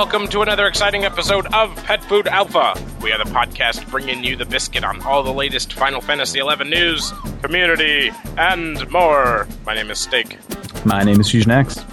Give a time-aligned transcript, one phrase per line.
[0.00, 2.72] welcome to another exciting episode of Pet Food Alpha.
[3.02, 6.64] We are the podcast bringing you the biscuit on all the latest Final Fantasy XI
[6.64, 9.46] news, community, and more.
[9.66, 10.38] My name is Steak.
[10.86, 11.84] My name is Fusion X.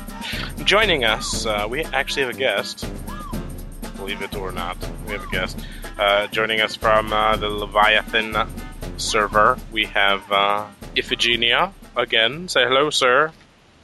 [0.64, 2.90] Joining us, uh, we actually have a guest.
[3.98, 5.60] Believe it or not, we have a guest.
[6.00, 8.38] Uh, joining us from uh, the Leviathan
[8.96, 12.48] server, we have uh, Iphigenia again.
[12.48, 13.34] Say hello, sir.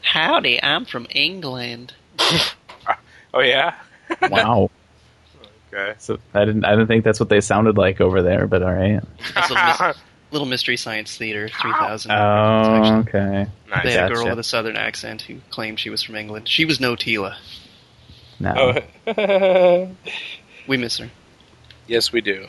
[0.01, 1.91] Howdy, I'm from England.
[3.33, 3.73] Oh yeah.
[4.21, 4.69] Wow.
[5.73, 5.93] Okay.
[5.97, 8.73] so I didn't I didn't think that's what they sounded like over there, but all
[8.73, 9.01] right.
[9.33, 9.95] That's Little, Mys-
[10.31, 12.11] Little Mystery Science Theater 3000.
[12.11, 13.47] Oh, It's okay.
[13.69, 13.83] Nice.
[13.83, 16.47] They had a girl with a southern accent who claimed she was from England.
[16.47, 17.35] She was no Tila.
[18.39, 18.79] No.
[19.07, 19.89] Oh.
[20.67, 21.09] We miss her.
[21.87, 22.47] Yes, we do.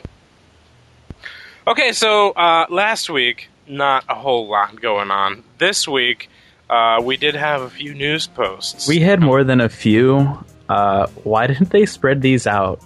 [1.67, 5.43] Okay, so uh, last week, not a whole lot going on.
[5.57, 6.29] This week,
[6.69, 8.87] uh, we did have a few news posts.
[8.87, 10.43] We had more than a few.
[10.69, 12.81] Uh, why didn't they spread these out?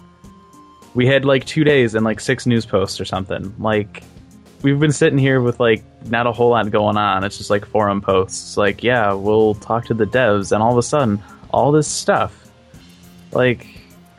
[0.95, 3.53] We had like two days and like six news posts or something.
[3.59, 4.03] Like
[4.61, 7.23] we've been sitting here with like not a whole lot going on.
[7.23, 8.57] It's just like forum posts.
[8.57, 12.50] Like yeah, we'll talk to the devs, and all of a sudden, all this stuff.
[13.31, 13.68] Like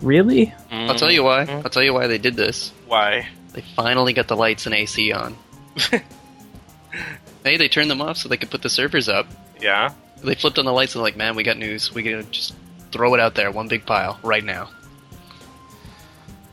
[0.01, 0.55] really?
[0.71, 1.43] I'll tell you why.
[1.43, 2.73] I'll tell you why they did this.
[2.87, 3.29] Why?
[3.53, 5.37] They finally got the lights and AC on.
[7.45, 9.27] hey, they turned them off so they could put the servers up.
[9.61, 9.93] Yeah.
[10.23, 11.93] They flipped on the lights and like, man, we got news.
[11.93, 12.55] We gotta just
[12.93, 14.71] throw it out there, one big pile, right now.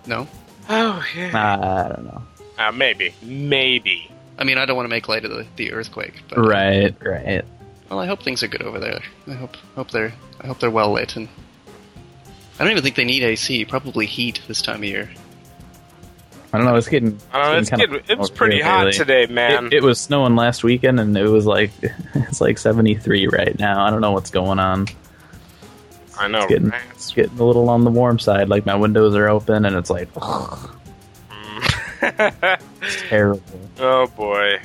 [0.06, 0.28] No?
[0.70, 1.32] Oh yeah.
[1.34, 2.22] Uh, I don't know.
[2.58, 3.14] Uh, maybe.
[3.22, 4.12] Maybe.
[4.38, 7.44] I mean, I don't want to make light of the, the earthquake, but Right, right.
[7.90, 9.02] Well, I hope things are good over there.
[9.28, 11.28] I hope hope they're I hope they're well lit and
[12.60, 13.66] I don't even think they need AC.
[13.66, 15.10] Probably heat this time of year.
[16.52, 16.76] I don't know.
[16.76, 17.20] It's getting.
[17.32, 17.58] I don't know.
[17.60, 18.10] It's getting good.
[18.10, 18.70] It was pretty lately.
[18.70, 19.68] hot today, man.
[19.68, 21.72] It, it was snowing last weekend, and it was like
[22.16, 23.86] it's like seventy three right now.
[23.86, 24.88] I don't know what's going on.
[26.20, 26.40] I know.
[26.40, 26.82] It's getting, right?
[26.92, 28.50] it's getting a little on the warm side.
[28.50, 30.10] Like my windows are open, and it's like
[33.10, 33.42] terrible.
[33.80, 34.60] oh boy.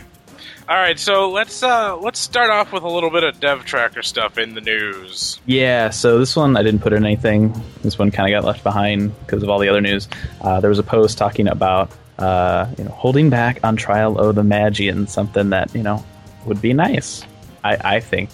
[0.68, 4.02] All right, so let's uh, let's start off with a little bit of Dev Tracker
[4.02, 5.40] stuff in the news.
[5.44, 5.90] Yeah.
[5.90, 7.52] So this one I didn't put in anything.
[7.82, 10.08] This one kind of got left behind because of all the other news.
[10.40, 14.34] Uh, there was a post talking about uh, you know holding back on trial of
[14.36, 16.04] the Magian, something that you know
[16.46, 17.22] would be nice.
[17.64, 18.30] I, I think.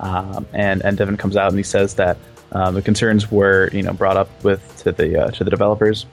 [0.00, 2.16] Um, and and Devin comes out and he says that
[2.52, 6.06] um, the concerns were you know brought up with to the uh, to the developers,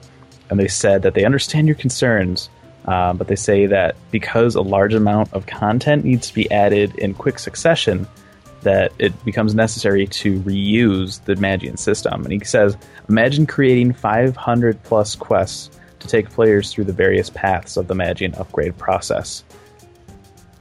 [0.50, 2.48] and they said that they understand your concerns,
[2.86, 6.94] uh, but they say that because a large amount of content needs to be added
[6.98, 8.06] in quick succession,
[8.62, 12.24] that it becomes necessary to reuse the Magian system.
[12.24, 12.76] And he says,
[13.08, 15.70] imagine creating 500 plus quests
[16.00, 19.44] to take players through the various paths of the Magian upgrade process.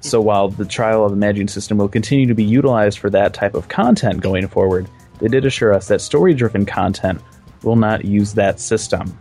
[0.02, 3.34] So while the trial of the Magian system will continue to be utilized for that
[3.34, 4.88] type of content going forward,
[5.20, 7.22] they did assure us that story driven content
[7.64, 9.18] will not use that system.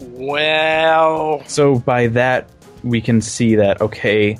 [0.00, 2.48] Well, So by that,
[2.82, 4.38] we can see that okay,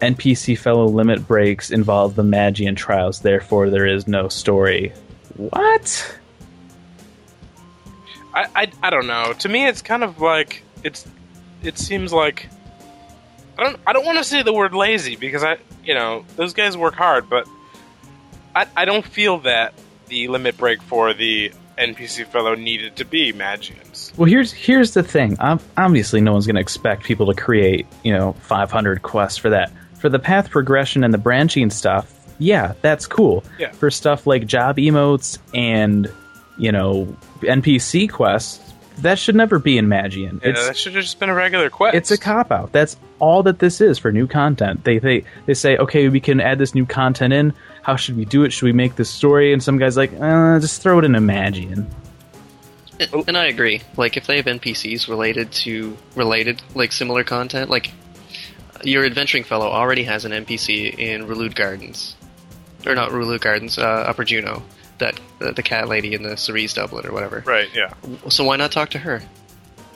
[0.00, 4.92] NPC fellow limit breaks involve the Magian trials, therefore there is no story.
[5.36, 6.18] What?
[8.34, 9.32] I, I, I don't know.
[9.38, 11.06] To me, it's kind of like it's.
[11.62, 12.48] It seems like
[13.56, 13.78] I don't.
[13.86, 16.94] I don't want to say the word lazy because I, you know, those guys work
[16.94, 17.46] hard, but
[18.54, 19.74] I, I don't feel that
[20.08, 24.12] the limit break for the NPC fellow needed to be Magians.
[24.16, 25.36] Well, here's here's the thing.
[25.40, 29.50] Um, obviously, no one's going to expect people to create you know 500 quests for
[29.50, 29.72] that.
[29.94, 33.44] For the path progression and the branching stuff, yeah, that's cool.
[33.58, 33.70] Yeah.
[33.72, 36.10] For stuff like job emotes and
[36.58, 40.40] you know NPC quests, that should never be in Magian.
[40.42, 41.94] Yeah, It's that should have just been a regular quest.
[41.96, 42.72] It's a cop out.
[42.72, 44.84] That's all that this is for new content.
[44.84, 47.54] They they they say, okay, we can add this new content in.
[47.82, 48.52] How should we do it?
[48.52, 49.52] Should we make this story?
[49.52, 51.86] And some guys like, uh, just throw it in Imagian.
[53.00, 53.82] And, and I agree.
[53.96, 57.90] Like if they have NPCs related to related like similar content, like
[58.84, 62.16] your adventuring fellow already has an NPC in Rulude Gardens,
[62.86, 64.62] or not Rulude Gardens, uh, Upper Jeuno,
[64.98, 67.42] that uh, the cat lady in the cerise doublet or whatever.
[67.46, 67.68] right.
[67.74, 67.92] Yeah.
[68.28, 69.22] So why not talk to her?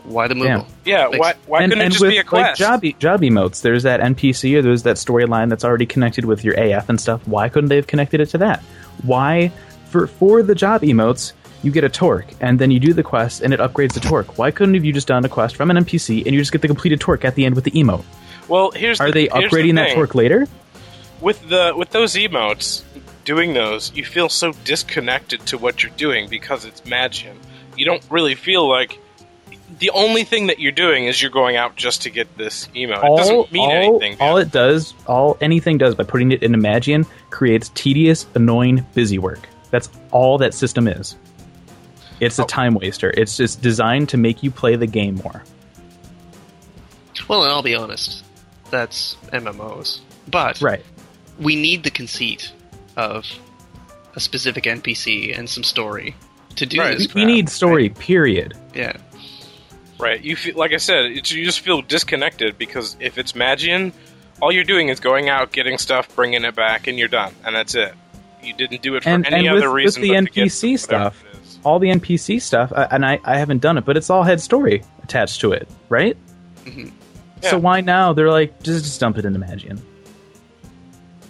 [0.09, 0.59] Why the Yeah.
[0.59, 0.67] Moogle?
[0.85, 1.07] Yeah.
[1.09, 1.35] Makes- Why?
[1.47, 2.59] Why and couldn't and it just with be a like quest?
[2.61, 6.45] job e- job emotes, there's that NPC or there's that storyline that's already connected with
[6.45, 7.27] your AF and stuff.
[7.27, 8.63] Why couldn't they have connected it to that?
[9.03, 9.51] Why
[9.91, 11.33] for for the job emotes?
[11.63, 14.39] you get a torque, and then you do the quest, and it upgrades the torque.
[14.39, 16.61] Why couldn't have you just done a quest from an NPC and you just get
[16.63, 18.05] the completed torque at the end with the emote?
[18.47, 20.47] Well, here's Are the, they here's the upgrading that torque later?
[21.21, 22.83] with the with those emotes
[23.25, 27.37] doing those you feel so disconnected to what you're doing because it's magian
[27.77, 29.01] you don't really feel like
[29.79, 33.03] the only thing that you're doing is you're going out just to get this emote
[33.05, 36.59] it doesn't mean all, anything all it does, all anything does by putting it into
[36.59, 39.49] Magian creates tedious, annoying busy work.
[39.71, 41.17] That's all that system is.
[42.21, 42.47] It's a Oh.
[42.47, 43.11] time waster.
[43.17, 45.43] It's just designed to make you play the game more.
[47.29, 48.25] Well, and I'll be honest,
[48.71, 50.01] that's MMOs.
[50.29, 50.85] But Right.
[51.39, 52.53] we need the conceit
[52.97, 53.27] of
[54.15, 56.15] a specific NPC and some story
[56.57, 56.97] to do Right.
[56.99, 57.13] this.
[57.15, 58.55] We, we need story, period.
[58.75, 58.93] Yeah.
[59.99, 63.93] Right you feel like i said it's, you just feel disconnected because if it's magian
[64.43, 67.57] all you're doing is going out getting stuff bringing it back and you're done and
[67.57, 67.95] that's it
[68.43, 70.47] you didn't do it for And, any and with, other with reason the to get
[70.49, 71.25] NPC stuff,
[71.65, 74.85] all the NPC stuff, and I, I haven't done it, but it's all head story
[75.03, 76.17] attached to it, right?
[76.65, 76.93] Mhm.
[77.43, 77.51] Yeah.
[77.51, 79.83] So why now they're like just, just dump it into Magian?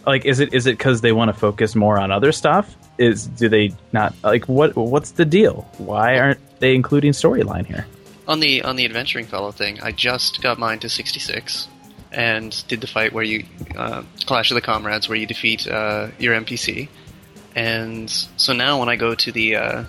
[0.06, 2.76] Like, is it is it because they want to focus more on other stuff?
[2.98, 5.66] Is do they not like what what's the deal?
[5.78, 7.86] Why aren't they including storyline here?
[8.28, 11.68] On the on the adventuring fellow thing, I just got mine to 66
[12.12, 13.44] and did the fight where you
[13.76, 16.88] uh, Clash of the Comrades, where you defeat uh, your NPC.
[17.54, 19.84] And so now when I go to the uh,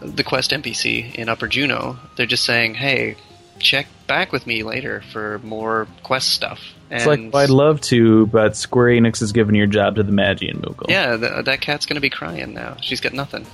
[0.00, 3.16] the quest NPC in Upper Jeuno, they're just saying, "Hey,
[3.58, 6.60] check back with me later for more quest stuff."
[6.90, 10.10] It's like well, I'd love to, but Square Enix is giving your job to the
[10.12, 10.90] Magian Moogle.
[10.90, 12.76] yeah, th- that cat's gonna be crying now.
[12.80, 13.46] She's got nothing.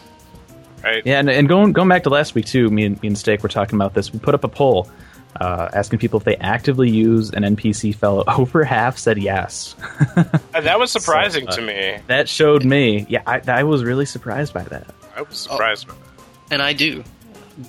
[0.86, 3.18] Right Yeah, and, and going going back to last week too, me and me and
[3.18, 4.12] Steak were talking about this.
[4.12, 4.88] We put up a poll
[5.40, 8.24] uh, asking people if they actively use an NPC fellow.
[8.38, 9.74] Over half said yes.
[10.52, 13.06] That was surprising So, uh, to me that showed me.
[13.08, 14.86] Yeah, I, I was really surprised by that.
[15.14, 16.00] i was surprised by that
[16.50, 17.04] And I do.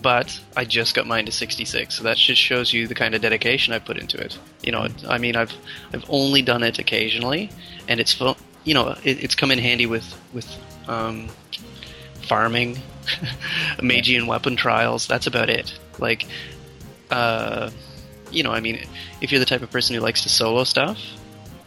[0.02, 3.22] But I just got mine to 66, so that just shows you the kind of
[3.22, 4.38] dedication I put into it.
[4.62, 5.54] You know, I mean, I've
[5.94, 7.50] I've only done it occasionally,
[7.88, 8.20] and it's
[8.66, 10.54] you know, it, it's come in handy with with
[10.90, 11.30] um,
[12.24, 12.78] farming,
[13.82, 15.08] Magian weapon trials.
[15.08, 15.78] That's about it.
[16.00, 16.26] Like,
[17.12, 17.70] uh,
[18.32, 18.80] you know, I mean,
[19.22, 21.00] if you're the type of person who likes to solo stuff,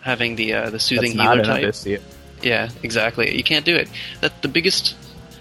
[0.02, 2.02] having the uh, the soothing That's healer type, Odysseus.
[2.42, 3.36] yeah, exactly.
[3.36, 3.88] You can't do it.
[4.20, 4.96] That the biggest,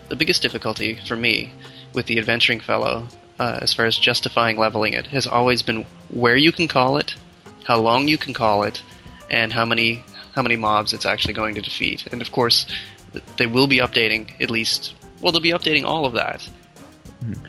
[0.09, 1.53] the biggest difficulty for me
[1.93, 3.07] with the adventuring fellow,
[3.39, 7.15] uh, as far as justifying leveling it, has always been where you can call it,
[7.65, 8.81] how long you can call it,
[9.29, 10.03] and how many
[10.35, 12.07] how many mobs it's actually going to defeat.
[12.11, 12.65] And of course,
[13.37, 14.93] they will be updating at least.
[15.21, 16.47] Well, they'll be updating all of that.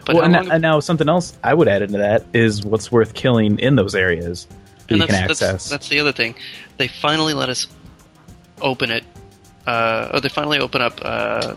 [0.05, 2.90] But well, and, long- and now something else I would add into that is what's
[2.90, 5.50] worth killing in those areas that and you can that's, access.
[5.50, 6.34] That's, that's the other thing.
[6.76, 7.69] They finally let us
[8.61, 9.05] open it.
[9.67, 11.55] Uh, or they finally open up uh,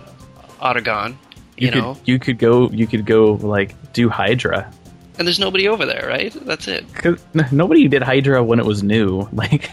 [0.61, 1.15] Aht Urhgan.
[1.57, 4.71] You, you could know, you could go you could go like do Hydra.
[5.17, 6.33] and there's nobody over there, right?
[6.45, 6.85] That's it.
[7.51, 9.27] nobody did Hydra when it was new.
[9.33, 9.71] Like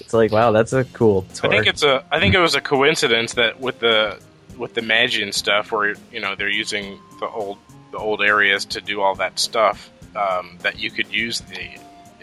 [0.00, 1.24] it's like wow, that's a cool.
[1.42, 2.04] I think it's a.
[2.10, 4.18] I think it was a coincidence that with the
[4.60, 7.58] with the Magian stuff, where you know they're using the old
[7.90, 11.68] the old areas to do all that stuff, um, that you could use the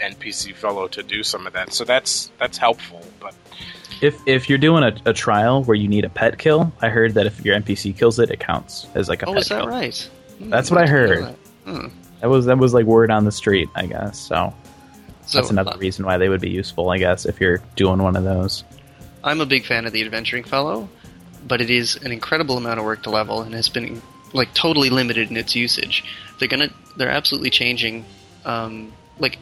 [0.01, 1.73] NPC fellow to do some of that.
[1.73, 3.01] So that's that's helpful.
[3.19, 3.33] But
[4.01, 7.15] If if you're doing a, a trial where you need a pet kill, I heard
[7.15, 9.61] that if your NPC kills it, it counts as like a Oh, pet is that
[9.61, 9.67] kill.
[9.69, 10.09] right?
[10.37, 11.23] Hmm, That's what I heard.
[11.25, 11.35] that.
[11.65, 11.87] Hmm.
[12.21, 14.17] That was that was like word on the street, I guess.
[14.19, 14.53] So,
[15.25, 18.01] So that's another uh, reason why they would be useful, I guess, if you're doing
[18.01, 18.63] one of those.
[19.23, 20.87] I'm a big fan of the adventuring fellow,
[21.47, 24.01] but it is an incredible amount of work to level and has been
[24.33, 26.03] like totally limited in its usage.
[26.39, 28.05] They're gonna, they're absolutely changing.
[28.45, 29.37] Um, like,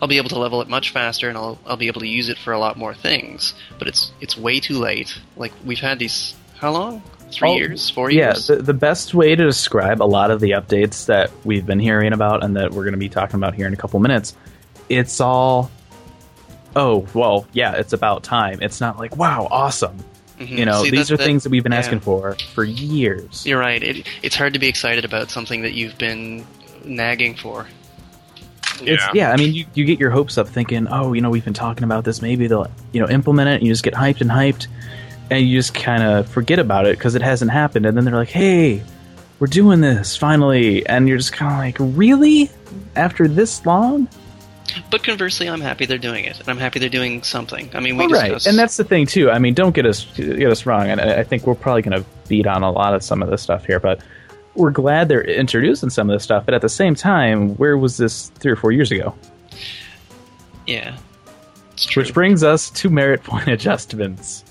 [0.00, 2.28] I'll be able to level it much faster, and I'll I'll be able to use
[2.28, 3.54] it for a lot more things.
[3.78, 5.18] But it's it's way too late.
[5.36, 7.02] Like we've had these how long?
[7.30, 7.90] Three Oh, years?
[7.90, 8.46] Four Yeah, years?
[8.46, 12.12] the, the best way to describe a lot of the updates that we've been hearing
[12.14, 14.34] about and that we're going to be talking about here in a couple minutes,
[14.88, 15.70] it's all,
[16.76, 18.58] oh, well, yeah, it's about time.
[18.62, 19.96] It's not like, wow, awesome.
[20.38, 20.58] Mhm.
[20.58, 21.78] You know, See, these are that- things that we've been yeah.
[21.78, 23.44] asking for for years.
[23.44, 23.82] You're right.
[23.82, 26.46] It, it's hard to be excited about something that you've been
[26.84, 27.66] nagging for.
[28.80, 31.44] It's, yeah, I mean, you, you get your hopes up thinking, oh, you know, we've
[31.44, 32.22] been talking about this.
[32.22, 33.54] Maybe they'll, you know, implement it.
[33.54, 34.68] And you just get hyped and hyped,
[35.30, 37.86] and you just kind of forget about it because it hasn't happened.
[37.86, 38.84] And then they're like, hey,
[39.40, 42.50] we're doing this finally, and you're just kind of like, really?
[42.94, 44.06] After this long?
[44.90, 47.70] But conversely, I'm happy they're doing it, and I'm happy they're doing something.
[47.74, 49.30] I mean, we right, discussed, and that's the thing too.
[49.30, 52.02] I mean, don't get us get us wrong, and I I think we're probably going
[52.02, 54.00] to beat on a lot of some of this stuff here, but
[54.54, 56.44] we're glad they're introducing some of this stuff.
[56.44, 59.14] But at the same time, where was this three or four years ago?
[60.68, 60.96] yeah.
[61.96, 64.44] Which brings us to merit point adjustments.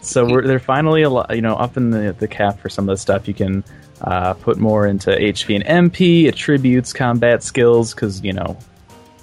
[0.00, 2.88] so we're, they're finally a lot, you know up in the, the cap for some
[2.88, 3.28] of the stuff.
[3.28, 3.64] You can
[4.00, 8.56] uh, put more into HP and MP attributes, combat skills, because you know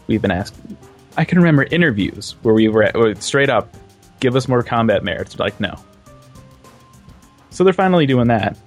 [0.10, 0.56] we've been asked.
[1.16, 3.74] I can remember interviews where we were at, straight up,
[4.20, 5.40] give us more combat merits.
[5.40, 5.76] Like no.
[7.52, 8.58] So they're finally doing that.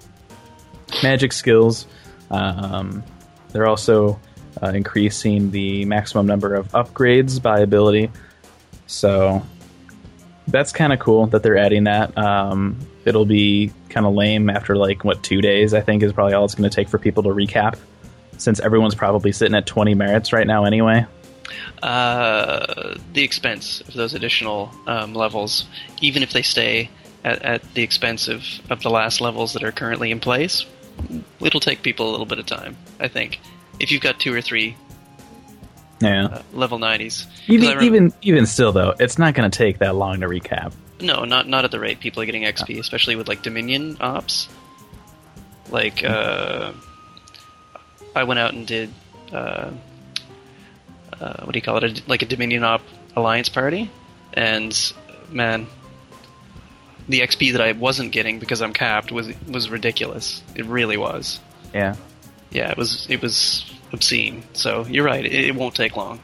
[1.02, 1.86] Magic skills.
[2.30, 3.02] Um,
[3.50, 4.18] they're also
[4.62, 8.10] uh, increasing the maximum number of upgrades by ability.
[8.86, 9.42] So
[10.48, 12.16] that's kind of cool that they're adding that.
[12.18, 15.74] Um, it'll be kind of lame after like what two days.
[15.74, 17.78] I think is probably all it's going to take for people to recap,
[18.36, 21.06] since everyone's probably sitting at twenty merits right now anyway.
[21.82, 25.66] Uh, the expense of those additional um, levels,
[26.00, 26.88] even if they stay
[27.24, 30.64] at, at the expense of, of the last levels that are currently in place,
[31.40, 32.76] it'll take people a little bit of time.
[33.00, 33.40] I think
[33.80, 34.76] if you've got two or three
[36.00, 36.26] Yeah.
[36.26, 40.20] uh, level nineties, even even even still though, it's not going to take that long
[40.20, 40.72] to recap.
[41.00, 44.48] No, not not at the rate people are getting XP, especially with like Dominion ops.
[45.70, 46.72] Like, uh,
[48.14, 48.92] I went out and did,
[49.32, 49.70] uh,
[51.22, 51.84] uh, what do you call it?
[51.84, 52.82] A, like a Dominion op
[53.14, 53.90] alliance party,
[54.32, 54.92] and
[55.30, 55.66] man,
[57.08, 60.42] the XP that I wasn't getting because I'm capped was was ridiculous.
[60.56, 61.40] It really was.
[61.72, 61.94] Yeah.
[62.50, 64.42] Yeah, it was it was obscene.
[64.52, 65.24] So you're right.
[65.24, 66.20] It, it won't take long.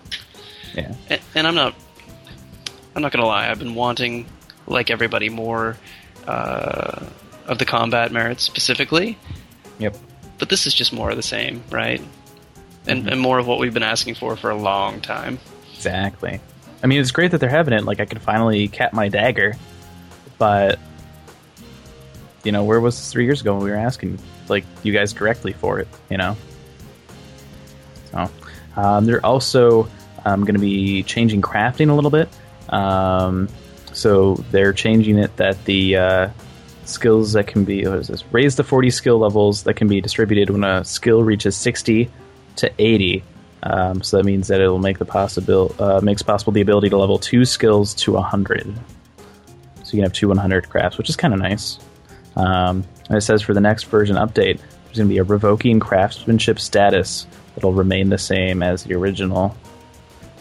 [0.75, 0.95] Yeah.
[1.09, 1.75] And, and I'm not.
[2.95, 3.49] I'm not gonna lie.
[3.49, 4.26] I've been wanting,
[4.67, 5.76] like everybody, more
[6.26, 7.07] uh,
[7.47, 9.17] of the combat merits specifically.
[9.78, 9.97] Yep.
[10.38, 12.00] But this is just more of the same, right?
[12.88, 13.09] And, Mm-hmm.
[13.11, 15.38] and more of what we've been asking for for a long time.
[15.75, 16.40] Exactly.
[16.83, 17.85] I mean, it's great that they're having it.
[17.85, 19.57] Like, I could finally cap my dagger,
[20.38, 20.78] but
[22.45, 24.18] you know, where was this three years ago when we were asking
[24.49, 25.88] like you guys directly for it?
[26.09, 26.37] You know.
[28.12, 28.30] So,
[28.76, 29.88] um, they're also
[30.25, 32.28] um, going to be changing crafting a little bit.
[32.71, 33.49] Um,
[33.92, 36.28] so they're changing it that the uh,
[36.85, 38.25] skills that can be what is this?
[38.33, 42.09] Raise the forty skill levels that can be distributed when a skill reaches sixty
[42.58, 43.22] to eighty.
[43.62, 46.96] Um, so that means that it'll make the possible uh, makes possible the ability to
[46.96, 48.72] level two skills to hundred.
[49.88, 51.78] So you can have two 100 crafts, which is kind of nice.
[52.36, 55.80] Um, and it says for the next version update, there's going to be a revoking
[55.80, 59.56] craftsmanship status that'll remain the same as the original.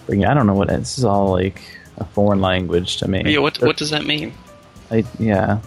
[0.05, 1.61] Bring- I don't know what this is all like
[1.97, 3.23] a foreign language to me.
[3.25, 4.33] Yeah, what what does that mean?
[4.91, 5.59] I, yeah,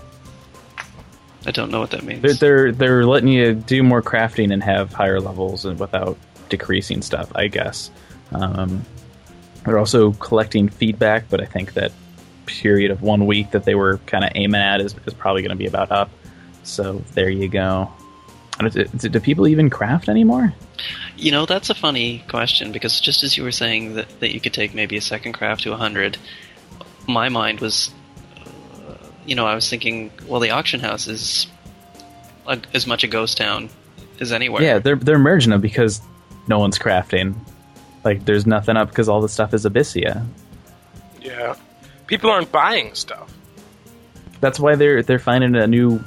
[1.47, 2.23] I don't know what that means.
[2.23, 6.19] they're, they're they're letting you do more crafting and have higher levels and without
[6.51, 7.33] decreasing stuff.
[7.35, 7.91] I guess.
[8.33, 8.85] Um,
[9.65, 11.93] they're also collecting feedback, but I think that
[12.47, 15.51] period of one week that they were kind of aiming at is, is probably going
[15.51, 16.11] to be about up.
[16.63, 17.91] So there you go.
[18.59, 20.53] And do, do- do people even craft anymore?
[21.17, 24.41] You know, that's a funny question because just as you were saying that, that you
[24.41, 26.19] could take maybe a second craft to 100,
[27.07, 27.91] my mind was,
[28.37, 28.95] uh,
[29.27, 31.47] you know, I was thinking, well, the auction house is
[32.47, 33.69] a, as much a ghost town
[34.21, 34.63] as anywhere.
[34.63, 36.01] Yeah, they're they're merging them because
[36.49, 37.35] no one's crafting.
[38.05, 40.27] Like there's nothing up because all the stuff is Abyssea.
[41.21, 41.55] Yeah.
[42.07, 43.33] People aren't buying stuff.
[44.41, 46.03] That's why they're they're finding a new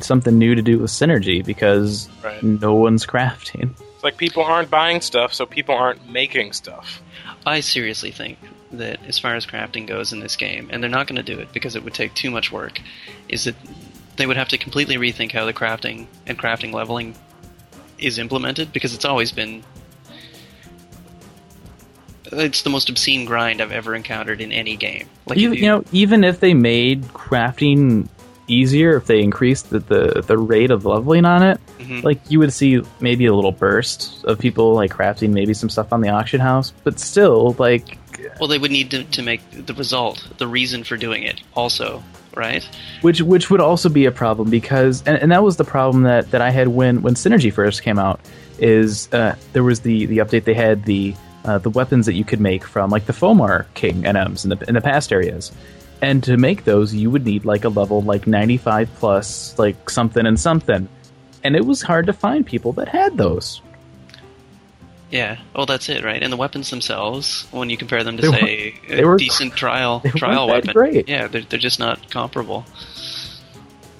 [0.00, 2.42] something new to do with synergy because Right.
[2.42, 3.70] no one's crafting.
[3.94, 7.00] It's like people aren't buying stuff, so people aren't making stuff.
[7.46, 8.38] I seriously think
[8.72, 11.38] that as far as crafting goes in this game, and they're not going to do
[11.40, 12.80] it because it would take too much work,
[13.28, 13.54] is that
[14.16, 17.14] they would have to completely rethink how the crafting and crafting leveling
[18.02, 19.62] is implemented because it's always been.
[22.24, 25.06] It's the most obscene grind I've ever encountered in any game.
[25.26, 28.08] Like even you know, even if they made crafting
[28.48, 32.02] easier, if they increased the, the, the rate of leveling on it, Mhm.
[32.04, 35.92] like you would see maybe a little burst of people like crafting maybe some stuff
[35.92, 37.98] on the auction house, but still like
[38.38, 42.02] Well, they would need to, to make the result, the reason for doing it, also,
[42.34, 42.68] right?
[43.02, 46.30] which which would also be a problem because and, and that was the problem that,
[46.30, 48.20] that I had when when Synergy first came out
[48.58, 52.24] is uh, there was the the update they had the uh, the weapons that you
[52.24, 55.52] could make from like the Fomar King NMs in the in the past areas.
[56.00, 60.26] And to make those, you would need like a level like 95 plus, like something
[60.26, 60.88] and something.
[61.44, 63.62] And it was hard to find people that had those.
[65.12, 65.38] Yeah.
[65.54, 66.20] Oh, that's it, right?
[66.22, 70.48] And the weapons themselves, when you compare them to say a were- decent trial trial
[70.48, 71.08] weapon, great.
[71.08, 72.64] yeah, they're they're just not comparable.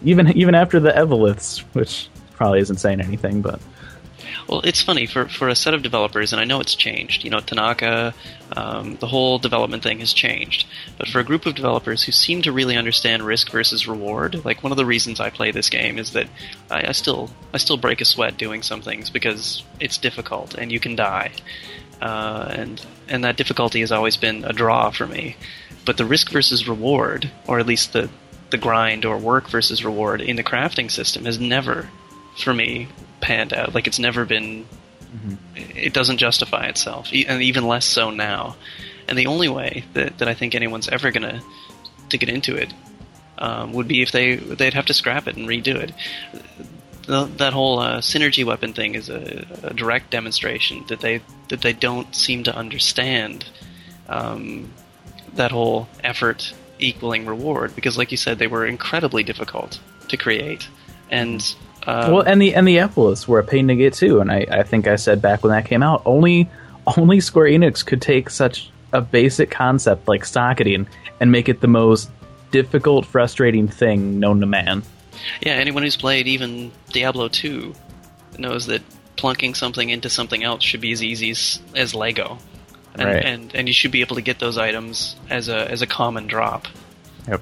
[0.05, 3.61] Even even after the Evoliths, which probably isn't saying anything, but
[4.49, 7.25] Well, it's funny for for a set of developers, and I know it's changed.
[7.25, 8.15] You know, Tanaka,
[8.57, 10.67] um, the whole development thing has changed.
[10.99, 14.63] But for a group of developers who seem to really understand risk versus reward, like
[14.63, 16.29] one of the reasons I play this game is that
[16.71, 20.73] I, I still I still break a sweat doing some things because it's difficult and
[20.73, 21.33] you can die,
[22.01, 25.37] uh, and and that difficulty has always been a draw for me.
[25.85, 28.09] But the risk versus reward, or at least the
[28.51, 31.89] the grind or work versus reward in the crafting system has never,
[32.37, 32.87] for me,
[33.23, 33.75] panned out.
[33.75, 34.67] Like it's never been.
[35.55, 38.57] It doesn't justify itself, and even less so now.
[39.09, 41.43] And the only way that, that I think anyone's ever gonna
[42.11, 42.73] to get into it
[43.39, 45.93] um, would be if they they'd have to scrap it and redo it.
[47.07, 51.63] The, that whole uh, synergy weapon thing is a, a direct demonstration that they that
[51.63, 53.45] they don't seem to understand
[54.09, 54.71] um,
[55.35, 60.69] that whole effort equaling reward because, like you said, they were incredibly difficult to create.
[61.11, 61.43] And
[61.87, 64.21] um, well, and the and the Evoliths were a pain to get too.
[64.21, 66.49] And I, I think I said back when that came out, only
[66.97, 70.87] only Square Enix could take such a basic concept like socketing
[71.21, 72.11] and make it the most
[72.51, 74.83] difficult, frustrating thing known to man.
[75.41, 77.75] yeah, anyone who's played even Diablo 2
[78.39, 78.83] knows that
[79.17, 82.39] plunking something into something else should be as easy as, as Lego.
[82.95, 83.25] And, Right.
[83.25, 86.27] and and you should be able to get those items as a as a common
[86.27, 86.69] drop.
[87.27, 87.41] Yep.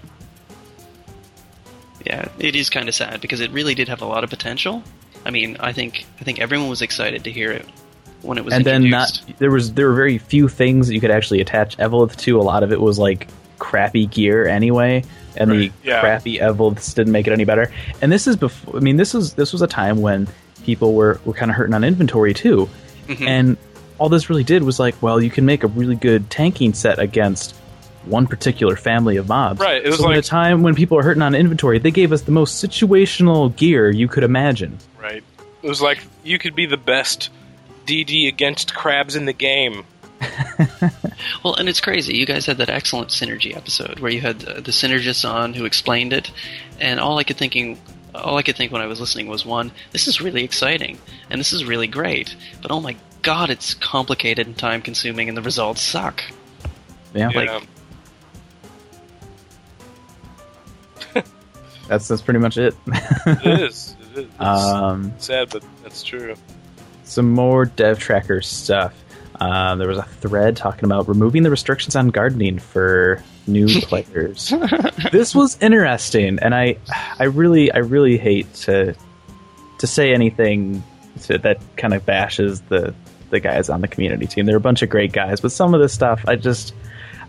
[2.07, 4.83] Yeah, it is kind of sad because it really did have a lot of potential.
[5.25, 7.67] I mean, I think I think everyone was excited to hear it
[8.23, 11.01] when it was and then not there was there were very few things that you
[11.01, 12.39] could actually attach Evolith to.
[12.41, 13.29] A lot of it was like
[13.59, 15.05] crappy gear anyway,
[15.37, 16.01] and Right, the yeah.
[16.01, 17.71] crappy Evoliths didn't make it any better.
[18.01, 18.77] And this is before.
[18.77, 20.27] I mean, this was this was a time when
[20.65, 22.69] people were were kind of hurting on inventory too,
[23.09, 23.27] Mhm.
[23.27, 23.57] and
[23.99, 26.99] all this really did was like, well, you can make a really good tanking set
[26.99, 27.55] against
[28.05, 29.61] one particular family of mobs.
[29.61, 32.13] Right, it was so in a time when people are hurting on inventory, they gave
[32.13, 34.79] us the most situational gear you could imagine.
[35.01, 35.23] Right.
[35.63, 37.31] It was like you could be the best
[37.87, 39.85] DD against crabs in the game.
[41.45, 42.15] Well, and it's crazy.
[42.17, 45.65] You guys had that excellent synergy episode where you had uh, the synergists on who
[45.65, 46.31] explained it,
[46.81, 47.79] and all I could thinking,
[48.15, 51.39] all I could think when I was listening was one, this is really exciting, and
[51.41, 55.43] this is really great, but oh my god, it's complicated and time consuming, and the
[55.43, 56.23] results suck.
[57.15, 57.61] Yeah, Like- Yeah.
[61.91, 62.75] That's that's pretty much it.
[62.87, 63.47] it is.
[63.47, 63.97] It is.
[64.13, 66.35] It's um, sad, but that's true.
[67.05, 68.93] some more dev tracker stuff.
[69.41, 74.53] Uh, there was a thread talking about removing the restrictions on gardening for new players.
[75.13, 76.77] this was interesting, and I,
[77.21, 78.97] I really, I really hate to,
[79.79, 80.83] to say anything
[81.23, 82.93] to, that kind of bashes the
[83.31, 84.45] the guys on the community team.
[84.45, 86.75] They're a bunch of great guys, but some of this stuff, I just,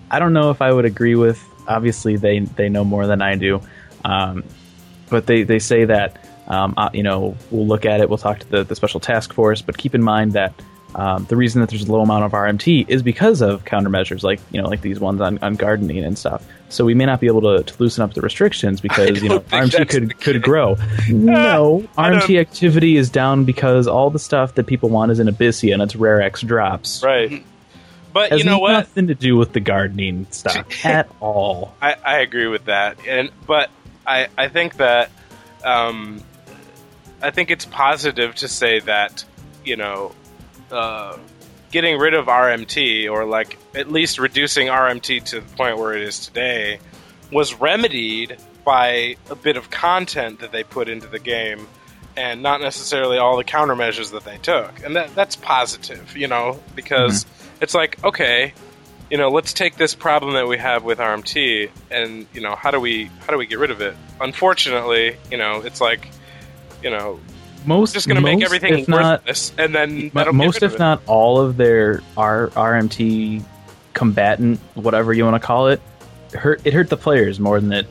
[0.10, 1.42] I don't know if I would agree with.
[1.68, 3.62] Obviously, they they know more than I do,
[4.04, 4.44] um,
[5.10, 8.10] but they they say that um, uh, you know we'll look at it.
[8.10, 10.54] We'll talk to the, the special task force, but keep in mind that
[10.96, 14.40] um, the reason that there's a low amount of RMT is because of countermeasures like
[14.52, 16.46] you know like these ones on, on gardening and stuff.
[16.70, 19.40] So we may not be able to, to loosen up the restrictions because you know
[19.40, 20.78] RMT could could grow.
[21.10, 25.74] No, RMT activity is down because all the stuff that people want is in Abyssea
[25.74, 27.04] and it's rare X drops.
[27.04, 27.44] Right.
[28.14, 28.74] But Has you know what?
[28.74, 31.74] nothing to do with the gardening stuff at all.
[31.82, 33.70] I, I agree with that, and but
[34.06, 35.12] I I think that
[35.64, 36.24] um,
[37.22, 39.24] I think it's positive to say that
[39.64, 40.14] you know
[40.72, 41.18] uh,
[41.72, 46.02] getting rid of RMT or like at least reducing RMT to the point where it
[46.02, 46.80] is today
[47.32, 51.68] was remedied by a bit of content that they put into the game
[52.18, 54.84] and not necessarily all the countermeasures that they took.
[54.84, 57.26] And that that's positive you know because
[57.62, 58.54] it's like okay
[59.12, 62.72] you know, let's take this problem that we have with RMT and, you know, how
[62.72, 63.96] do we how do we get rid of it?
[64.22, 66.10] Unfortunately, you know, it's like,
[66.82, 67.20] you know,
[67.66, 70.80] Most just going to make most, everything if not, and then Mo- most if it.
[70.80, 73.44] not all of their R- RMT
[73.94, 75.82] combatant, whatever you want to call it,
[76.34, 77.88] hurt it hurt the players more than it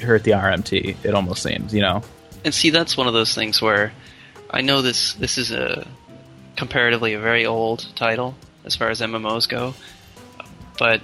[0.00, 0.96] hurt the RMT.
[1.04, 2.02] It almost seems, you know.
[2.42, 3.92] And see, that's one of those things where
[4.50, 5.86] I know this this is a
[6.56, 8.34] comparatively a very old title
[8.64, 9.74] as far as MMOs go,
[10.78, 11.02] but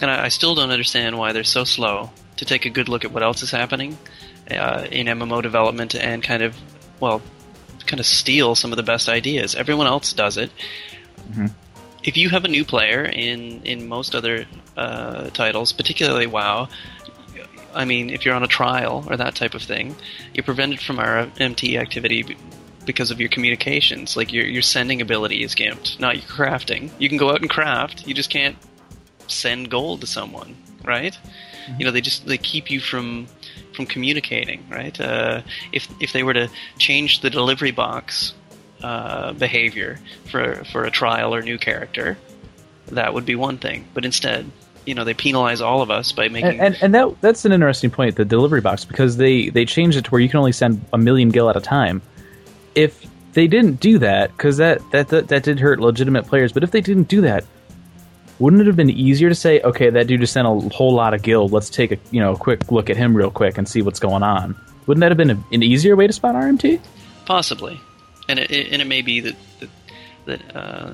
[0.00, 3.04] and I, I still don't understand why they're so slow to take a good look
[3.04, 3.96] at what else is happening
[4.50, 6.56] uh, in MMO development and kind of
[7.00, 7.22] well,
[7.86, 9.54] kind of steal some of the best ideas.
[9.54, 10.50] Everyone else does it.
[12.04, 16.68] If you have a new player in in most other uh, titles, particularly WoW,
[17.74, 19.94] I mean, if you're on a trial or that type of thing,
[20.34, 22.36] you're prevented from RMT activity
[22.84, 24.16] because of your communications.
[24.16, 26.90] Like your your sending ability is gimped, not your crafting.
[26.98, 28.56] You can go out and craft, you just can't
[29.26, 31.16] send gold to someone, right?
[31.78, 33.26] You know, they just they keep you from
[33.74, 34.98] from communicating, right?
[35.00, 35.42] Uh,
[35.72, 38.34] if if they were to change the delivery box
[38.82, 39.98] uh, behavior
[40.30, 42.18] for for a trial or new character,
[42.88, 43.86] that would be one thing.
[43.94, 44.50] But instead,
[44.84, 47.52] you know, they penalize all of us by making And, and and that that's an
[47.52, 50.52] interesting point, the delivery box, because they they changed it to where you can only
[50.52, 52.02] send a million gil at a time.
[52.74, 56.62] If they didn't do that, because that, that that that did hurt legitimate players, but
[56.62, 57.44] if they didn't do that,
[58.38, 61.14] wouldn't it have been easier to say, okay, that dude just sent a whole lot
[61.14, 61.52] of guild.
[61.52, 64.00] Let's take a you know a quick look at him real quick and see what's
[64.00, 64.56] going on.
[64.86, 66.80] Wouldn't that have been a, an easier way to spot RMT?
[67.24, 67.80] Possibly,
[68.28, 69.70] and it, and it may be that that,
[70.24, 70.90] that uh,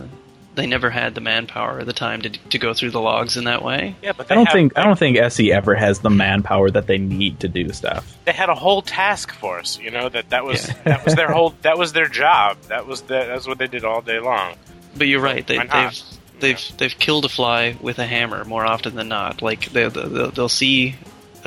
[0.59, 3.45] they never had the manpower or the time to to go through the logs in
[3.45, 3.97] that way.
[4.03, 6.87] Yeah, but I don't have- think I don't think SE ever has the manpower that
[6.87, 8.15] they need to do stuff.
[8.27, 9.79] they had a whole task force.
[9.81, 10.75] You know that that was Yeah.
[10.85, 12.59] that was their whole that was their job.
[12.69, 14.57] That was the, that's what they did all day long.
[14.97, 15.47] But you're right.
[15.47, 16.03] They, they've
[16.41, 19.41] they've they've killed a fly with a hammer more often than not.
[19.43, 20.97] Like they they'll, they'll see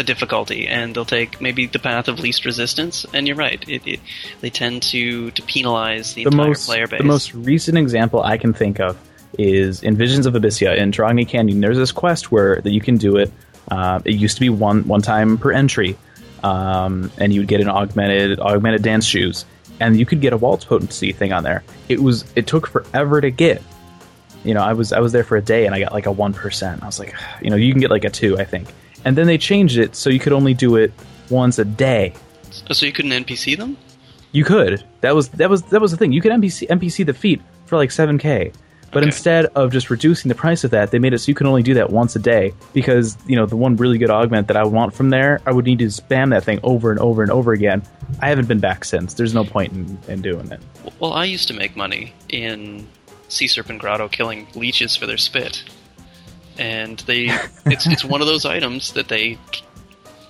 [0.01, 3.05] a difficulty and they'll take maybe the path of least resistance.
[3.13, 3.63] And you're right.
[3.67, 3.99] It, it
[4.41, 6.99] they tend to to penalize the, the entire most player base.
[6.99, 8.97] the most recent example I can think of
[9.39, 11.61] is in Visions of Abyssea in Tahrongi Canyon.
[11.61, 13.31] There's this quest where that you can do it.
[13.69, 15.97] Uh, it used to be one one time per entry,
[16.43, 19.45] um, and you would get an augmented augmented dance shoes,
[19.79, 21.63] and you could get a waltz potency thing on there.
[21.87, 23.61] It was it took forever to get.
[24.43, 26.11] You know, I was I was there for a day and I got like a
[26.11, 26.81] one percent.
[26.83, 28.73] I was like, you know, you can get like a two, I think,
[29.05, 30.91] and then they changed it so you could only do it
[31.29, 32.13] once a day.
[32.69, 33.77] Oh, so you couldn't NPC them?
[34.33, 34.83] You could.
[35.01, 36.11] That was that was that was the thing.
[36.11, 38.51] You could NPC NPC the feat for like seven k,
[38.91, 39.07] but Okay.
[39.07, 41.63] instead of just reducing the price of that, they made it so you can only
[41.63, 42.53] do that once a day.
[42.73, 45.65] Because you know the one really good augment that I want from there, I would
[45.65, 47.81] need to spam that thing over and over and over again.
[48.21, 49.13] I haven't been back since.
[49.15, 50.59] There's no point in, in doing it.
[50.99, 52.87] Well, I used to make money in
[53.29, 55.63] Sea Serpent Grotto killing leeches for their spit,
[56.61, 57.25] and they
[57.65, 59.37] it's it's one of those items that they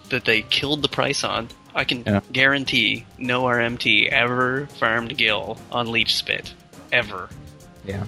[0.10, 1.50] that they killed the price on.
[1.76, 2.22] I can Yeah.
[2.32, 6.54] guarantee no RMT ever farmed gil on leech spit
[6.92, 7.30] ever.
[7.86, 8.06] Yeah.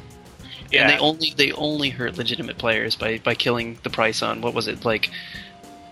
[0.71, 4.41] Yeah, And they only they only hurt legitimate players by by killing the price on
[4.41, 5.11] what was it like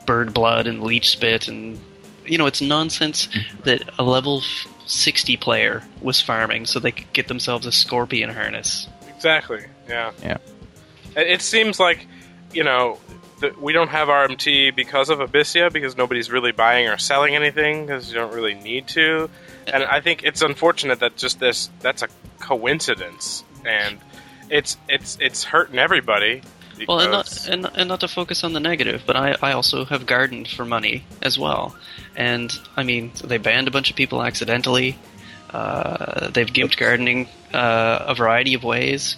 [0.06, 1.80] bird blood and leech spit and
[2.26, 3.62] you know it's nonsense mm-hmm.
[3.63, 4.41] that a level
[4.88, 8.88] 60 player was farming so they could get themselves a scorpion harness.
[9.15, 9.65] Exactly.
[9.88, 10.12] Yeah.
[10.22, 10.38] Yeah.
[11.15, 12.08] It, it seems like,
[12.54, 12.98] you know,
[13.42, 17.86] that we don't have RMT because of Abyssea because nobody's really buying or selling anything
[17.86, 19.30] because you don't really need to.
[19.68, 22.08] And I think it's unfortunate that just this that's a
[22.40, 24.00] coincidence and
[24.50, 26.42] it's it's it's hurting everybody.
[26.88, 29.86] Well, and not, and, and not to focus on the negative, but I, I also
[29.86, 31.76] have gardened for money as well.
[32.16, 34.98] And, I mean, they banned a bunch of people accidentally.
[35.52, 39.16] Uh, they've gimped gardening uh, a variety of ways.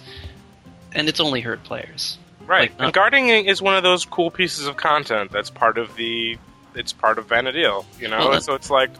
[0.92, 2.18] And it's only hurt players.
[2.46, 2.62] Right.
[2.62, 5.94] like, and not- gardening is one of those cool pieces of content that's part of
[5.96, 6.38] the
[6.74, 8.18] it's part of Vana'diel, you know.
[8.18, 8.90] Well, that- so it's like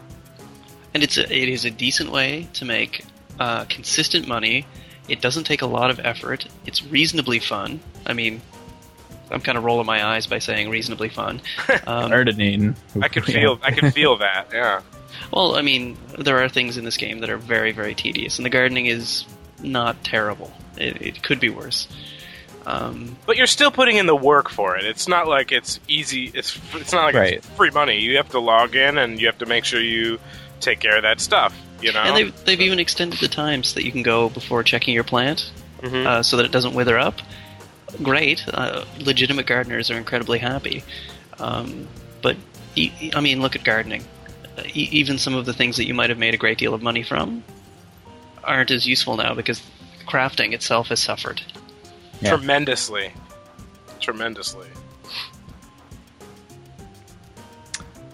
[0.93, 3.03] And it's a, it is a decent way to make
[3.39, 4.65] uh, consistent money.
[5.09, 6.47] It doesn't take a lot of effort.
[6.65, 7.79] It's reasonably fun.
[8.07, 8.41] I mean,
[9.29, 11.41] I'm kind of rolling my eyes by saying reasonably fun.
[11.87, 12.75] Um, Ardenine.
[13.01, 14.47] I can feel I can feel that.
[14.53, 14.81] Yeah.
[15.31, 18.45] Well, I mean, there are things in this game that are very, very tedious, and
[18.45, 19.25] the gardening is
[19.61, 20.51] not terrible.
[20.77, 21.87] It, it could be worse.
[22.65, 24.85] Um, But you're still putting in the work for it.
[24.85, 26.31] It's not like it's easy.
[26.33, 27.33] It's it's not like Right.
[27.33, 27.99] it's free money.
[27.99, 30.19] You have to log in and you have to make sure you
[30.61, 31.53] take care of that stuff.
[31.81, 31.99] You know.
[31.99, 35.51] and they've, they've even extended the times that you can go before checking your plant
[35.81, 36.05] Mhm.
[36.07, 37.21] uh, so that it doesn't wither up.
[38.01, 38.43] Great.
[38.47, 40.83] Uh, legitimate gardeners are incredibly happy.
[41.37, 41.87] Um,
[42.21, 42.37] but,
[42.75, 44.05] e- e- I mean, look at gardening.
[44.57, 46.73] Uh, e- even some of the things that you might have made a great deal
[46.73, 47.43] of money from
[48.43, 49.61] aren't as useful now because
[50.07, 51.41] crafting itself has suffered.
[52.21, 52.29] Yeah.
[52.29, 53.11] tremendously,
[53.99, 54.67] tremendously.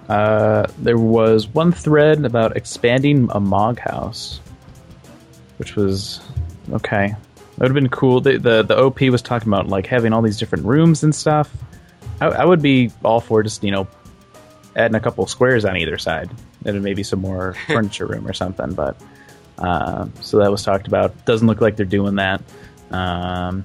[0.10, 4.42] Uh, there was one thread about expanding a Mog house,
[5.58, 6.20] which was
[6.74, 7.16] okay.
[7.52, 8.20] That would have been cool.
[8.20, 11.50] The, the the OP was talking about like having all these different rooms and stuff.
[12.20, 13.88] I, I would be all for just you know
[14.76, 16.30] adding a couple squares on either side,
[16.66, 18.74] and maybe some more furniture room or something.
[18.74, 19.02] But
[19.60, 21.26] uh, so that was talked about.
[21.26, 22.42] Doesn't look like they're doing that.
[22.90, 23.64] Um,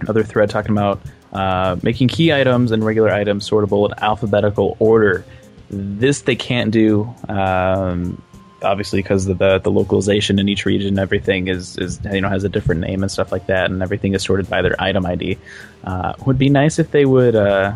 [0.00, 1.00] another thread talking about
[1.32, 5.24] uh, making key items and regular items sortable in alphabetical order.
[5.70, 8.20] This they can't do, um,
[8.62, 12.28] obviously, because the, the the localization in each region, and everything is is you know
[12.28, 15.04] has a different name and stuff like that, and everything is sorted by their item
[15.04, 15.36] ID.
[15.84, 17.74] Uh, would be nice if they would, uh,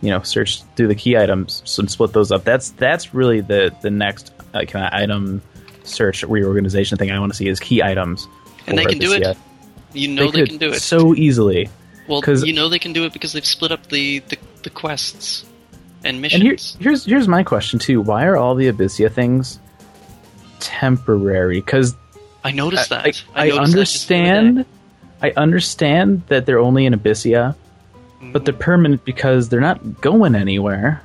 [0.00, 2.44] you know, search through the key items and split those up.
[2.44, 5.42] That's that's really the the next uh, kind of item
[5.82, 8.28] search reorganization thing I want to see is key items.
[8.68, 9.22] And they can do it.
[9.22, 9.36] yet.
[9.94, 10.80] You know they, could can do it.
[10.80, 11.68] so easily.
[12.08, 14.70] Well, cause, you know they can do it because they've split up the, the, the
[14.70, 15.44] quests
[16.04, 16.42] and And missions.
[16.42, 19.60] here, here's here's my question too: Why are all the Abyssea things
[20.60, 21.60] temporary?
[21.60, 21.94] Because
[22.44, 23.24] I noticed I, that.
[23.34, 24.58] I, noticed that the other day.
[24.58, 24.66] understand,
[25.22, 27.54] I understand that they're only in Abyssea,
[28.20, 28.62] but they're mm-hmm.
[28.62, 31.02] permanent because they're not going anywhere.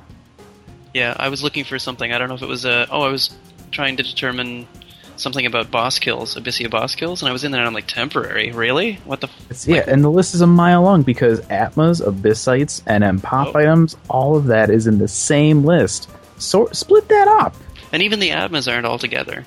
[0.94, 2.12] Yeah, I was looking for something.
[2.12, 2.88] I don't know if it was a.
[2.90, 3.30] Oh, I was
[3.70, 4.66] trying to determine
[5.18, 7.86] something about boss kills, Abyssea boss kills, and I was in there and I'm like,
[7.86, 8.52] temporary?
[8.52, 8.94] Really?
[9.04, 9.26] What the?
[9.28, 9.50] F-?
[9.50, 13.54] It's, yeah, and the list is a mile long because Atmas, Abyssites, and M pop
[13.54, 13.58] Oh.
[13.58, 16.08] items, all of that is in the same list.
[16.38, 17.54] So split that up.
[17.92, 19.44] And even the Atmas aren't all together.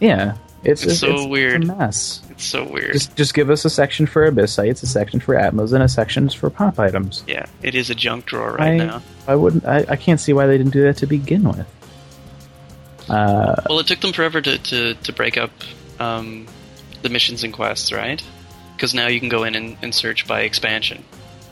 [0.00, 1.62] Yeah, it's, It's so weird.
[1.62, 2.22] It's a mess.
[2.30, 2.92] It's so weird.
[2.94, 6.28] Just just give us a section for Abyssites, a section for Atmas, and a section
[6.30, 7.22] for pop items.
[7.28, 9.02] yeah, it is a junk drawer right I, now.
[9.28, 9.64] I wouldn't.
[9.64, 11.66] I, I can't see why they didn't do that to begin with.
[13.08, 15.50] Uh, Well, it took them forever to to, to break up
[16.00, 16.46] um,
[17.02, 18.22] the missions and quests, right?
[18.76, 21.04] Because now you can go in and, and search by expansion,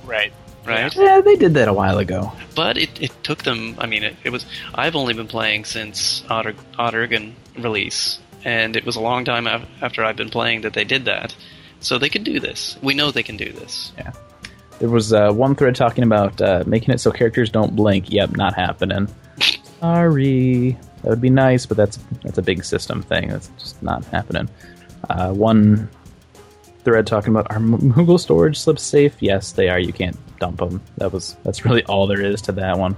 [0.05, 0.33] Right.
[0.67, 0.95] right?
[0.97, 2.33] yeah, they did that a while ago.
[2.57, 3.77] But it, it took them.
[3.79, 4.45] I mean, it, it was.
[4.75, 9.47] I've only been playing since Otter, Aht Urhgan release, and it was a long time
[9.47, 11.35] after I've been playing that they did that.
[11.81, 12.77] So they can do this.
[12.83, 13.93] We know they can do this.
[13.97, 14.13] Yeah.
[14.81, 18.11] There was uh, one thread talking about uh, making it so characters don't blink.
[18.11, 19.09] Yep, not happening.
[19.81, 23.29] Sorry, that would be nice, but that's that's a big system thing.
[23.29, 24.49] That's just not happening.
[25.09, 25.89] Uh, one
[26.85, 29.15] thread talking about are M- Moogle storage slips safe?
[29.21, 29.79] Yes, they are.
[29.79, 30.81] You can't dump them.
[30.99, 32.97] That was that's really all there is to that one.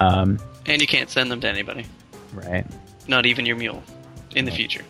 [0.00, 1.86] Um, And you can't send them to anybody,
[2.34, 2.66] right.
[3.08, 3.82] not even your mule,
[4.36, 4.84] in the future.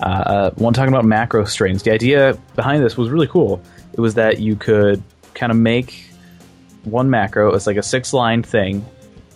[0.00, 1.82] Uh, one talking about macro strings.
[1.82, 3.60] The idea behind this was really cool.
[3.92, 5.02] It was that you could
[5.34, 6.04] kind of make
[6.84, 8.84] one macro It's like a six line thing,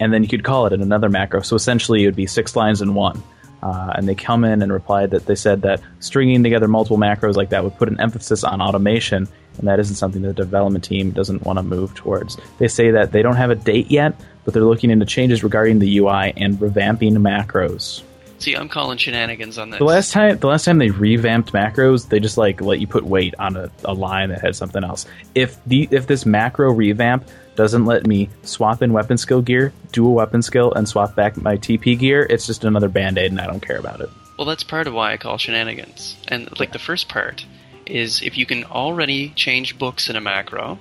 [0.00, 1.40] and then you could call it in another macro.
[1.40, 3.22] So essentially, it would be six lines in one.
[3.62, 7.36] Uh, and they come in and replied that they said that stringing together multiple macros
[7.36, 9.28] like that would put an emphasis on automation,
[9.58, 12.36] and that isn't something the development team doesn't want to move towards.
[12.58, 15.78] They say that they don't have a date yet, but they're looking into changes regarding
[15.78, 18.02] the UI and revamping macros.
[18.40, 19.78] See, I'm calling shenanigans on this.
[19.78, 23.04] The last time, the last time they revamped macros, they just like let you put
[23.04, 25.06] weight on a, a line that had something else.
[25.36, 27.24] If the if this macro revamp
[27.56, 31.36] doesn't let me swap in weapon skill gear, do a weapon skill, and swap back
[31.36, 34.10] my TP gear, it's just another band aid, and I don't care about it.
[34.38, 36.16] Well, that's part of why I call shenanigans.
[36.28, 37.44] And like the first part
[37.86, 40.78] is if you can already change books in a macro,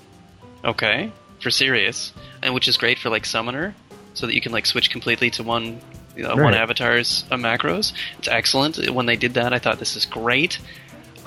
[0.64, 3.76] okay, for serious, and which is great for like summoner,
[4.14, 5.82] so that you can like switch completely to one
[6.16, 7.94] you know, one avatar's uh, macros.
[8.20, 8.90] It's excellent.
[8.90, 10.60] When they did that, I thought this is great.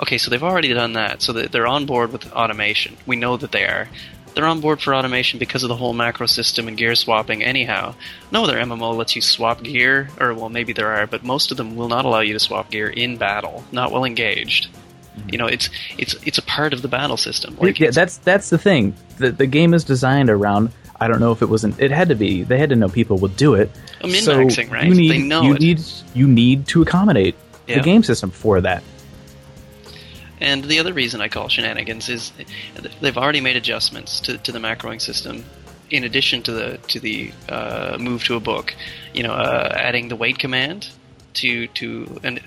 [0.01, 2.97] Okay, so they've already done that, so they're on board with automation.
[3.05, 3.87] We know that they are.
[4.35, 7.95] They're on board for automation because of the whole macro system and gear swapping, anyhow.
[8.31, 11.57] No other MMO lets you swap gear, or well, maybe there are, but most of
[11.57, 14.67] them will not allow you to swap gear in battle, not well engaged.
[15.17, 15.29] Mm-hmm.
[15.31, 17.55] You know, it's it's it's a part of the battle system.
[17.59, 18.93] Like, yeah, that's that's the thing.
[19.17, 20.71] The the game is designed around.
[20.99, 21.79] I don't know if it wasn't.
[21.79, 22.43] It had to be.
[22.43, 23.69] They had to know people would do it.
[24.01, 24.85] Min-maxing, so right?
[24.85, 25.59] You need, They know you it.
[25.61, 25.81] need
[26.13, 27.35] you need to accommodate
[27.67, 27.77] Yeah.
[27.77, 28.83] the game system for that.
[30.39, 32.31] And the other reason I call shenanigans is
[33.01, 35.45] they've already made adjustments to, to the macroing system,
[35.89, 38.75] in addition to the to the uh, move to a book.
[39.13, 40.89] You know, uh, adding the wait command
[41.35, 42.39] to to an,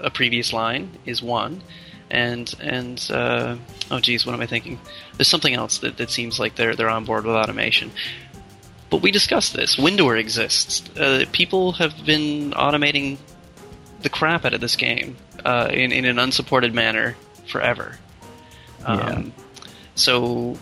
[0.00, 1.62] a previous line is one,
[2.10, 3.56] and and uh,
[3.90, 4.78] oh geez, what am I thinking?
[5.16, 7.90] There's something else that, that seems like they're they're on board with automation.
[8.90, 9.78] But we discussed this.
[9.78, 10.82] Windower exists.
[10.98, 13.16] Uh, people have been automating
[14.02, 17.16] the crap out of this game uh, in, in an unsupported manner
[17.48, 17.98] forever.
[18.84, 19.32] Um,
[19.94, 20.56] So,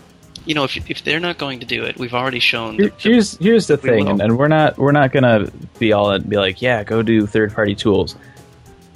[0.45, 2.75] you know, if, if they're not going to do it, we've already shown.
[2.75, 5.49] Here- here's here's the thing, and, and we're not we're not gonna
[5.79, 8.15] be all and be like, yeah, go do third party tools.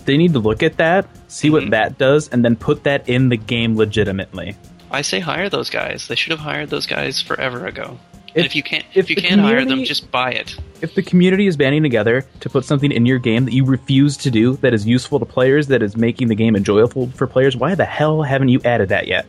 [0.05, 1.51] They need to look at that, see Mhm.
[1.51, 4.55] what that does, and then put that in the game legitimately.
[4.91, 6.07] I say hire those guys.
[6.07, 7.97] They should have hired those guys forever ago.
[8.35, 10.55] And If- if you can't, if if, you can't hire them, just buy it.
[10.81, 14.17] If the community is banding together to put something in your game that you refuse
[14.17, 17.55] to do, that is useful to players, that is making the game enjoyable for players,
[17.55, 19.25] why the hell haven't you added that yet?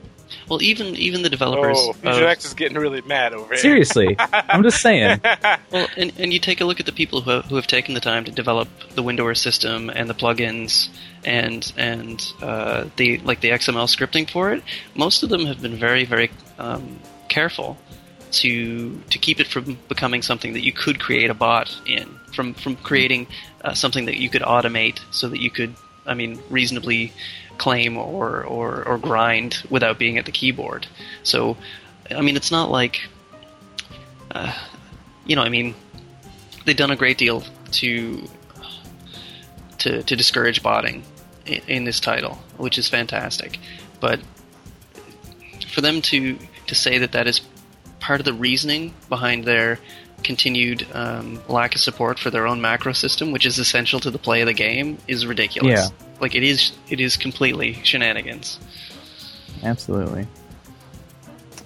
[0.49, 1.77] Well, even even the developers.
[1.79, 3.59] Oh, of- is getting really mad over here.
[3.59, 5.21] Seriously, I'm just saying.
[5.71, 7.95] Well, and, and you take a look at the people who have, who have taken
[7.95, 10.89] the time to develop the Windower system and the plugins
[11.25, 14.63] and and uh, the like the XML scripting for it.
[14.95, 17.77] Most of them have been very very um, careful
[18.37, 22.55] to to keep it from becoming something that you could create a bot in, from
[22.55, 23.27] from creating
[23.65, 25.75] uh, something that you could automate so that you could,
[26.07, 27.13] I mean, reasonably
[27.59, 30.87] claim or, or or grind without being at the keyboard.
[31.23, 31.57] So,
[32.11, 33.01] I mean, it's not like
[34.31, 34.53] uh,
[35.25, 35.75] you know, I mean,
[36.65, 38.29] they've done a great deal to
[39.79, 41.05] to, to discourage botting
[41.45, 43.59] in, in this title, which is fantastic.
[44.01, 44.21] But
[45.69, 47.41] for them to to say that that is
[48.01, 49.79] part of the reasoning behind their
[50.23, 54.19] continued um, lack of support for their own macro system, which is essential to the
[54.19, 55.91] play of the game, is ridiculous.
[55.91, 56.07] Yeah.
[56.21, 58.59] Like it is, it is completely shenanigans.
[59.63, 60.27] Absolutely.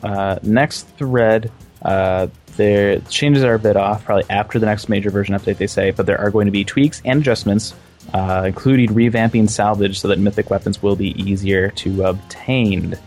[0.02, 5.10] Uh, next thread, uh, their changes are a bit off, probably after the next major
[5.10, 7.74] version update, they say, but there are going to be tweaks and adjustments
[8.12, 12.98] uh, including revamping salvage so that mythic weapons will be easier to obtain.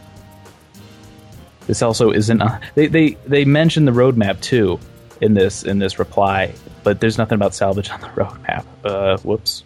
[1.67, 2.41] This also isn't.
[2.75, 4.79] They they they mentioned the roadmap too
[5.21, 8.65] in this in this reply, but there's nothing about salvage on the roadmap.
[8.83, 9.63] Uh, whoops.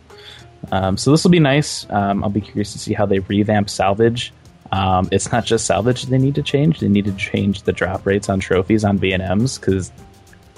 [0.71, 1.87] Um, so this will be nice.
[1.89, 4.33] Um, I'll be curious to see how they revamp salvage.
[4.71, 8.05] Um, it's not just salvage they need to change; they need to change the drop
[8.05, 9.91] rates on trophies on V and M's because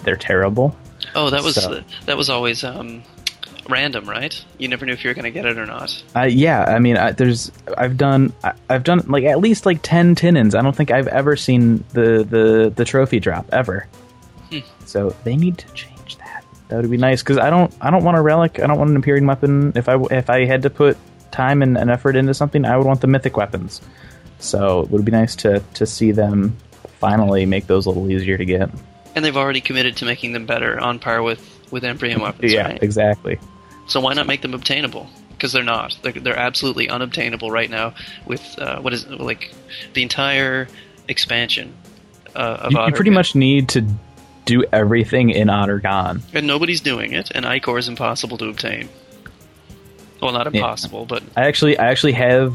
[0.03, 0.75] they're terrible.
[1.15, 3.03] Oh, that was So- that was always um,
[3.71, 4.43] random, right?
[4.57, 6.03] You never knew if you were going to get it or not.
[6.15, 9.79] Uh, yeah, I mean, I, there's I've done I, I've done like at least like
[9.81, 10.55] ten Tinnins.
[10.55, 13.87] I don't think I've ever seen the the the trophy drop ever.
[14.51, 14.59] Hmm.
[14.85, 16.43] So they need to change that.
[16.69, 18.59] That would be nice because I don't I don't want a relic.
[18.59, 19.73] I don't want an Empyrean weapon.
[19.75, 20.97] If I if I had to put
[21.31, 23.81] time and, and effort into something, I would want the mythic weapons.
[24.39, 26.57] So it would be nice to to see them
[26.99, 28.69] finally make those a little easier to get.
[29.15, 32.67] And they've already committed to making them better on par with with Empyrean weapons, yeah,
[32.67, 32.83] right?
[32.83, 33.39] exactly.
[33.89, 35.09] So why not make them obtainable?
[35.31, 35.97] Because they're not.
[36.01, 37.93] They're, they're absolutely unobtainable right now.
[38.25, 39.51] With uh, what is like
[39.93, 40.67] the entire
[41.07, 41.73] expansion
[42.35, 43.85] uh, of You, you pretty much need to
[44.45, 46.21] do everything in Aht Urhgan.
[46.33, 47.31] and nobody's doing it.
[47.35, 48.89] And Ichor is impossible to obtain.
[50.21, 50.59] Well, not Yeah.
[50.61, 52.53] impossible, but I actually I actually have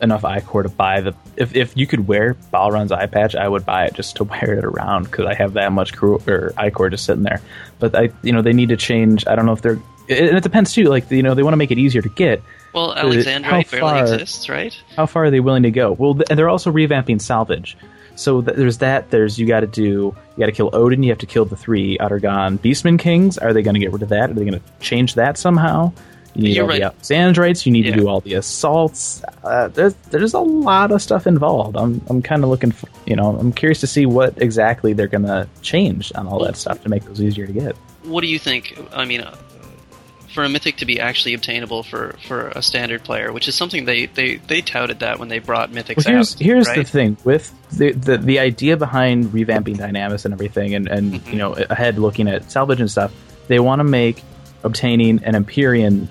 [0.00, 3.66] enough Ichor to buy the if if you could wear Balrahn's eye patch, I would
[3.66, 6.88] buy it just to wear it around because I have that much crew or Ichor
[6.90, 7.40] just sitting there.
[7.80, 9.26] But I you know they need to change.
[9.26, 9.80] I don't know if they're
[10.10, 10.84] and it depends too.
[10.84, 12.42] Like you know they want to make it easier to get.
[12.74, 14.76] well, how Alexandrite barely far- exists, right?
[14.96, 15.92] How far are they willing to go?
[15.92, 17.76] Well, th- and they're also revamping salvage.
[18.16, 19.10] So th- there's that.
[19.10, 19.82] There's you got to do.
[19.82, 21.02] You got to kill Odin.
[21.02, 23.38] You have to kill the three Aht Urhgan Beastman Kings.
[23.38, 24.30] Are they going to get rid of that?
[24.30, 25.92] Are they going to change that somehow?
[26.34, 26.78] You need You're all right.
[26.78, 27.66] the Alexandrites.
[27.66, 27.94] You need Yeah.
[27.96, 29.22] to do all the assaults.
[29.42, 31.76] Uh, there's there's a lot of stuff involved.
[31.76, 32.70] I'm I'm kind of looking.
[32.72, 36.38] For, you know, I'm curious to see what exactly they're going to change on all
[36.44, 37.74] that stuff to make those easier to get.
[38.04, 38.78] What do you think?
[38.92, 39.34] I mean, uh,
[40.32, 43.84] for a mythic to be actually obtainable for, for a standard player, which is something
[43.84, 46.40] they, they, they touted that when they brought mythics Well, here's out.
[46.40, 46.76] here's right?
[46.76, 51.32] the thing with the, the the idea behind revamping Dynamis and everything, and and Mhm.
[51.32, 53.12] you know ahead looking at salvage and stuff.
[53.48, 54.22] They want to make
[54.62, 56.08] obtaining an Empyrean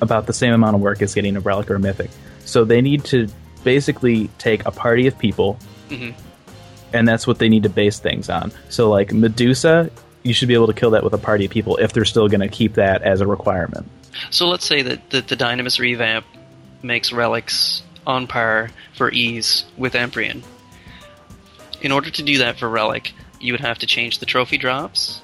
[0.00, 2.10] about the same amount of work as getting a relic or a mythic.
[2.46, 3.28] So they need to
[3.64, 5.58] basically take a party of people,
[5.90, 6.14] Mhm.
[6.94, 8.52] and that's what they need to base things on.
[8.70, 9.90] So like Medusa.
[10.22, 12.28] You should be able to kill that with a party of people if they're still
[12.28, 13.88] going to keep that as a requirement.
[14.30, 16.26] So let's say that, that the Dynamis revamp
[16.82, 20.42] makes relics on par for ease with Empyrean.
[21.80, 25.22] In order to do that for relic, you would have to change the trophy drops,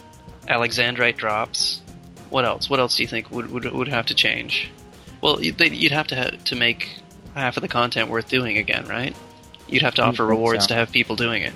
[0.49, 1.83] Alexandrite drops.
[2.31, 2.71] What else?
[2.71, 4.71] What else do you think would would, would have to change?
[5.21, 7.01] Well, you'd, have to ha- to make
[7.35, 9.15] half of the content worth doing again, right?
[9.69, 10.69] You'd have to mm, offer rewards so.
[10.69, 11.53] to have people doing it.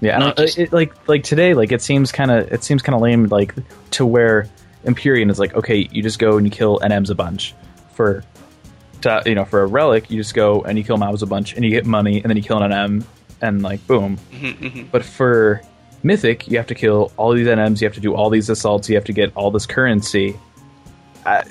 [0.00, 2.94] Yeah, Not just- it, like like today, like it seems kind of it seems kind
[2.94, 3.54] of lame, like
[3.92, 4.48] to where
[4.84, 7.54] Empyrean is like, okay, you just go and you kill NMs a bunch
[7.94, 8.22] for,
[9.02, 11.54] to, you know, for a relic, you just go and you kill mobs a bunch
[11.54, 13.04] and you get money, and then you kill an NM,
[13.42, 14.18] and like boom.
[14.32, 14.90] Mhm, mhm.
[14.92, 15.62] But for
[16.04, 18.88] Mythic, you have to kill all these NMs, you have to do all these assaults,
[18.88, 20.38] you have to get all this currency.
[21.26, 21.42] I,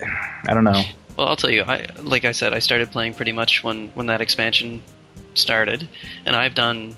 [0.48, 0.82] I don't know.
[1.18, 1.64] Well, I'll tell you.
[1.64, 4.82] I like I said, I started playing pretty much when when that expansion
[5.34, 5.88] started,
[6.26, 6.96] and I've done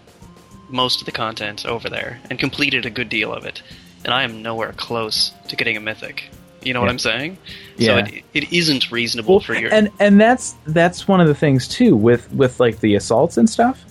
[0.69, 3.61] most of the content over there and completed a good deal of it.
[4.05, 6.29] And I am nowhere close to getting a mythic.
[6.61, 7.37] You know what I'm saying?
[7.77, 8.05] Yeah.
[8.05, 9.73] So it, it isn't reasonable for your.
[9.73, 13.49] and and that's that's one of the things too with with like the assaults and
[13.49, 13.85] stuff.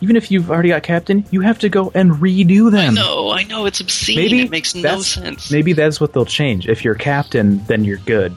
[0.00, 2.94] Even if you've already got captain, you have to go and redo I them.
[2.94, 4.16] know, I know, it's obscene.
[4.16, 5.50] Maybe it makes no sense.
[5.52, 6.68] Maybe that's what they'll change.
[6.68, 8.36] If you're captain, then you're good.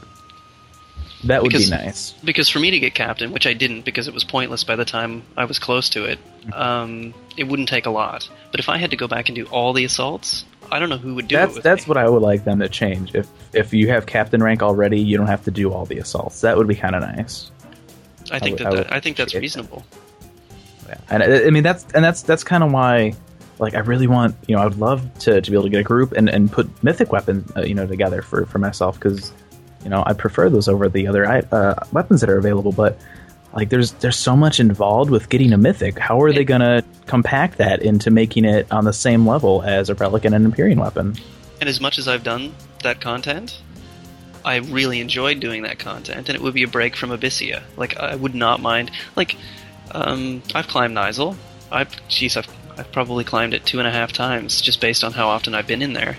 [1.25, 2.13] That would Because- be nice.
[2.23, 4.85] because for me to get captain, which I didn't because it was pointless by the
[4.85, 6.19] time I was close to it,
[6.53, 8.29] um, it wouldn't take a lot.
[8.52, 10.97] But if I had to go back and do all the assaults, I don't know
[10.97, 11.56] who would do That's it.
[11.56, 11.89] With that's me.
[11.89, 13.13] what I would like them to change.
[13.15, 16.41] If if you have captain rank already, you don't have to do all the assaults.
[16.41, 17.52] That would be kind of nice.
[18.31, 19.62] I think would- I that, would that I think that's appreciate that.
[19.71, 19.85] reasonable.
[20.87, 20.95] Yeah.
[21.10, 23.13] And I, I mean that's and that's that's kind of why.
[23.58, 25.79] Like I really want, you know, I would love to, to be able to get
[25.79, 29.31] a group and, and put mythic weapons, uh, you know, together for, for myself because,
[29.86, 32.73] you know, I prefer those over the other uh, weapons that are available.
[32.73, 32.98] But
[33.54, 36.00] like, there's there's so much involved with getting a mythic.
[36.00, 39.96] How are they gonna compact that into making it on the same level as a
[39.96, 41.15] relic and an Empyrean weapon?
[41.62, 43.62] And as much as I've done that content,
[44.44, 47.62] I really enjoyed doing that content, and it would be a break from Abyssea.
[47.77, 48.90] Like I would not mind.
[49.15, 49.38] Like
[49.92, 51.38] um, I've climbed Nyzul.
[51.71, 52.48] I've jeez, I've
[52.79, 55.67] I've probably climbed it two and a half times just based on how often I've
[55.67, 56.17] been in there.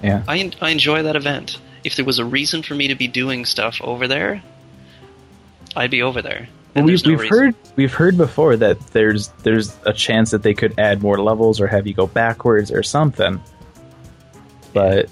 [0.00, 0.22] Yeah.
[0.28, 1.58] I I enjoy that event.
[1.84, 4.42] If there was a reason for me to be doing stuff over there,
[5.76, 6.48] I'd be over there.
[6.74, 10.54] Well, we've no we've heard we've heard before that there's there's a chance that they
[10.54, 13.40] could add more levels or have you go backwards or something.
[14.72, 15.08] But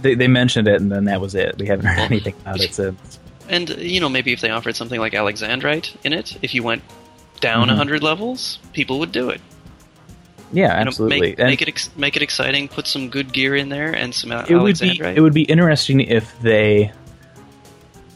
[0.00, 1.58] they, they mentioned it, and then that was it.
[1.58, 3.18] We haven't heard anything about it since.
[3.48, 6.82] And you know, maybe if they offered something like Alexandrite in it, if you went
[7.40, 7.76] down a Mhm.
[7.76, 9.40] hundred levels, people would do it.
[10.52, 11.20] Yeah, You know, absolutely.
[11.20, 12.68] make, make it ex- make it exciting.
[12.68, 16.00] Put some good gear in there and some it would be it would be interesting
[16.00, 16.92] if they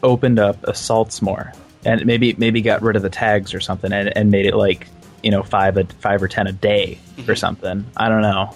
[0.03, 1.51] opened up assaults more
[1.85, 4.87] and maybe maybe got rid of the tags or something and, and made it like
[5.23, 7.37] you know five a five or ten a day or Mhm.
[7.37, 7.85] something.
[7.97, 8.53] I don't know.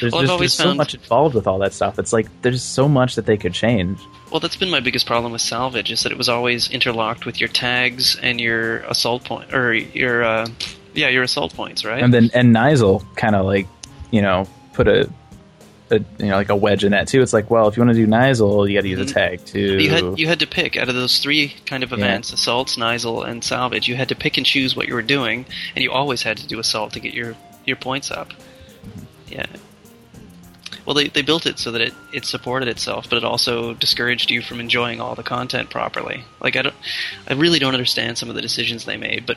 [0.00, 1.98] There's Well, I've just always there's so much involved with all that stuff.
[1.98, 3.98] It's like there's so much that they could change.
[4.30, 7.40] Well, that's been my biggest problem with salvage is that it was always interlocked with
[7.40, 10.46] your tags and your assault point or your uh,
[10.98, 12.02] yeah your assault points, right?
[12.02, 13.66] And then and Nyzul kind of like
[14.10, 15.10] you know put a,
[15.90, 17.22] a you know like a wedge in that too.
[17.22, 19.18] It's like well if you want to do Nyzul you got to use a hmm.
[19.18, 19.78] tag too.
[19.78, 21.98] you had you had to pick out of those three kind of Yeah.
[21.98, 23.88] events: assaults, Nyzul, and salvage.
[23.88, 26.46] You had to pick and choose what you were doing, and you always had to
[26.46, 28.32] do assault to get your your points up.
[29.28, 29.46] Yeah.
[30.88, 34.30] Well, they, they built it so that it, it supported itself, but it also discouraged
[34.30, 36.24] you from enjoying all the content properly.
[36.40, 36.74] Like I don't,
[37.28, 39.36] I really don't understand some of the decisions they made, but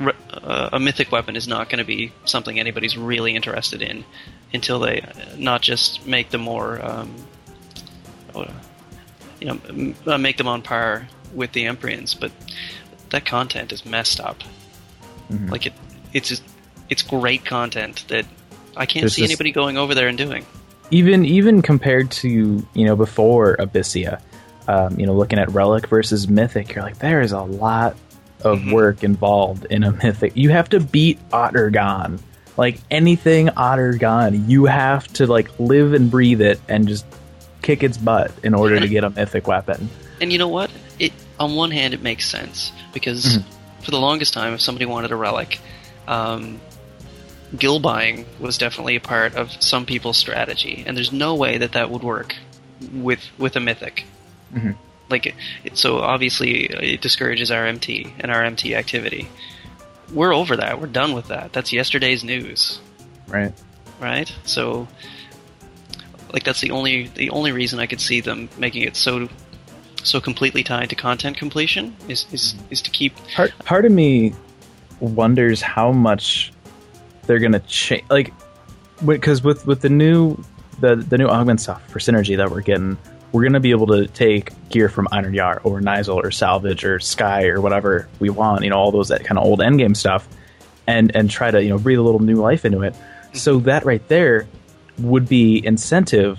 [0.00, 4.04] a mythic weapon is not going to be something anybody's really interested in
[4.52, 7.14] until they uh, not just make them more, um,
[8.34, 8.46] uh,
[9.40, 12.32] you know, m- uh, make them on par with the Empyreans, but
[13.10, 14.42] that content is messed up.
[15.30, 15.50] Mhm.
[15.50, 15.72] Like it,
[16.12, 16.42] it's just,
[16.88, 18.24] it's great content that
[18.76, 20.44] I can't There's see this- anybody going over there and doing.
[20.90, 22.28] even even compared to
[22.74, 24.20] you know before Abyssea,
[24.66, 27.94] um, you know looking at Relic versus Mythic, you're like there is a lot
[28.42, 28.72] of Mhm.
[28.72, 30.32] work involved in a Mythic.
[30.34, 32.18] You have to beat Aht Urhgan,
[32.56, 37.04] like anything Aht Urhgan, you have to like live and breathe it and just
[37.62, 39.88] kick its butt in order to get a Mythic weapon.
[40.20, 40.70] And you know what?
[40.98, 43.44] It on one hand it makes sense because Mhm.
[43.82, 45.58] for the longest time, if somebody wanted a relic,
[46.08, 46.60] um,
[47.58, 51.72] gil buying was definitely a part of some people's strategy, and there's no way that
[51.72, 52.36] that would work
[52.94, 54.04] with with a mythic.
[54.54, 54.74] Mhm.
[55.10, 55.34] Like,
[55.74, 59.28] so obviously it discourages RMT and RMT activity.
[60.12, 60.80] We're over that.
[60.80, 61.52] We're done with that.
[61.52, 62.80] That's yesterday's news
[63.30, 63.52] Right.
[64.00, 64.32] right?
[64.44, 64.88] So,
[66.32, 69.28] like that's the only the only reason I could see them making it so
[70.02, 72.72] so completely tied to content completion is is, mm-hmm.
[72.72, 74.34] is to keep Part part of me
[74.98, 76.52] wonders how much
[77.26, 78.04] they're gonna change.
[78.10, 78.32] Like,
[79.04, 80.42] because with with the new
[80.80, 82.98] the the new augment stuff for synergy that we're getting,
[83.32, 87.46] we're gonna be able to take gear from Einherjar or Nyzul or Salvage or Sky
[87.46, 88.64] or whatever we want.
[88.64, 90.28] You know, all those that kind of old endgame stuff,
[90.86, 92.94] and and try to you know breathe a little new life into it.
[93.32, 93.66] So mm-hmm.
[93.66, 94.48] that right there
[94.98, 96.38] would be incentive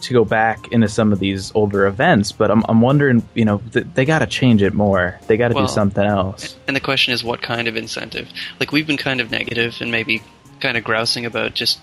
[0.00, 2.32] to go back into some of these older events.
[2.32, 5.18] But I'm I'm wondering, you know, th- they got to change it more.
[5.26, 6.56] They got to Well, do something else.
[6.66, 8.28] and the question is what kind of incentive
[8.60, 10.22] like we've been kind of negative and maybe
[10.60, 11.80] kind of grousing about just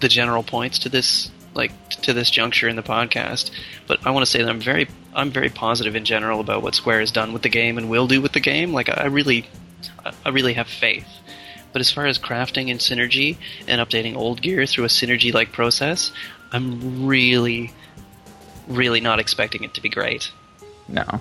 [0.00, 3.50] the general points to this like to this juncture in the podcast
[3.86, 6.74] but i want to say that i'm very i'm very positive in general about what
[6.74, 9.46] square has done with the game and will do with the game like i really
[10.24, 11.08] i really have faith
[11.72, 13.36] but as far as crafting and synergy
[13.66, 16.12] and updating old gear through a synergy like process
[16.52, 17.72] i'm really
[18.68, 20.30] really not expecting it to be great
[20.88, 21.20] No.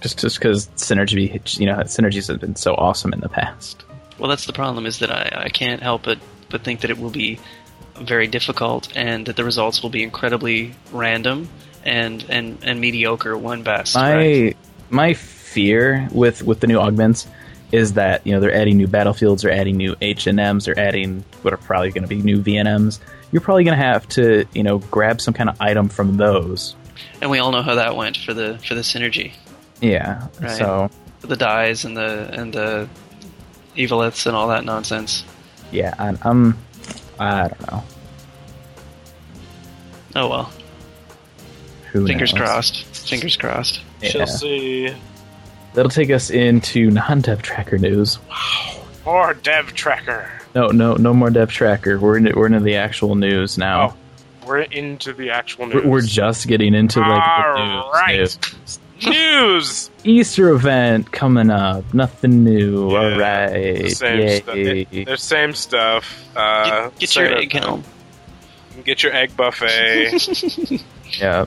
[0.00, 3.84] Just just because synergy, you know, synergies have been so awesome in the past.
[4.18, 6.18] Well, that's the problem is that I, I can't help but,
[6.48, 7.38] but think that it will be
[8.00, 11.48] very difficult and that the results will be incredibly random
[11.84, 13.94] and, and, and mediocre one best.
[13.94, 14.56] My right?
[14.90, 17.26] my fear with with the new augments
[17.72, 20.78] is that you know they're adding new battlefields, they're adding new H and M's, they're
[20.78, 23.00] adding what are probably going to be new VNMs.
[23.32, 26.76] You're probably going to have to you know grab some kind of item from those.
[27.20, 29.32] And we all know how that went for the for the synergy,
[29.80, 30.28] Yeah.
[30.40, 30.50] Right.
[30.50, 30.90] So
[31.20, 32.88] the dies and the and the
[33.76, 35.24] Evoliths and all that nonsense.
[35.70, 36.56] yeah, I, I'm
[37.18, 37.84] I don't know.
[40.14, 40.52] Oh well,
[41.92, 42.40] Who fingers knows?
[42.42, 42.84] crossed.
[43.08, 43.80] Fingers crossed.
[44.02, 44.08] Yeah.
[44.10, 44.94] Shall see.
[45.74, 48.18] That'll take us into non-dev tracker news.
[49.04, 50.30] More Dev Tracker.
[50.54, 51.98] No, no, no more dev tracker.
[51.98, 53.94] We're into, we're into the actual news now.
[54.42, 55.84] Oh, we're into the actual news.
[55.84, 57.82] We're, we're just getting into like the news.
[57.84, 58.16] All right.
[58.16, 58.38] news.
[59.04, 59.90] News.
[60.04, 61.92] Easter event coming up.
[61.92, 62.90] Nothing new.
[62.92, 63.82] Yeah, All right.
[63.82, 64.40] The same Yay.
[64.40, 64.56] stuff.
[64.56, 66.24] It- the same stuff.
[66.36, 67.84] Uh, Get, get your that- egg helm.
[68.84, 70.82] Get your egg buffet.
[71.18, 71.46] yeah.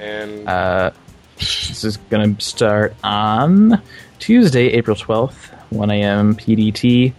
[0.00, 0.90] and Uh,
[1.36, 3.80] this is going to start on
[4.18, 6.34] Tuesday, April 12th, 1 a.m.
[6.34, 7.12] PDT,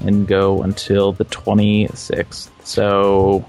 [0.00, 2.50] and go until the 26th.
[2.62, 3.44] So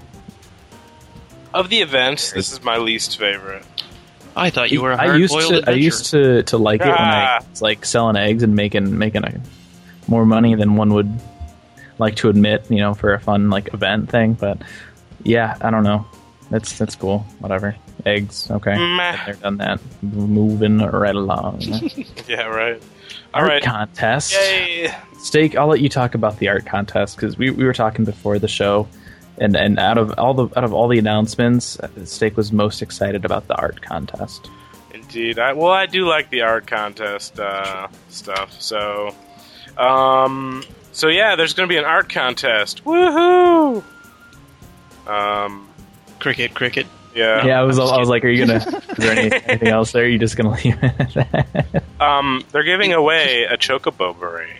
[1.54, 3.64] of the events, this is my least favorite.
[4.36, 6.94] I thought you were a I used to I used to, to like it when
[6.94, 7.44] I Ah.
[7.50, 9.40] was like selling eggs and making making a,
[10.08, 11.10] more money than one would
[11.98, 14.34] like to admit, you know, for a fun like event thing.
[14.34, 14.58] But
[15.22, 16.06] yeah, I don't know.
[16.50, 17.20] That's that's cool.
[17.40, 17.74] Whatever.
[18.04, 18.48] Eggs.
[18.50, 18.76] Okay.
[18.76, 19.16] Meh.
[19.24, 19.80] They're done that.
[20.02, 21.62] Moving right along.
[22.28, 22.80] Yeah, right.
[23.34, 23.62] All art right.
[23.62, 24.32] contest.
[24.34, 24.92] Yay.
[25.18, 25.56] Steak.
[25.56, 28.48] I'll let you talk about the art contest because we, we were talking before the
[28.48, 28.86] show,
[29.38, 32.82] and and out of all the out of all the announcements, uh, Steak was most
[32.82, 34.50] excited about the art contest.
[34.92, 35.38] Indeed.
[35.38, 38.60] I, well, I do like the art contest uh, stuff.
[38.60, 39.14] So,
[39.76, 42.82] um, so yeah, there's going to be an art contest.
[42.84, 43.84] Woohoo!
[45.06, 45.68] Um,
[46.18, 46.86] Cricket, cricket.
[47.14, 47.44] yeah.
[47.46, 48.56] Yeah, I was I was like, are you gonna?
[48.90, 50.04] Is there any, anything else there?
[50.04, 51.82] Are you just gonna leave it?
[52.00, 54.56] Um, they're giving away a chocobo beret.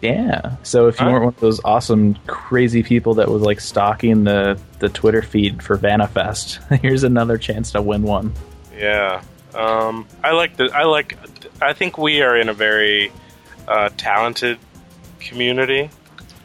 [0.00, 0.56] Yeah.
[0.62, 1.12] So if you Huh?
[1.12, 5.62] weren't one of those awesome, crazy people that was like stalking the the Twitter feed
[5.62, 8.32] for Vana'Fest, here's another chance to win one.
[8.76, 9.22] Yeah.
[9.54, 10.70] Um, I like the.
[10.74, 11.18] I like.
[11.60, 13.12] I think we are in a very
[13.68, 14.58] uh, talented
[15.18, 15.90] community.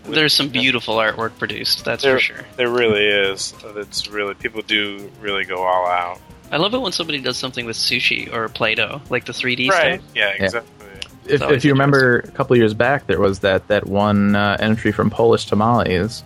[0.07, 2.45] There's some beautiful artwork produced, that's There, for sure.
[2.57, 3.53] there really is.
[3.75, 6.19] It's really people do really go all out.
[6.51, 9.99] I love it when somebody does something with sushi or Play-Doh, like the 3D Right?
[9.99, 10.11] stuff.
[10.13, 10.29] Yeah.
[10.37, 10.84] Exactly.
[11.27, 14.91] If, if you remember a couple years back, there was that that one uh, entry
[14.91, 16.23] from Polish Tamales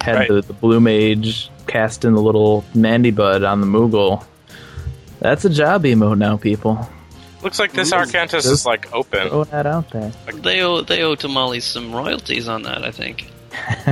[0.00, 0.28] had Right.
[0.28, 4.24] the, the blue mage casting the little Mandy Bud on the Moogle.
[5.20, 6.88] That's a job emote now, people.
[7.42, 7.96] Looks like this Ooh.
[7.96, 9.28] art contest This- is like open.
[9.28, 10.10] Throw that out there.
[10.34, 13.30] They owe they owe Tamales some royalties on that, I think.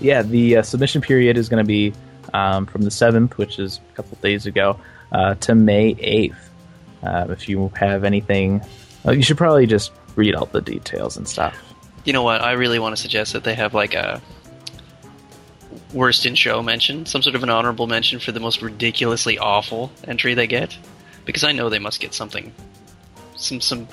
[0.00, 1.92] Yeah, the uh, submission period is going to be
[2.34, 4.80] um, from the 7th, which is a couple days ago,
[5.12, 6.34] uh, to May 8th.
[7.04, 8.68] Uh, if you have anything, well,
[9.06, 11.56] Uh, you should probably just read all the details and stuff.
[12.04, 12.40] You know what?
[12.40, 14.20] I really want to suggest that they have like a
[15.92, 19.92] worst in show mention, some sort of an honorable mention for the most ridiculously awful
[20.04, 20.76] entry they get,
[21.24, 22.52] because I know they must get something,
[23.36, 23.86] some some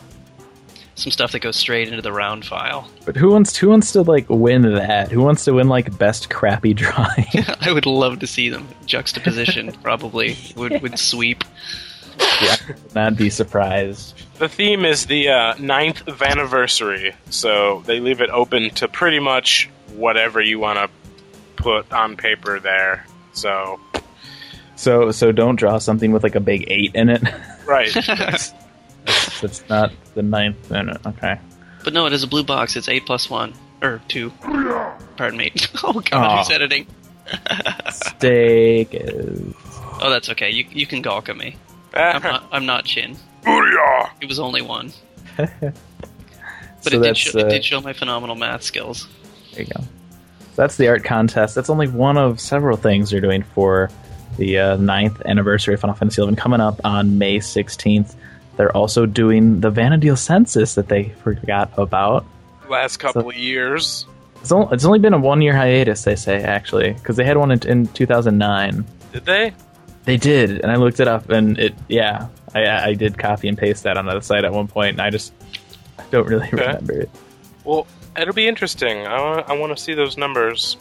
[0.95, 2.89] some stuff that goes straight into the round file.
[3.05, 5.12] But who wants who wants to like win that?
[5.12, 7.28] Who wants to win like best crappy drawing?
[7.62, 9.72] I would love to see them juxtaposition.
[9.84, 11.43] probably would would sweep.
[12.20, 14.15] Yeah, I would not be surprised.
[14.38, 19.70] The theme is the uh, ninth anniversary, so they leave it open to pretty much
[19.95, 20.89] whatever you want to
[21.61, 23.05] put on paper there.
[23.34, 23.80] So,
[24.76, 27.22] So so don't draw something with like a big eight in it.
[27.65, 27.91] right.
[28.07, 28.53] that's,
[29.41, 30.72] that's not the ninth.
[30.72, 31.39] No, no, okay.
[31.84, 32.76] But no, it is a blue box.
[32.76, 34.30] It's eight plus one or two.
[34.41, 35.51] Pardon me.
[35.84, 36.38] Oh God, Aw.
[36.43, 36.88] who's editing?
[37.91, 39.53] Steak is
[40.01, 40.49] Oh, that's okay.
[40.49, 41.55] You you can gawk at me.
[41.93, 43.15] I'm Ah, not, I'm not Chin.
[43.43, 44.09] booyah.
[44.21, 44.91] It was only one,
[45.37, 45.49] but
[46.81, 49.07] so it did, show, uh, it did show my phenomenal math skills.
[49.53, 49.81] There you go.
[49.81, 51.55] So that's the art contest.
[51.55, 53.89] That's only one of several things they're doing for
[54.37, 58.15] the uh, ninth anniversary of Final Fantasy XI coming up on May 16th.
[58.57, 62.25] They're also doing the Vana'diel census that they forgot about.
[62.69, 64.05] Last couple of years.
[64.41, 67.35] It's only, it's only been a one year hiatus, they say, actually, because they had
[67.37, 68.85] one in, in 2009.
[69.13, 69.53] Did they?
[70.10, 73.55] They did, and I looked it up, and it, yeah, I, I did copy and
[73.55, 75.32] paste that onto the site at one point, and I just
[76.10, 77.12] don't really remember it.
[77.64, 77.86] Well,
[78.18, 79.05] it'll be interesting.
[79.05, 80.78] I want, I want to see those numbers.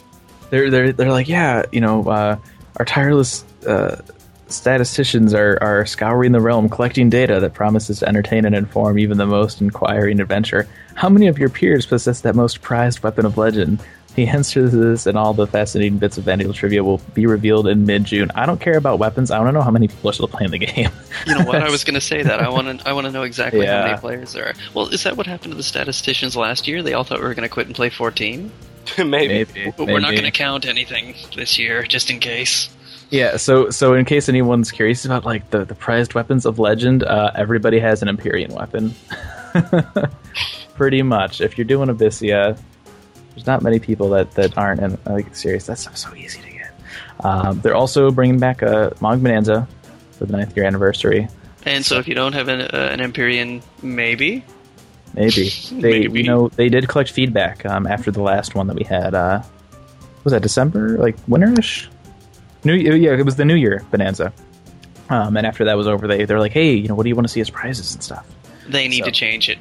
[0.49, 2.37] they're they're they're like, yeah, you know, uh,
[2.77, 4.01] our tireless uh,
[4.47, 9.19] statisticians are are scouring the realm, collecting data that promises to entertain and inform even
[9.19, 10.67] the most inquiring adventurer.
[10.95, 13.79] How many of your peers possess that most prized weapon of legend?
[14.19, 17.67] The answer to this and all the fascinating bits of Vana'diel trivia will be revealed
[17.67, 18.29] in mid June.
[18.35, 19.31] I don't care about weapons.
[19.31, 20.89] I want to know how many people are still playing the game.
[21.25, 21.63] You know what?
[21.63, 22.41] I was going to say that.
[22.41, 22.85] I want to.
[22.85, 24.53] I want to know exactly how many players there are.
[24.73, 26.83] Well, is that what happened to the statisticians last year?
[26.83, 28.51] They all thought we were going to quit and play 14.
[28.97, 29.09] Maybe.
[29.09, 32.67] Maybe, But we're not going to count anything this year, just in case.
[33.11, 37.03] Yeah, so so in case anyone's curious about like the, the prized weapons of legend,
[37.03, 38.93] uh, everybody has an Empyrean weapon.
[40.75, 41.39] Pretty much.
[41.39, 42.59] If you're doing Abyssea,
[43.39, 45.65] there's not many people that, that aren't in, like serious.
[45.67, 46.71] That stuff's so easy to get.
[47.21, 49.67] Um, they're also bringing back a Mog Bonanza
[50.11, 51.27] for the ninth year anniversary.
[51.65, 54.43] And so, if you don't have an, uh, an Empyrean, maybe
[55.15, 56.21] Maybe they Maybe.
[56.21, 59.15] you know they did collect feedback um, after the last one that we had.
[59.15, 59.41] Uh,
[60.23, 61.87] was that December like winterish?
[62.63, 64.31] New yeah, it was the New Year Bonanza.
[65.09, 67.15] Um, and after that was over, they they're like, hey, you know, what do you
[67.15, 68.25] want to see as prizes and stuff?
[68.67, 69.57] they need So- to change it.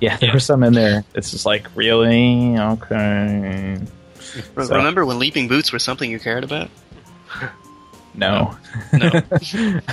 [0.00, 1.04] Yeah, there were some in there.
[1.14, 3.78] It's just like really okay.
[4.54, 6.70] Re- So- Remember when leaping boots were something you cared about?
[8.14, 8.56] No,
[8.92, 9.10] No.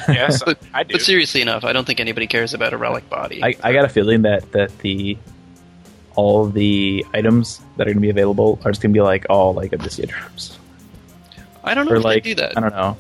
[0.10, 0.94] Yes, But, I do.
[0.94, 3.44] but seriously enough, I don't think anybody cares about a relic body.
[3.44, 5.18] I, I got a feeling that that the
[6.16, 9.26] all the items that are going to be available are just going to be like
[9.30, 10.58] all like Abyssea drops.
[11.64, 12.58] I don't know or if like they do that.
[12.58, 12.98] I don't know.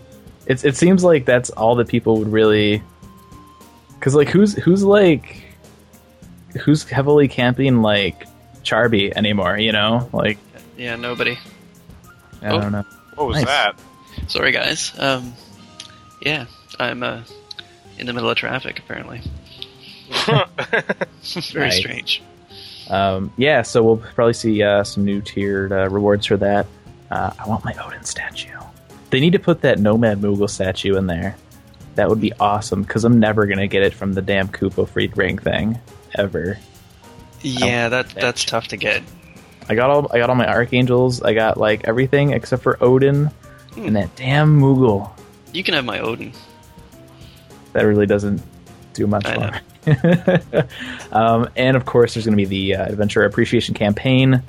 [0.47, 2.83] It's it seems like that's all that people would really
[3.97, 5.41] because like who's who's like
[6.63, 8.25] who's heavily camping like
[8.63, 9.57] Charby anymore?
[9.57, 10.37] You know, like
[10.77, 11.37] Yeah, nobody.
[12.41, 12.59] I Oh.
[12.61, 12.85] don't know.
[13.15, 13.45] What was Nice.
[13.45, 13.79] that?
[14.27, 14.91] Sorry, guys.
[14.99, 15.33] Um,
[16.21, 16.45] yeah,
[16.79, 17.21] I'm uh,
[17.97, 18.79] in the middle of traffic.
[18.79, 19.21] Apparently,
[21.51, 21.77] very Nice.
[21.77, 22.21] strange.
[22.89, 26.67] Um, yeah, so we'll probably see uh, some new tiered uh, rewards for that.
[27.09, 28.49] Uh, I want my Odin statue.
[29.09, 31.35] They need to put that Nomad Moogle statue in there.
[31.95, 35.15] That would be awesome because I'm never gonna get it from the damn Koopa Freak
[35.15, 35.79] Ring thing
[36.17, 36.57] ever.
[37.41, 39.03] Yeah, that that that's tough to get.
[39.69, 41.21] I got all I got all my archangels.
[41.21, 43.31] I got like everything except for Odin
[43.75, 43.87] Hmm.
[43.87, 45.11] and that damn Moogle.
[45.53, 46.31] You can have my Odin.
[47.73, 48.41] That really doesn't
[48.93, 50.61] do much I for me.
[51.11, 54.41] um, and of course, there's going to be the uh, Adventure Appreciation Campaign,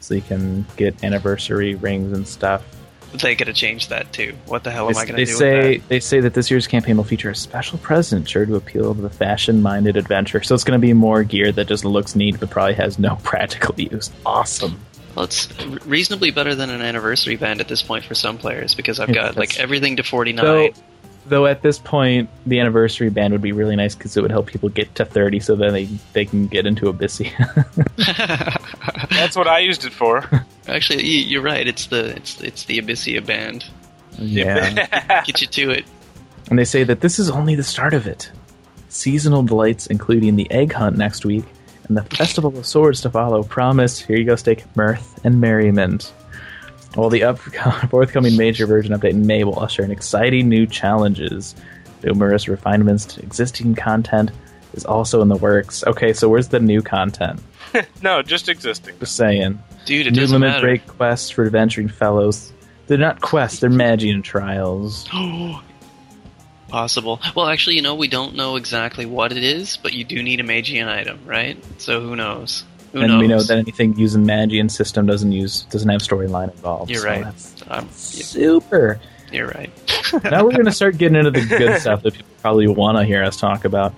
[0.00, 2.64] so you can get anniversary rings and stuff.
[3.12, 4.34] They gotta change that too.
[4.46, 6.50] What the hell am They, I gonna they do say with they say that this
[6.50, 10.42] year's campaign will feature a special present sure to appeal to the fashion-minded adventurer.
[10.42, 13.16] So it's going to be more gear that just looks neat but probably has no
[13.22, 14.10] practical use.
[14.24, 14.80] Awesome.
[15.16, 15.48] Well, it's
[15.84, 19.14] reasonably better than an anniversary band at this point for some players because I've Yeah,
[19.14, 20.44] got like everything to 49.
[20.44, 20.70] Though,
[21.26, 24.46] though at this point, the anniversary band would be really nice because it would help
[24.46, 27.32] people get to 30 so then they, they can get into Abyssea.
[29.10, 30.24] That's what I used it for.
[30.70, 31.66] Actually, you- you're right.
[31.66, 33.64] It's the it's it's the Abyssea band.
[34.18, 35.22] yeah.
[35.26, 35.84] Get you to it.
[36.48, 38.30] And they say that this is only the start of it.
[38.88, 41.44] Seasonal delights, including the egg hunt next week
[41.88, 46.12] and the Festival of Swords to follow, promise, here you go, steak, mirth and merriment.
[46.94, 47.38] While the up-
[47.90, 51.54] forthcoming major version update in May will usher in exciting new challenges.
[52.02, 54.30] Numerous refinements to existing content
[54.72, 55.84] is also in the works.
[55.86, 57.40] Okay, so where's the new content?
[58.02, 58.98] no, just existing.
[58.98, 59.62] Just saying.
[59.86, 60.66] Dude, it new doesn't limit matter.
[60.66, 62.52] break quests for adventuring fellows.
[62.86, 65.06] They're not quests, they're Magian trials.
[66.68, 67.20] Possible.
[67.34, 70.38] Well, actually, you know, we don't know exactly what it is, but you do need
[70.38, 71.56] a Magian item, right?
[71.78, 72.62] So who knows?
[72.92, 73.20] Who and knows?
[73.20, 76.90] we know that anything using Magian system doesn't use doesn't have storyline involved.
[76.90, 77.24] You're so right.
[77.24, 79.00] that's Um, y- super.
[79.32, 79.70] you're right.
[80.24, 83.24] now we're gonna start getting into the good stuff that people probably want to hear
[83.24, 83.92] us talk about.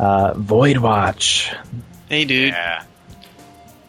[0.00, 1.52] Uh, Void Watch.
[2.08, 2.82] Hey, dude, Yeah.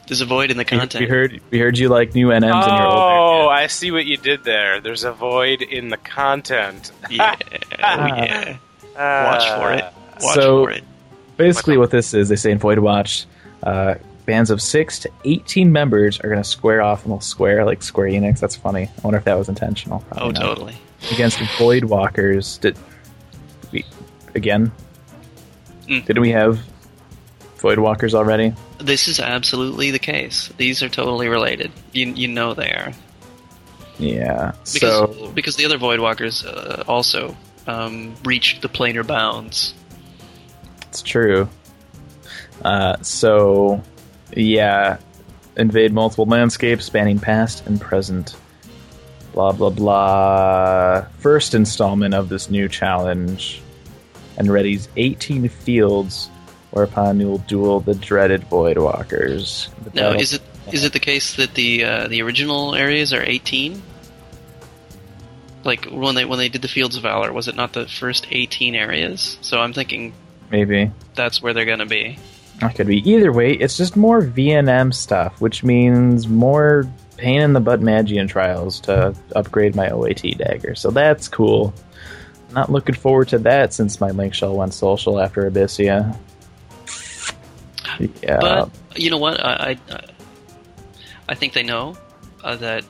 [0.09, 0.95] There's a void in the content.
[1.01, 3.47] we heard we heard you like new NMs in your Oh.
[3.49, 4.81] I see what you did there.
[4.81, 6.91] There's a void in the content.
[7.09, 8.57] Yeah, oh, yeah.
[8.95, 9.93] Watch for it.
[10.21, 10.83] Watch So- for it.
[11.37, 13.25] Basically, what this is, they say in Void Watch,
[13.63, 13.95] uh,
[14.25, 18.09] bands of six to eighteen members are gonna square off and they'll square like Square
[18.09, 18.39] Enix.
[18.41, 18.83] That's funny.
[18.97, 19.99] I wonder if that was intentional.
[20.09, 20.41] Probably Oh, not.
[20.41, 20.75] totally.
[21.13, 22.57] against Void Walkers.
[22.57, 22.77] Did
[23.71, 23.85] we
[24.35, 24.71] again?
[25.87, 26.05] Mm.
[26.05, 26.59] Did we have
[27.59, 28.53] Void Walkers already?
[28.79, 30.49] This is absolutely the case.
[30.57, 31.71] These are totally related.
[31.91, 32.93] You you know they are
[33.97, 34.53] Yeah.
[34.73, 37.35] because so because the other Voidwalkers uh, also
[37.67, 39.73] um, reached the planar bounds.
[40.87, 41.49] it's true.
[42.63, 43.81] Uh, so
[44.35, 44.97] yeah,
[45.57, 48.35] invade multiple landscapes spanning past and present.
[49.33, 51.01] Blah blah blah.
[51.19, 53.61] First installment of this new challenge,
[54.37, 56.29] and readies 18 fields,
[56.71, 59.69] whereupon you'll duel the dreaded Void Walkers.
[59.93, 60.41] Now, is it
[60.71, 63.81] is it the case that the uh, the original areas are eighteen?
[65.63, 68.27] Like when they when they did the Fields of Valor, was it not the first
[68.31, 69.37] eighteen areas?
[69.41, 70.13] So I'm thinking
[70.49, 70.91] maybe?
[71.15, 72.17] that's where they're gonna be.
[72.59, 72.97] That could be.
[73.09, 76.85] Either way, it's just more VNM stuff, which means more
[77.17, 80.75] pain in the butt Magian trials to upgrade my OAT dagger.
[80.75, 81.73] So that's cool.
[82.51, 86.17] Not looking forward to that since my link shell went social after Abyssea.
[88.21, 88.39] Yeah.
[88.39, 89.43] But you know what?
[89.43, 90.01] I I,
[91.29, 91.97] I think they know
[92.43, 92.83] uh, that.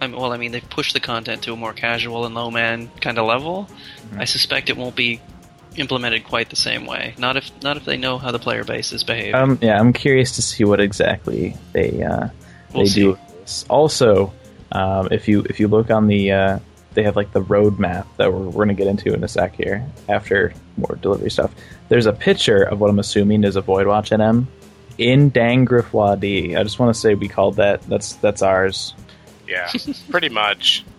[0.00, 2.50] I mean, well, I mean, they've pushed the content to a more casual and low
[2.50, 3.68] man kind of level.
[4.06, 4.20] Mm-hmm.
[4.20, 5.20] I suspect it won't be
[5.76, 7.14] implemented quite the same way.
[7.18, 9.34] Not if not if they know how the player base is behaving.
[9.34, 12.28] um, yeah, I'm curious to see what exactly they uh,
[12.72, 13.00] We'll they see.
[13.02, 13.18] do.
[13.68, 14.32] Also,
[14.72, 16.58] um, if you if you look on the uh,
[16.94, 19.56] they have like the roadmap that we're, we're going to get into in a sec
[19.56, 21.54] here after more delivery stuff.
[21.88, 24.46] There's a picture of what I'm assuming is a Void Watch NM
[24.98, 26.56] in Dangruf Wadi.
[26.56, 27.82] I just want to say we called that.
[27.82, 28.94] That's that's ours.
[29.48, 29.70] Yeah,
[30.10, 30.84] pretty much.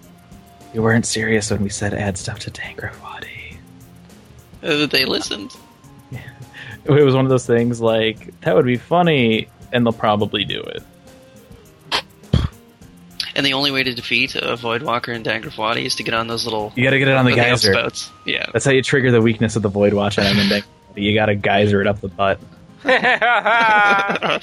[0.74, 3.58] We weren't serious when we said add stuff to Dangruf Wadi.
[4.64, 5.56] Uh, they listened.
[6.86, 10.62] It was one of those things like that would be funny, and they'll probably do
[10.62, 10.82] it.
[13.36, 16.28] And the only way to defeat a Voidwalker in Dangruf Wadi is to get on
[16.28, 17.74] those little You got to get it on the geyser.
[17.74, 18.10] spouts.
[18.26, 18.46] Yeah.
[18.52, 20.64] That's how you trigger the weakness of the Void Watch NM in Dangruf
[20.96, 22.40] You got to geyser it up the butt.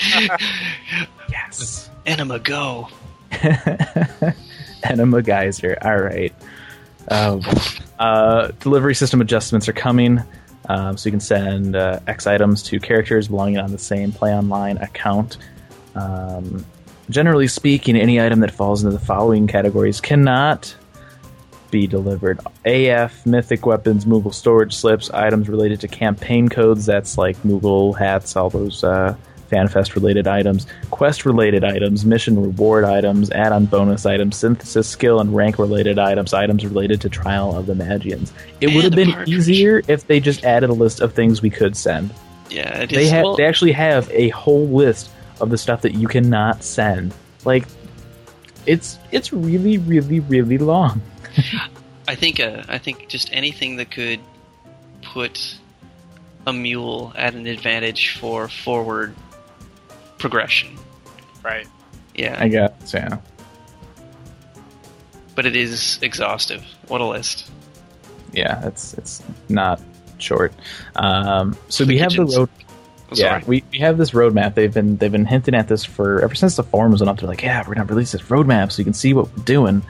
[1.30, 1.91] Yes.
[2.07, 2.89] Enema, go.
[4.84, 5.76] Enema Geyser.
[5.82, 6.34] All right.
[7.11, 7.43] Um,
[7.99, 10.22] uh, delivery system adjustments are coming,
[10.68, 14.34] um, so you can send uh, X items to characters belonging on the same Play
[14.34, 15.39] Online account.
[15.95, 16.64] Um,
[17.11, 20.75] generally speaking, any item that falls into the following categories cannot
[21.71, 22.41] be delivered.
[22.65, 28.37] AF, mythic weapons, Moogle storage slips, items related to campaign codes, that's like Moogle hats,
[28.37, 29.15] all those uh,
[29.51, 35.21] FanFest related items, quest related items, mission reward items, add on bonus items, synthesis skill
[35.21, 38.33] and rank related items, items related to Trial of the Magians.
[38.61, 39.29] It would have been partridge.
[39.35, 42.13] easier if they just added a list of things we could send.
[42.51, 43.11] Yeah, it They is.
[43.11, 47.14] have well, they actually have a whole list of the stuff that you cannot send.
[47.45, 47.66] Like
[48.66, 51.01] it's it's really really really long.
[52.09, 54.20] I think uh, I think just anything that could
[55.03, 55.59] put
[56.47, 59.14] a mule at an advantage for forward
[60.18, 60.76] progression.
[61.45, 61.66] Right.
[62.14, 63.18] Yeah, I guess yeah.
[65.34, 66.64] but it is exhaustive.
[66.89, 67.49] What a list!
[68.32, 69.80] Yeah, it's it's not
[70.18, 70.53] short.
[70.97, 72.51] Um, so we have the road.
[73.13, 74.55] Yeah, we, we have this roadmap.
[74.55, 77.19] They've been they've been hinting at this for ever since the forums went up.
[77.19, 79.83] They're like, yeah, we're gonna release this roadmap so you can see what we're doing.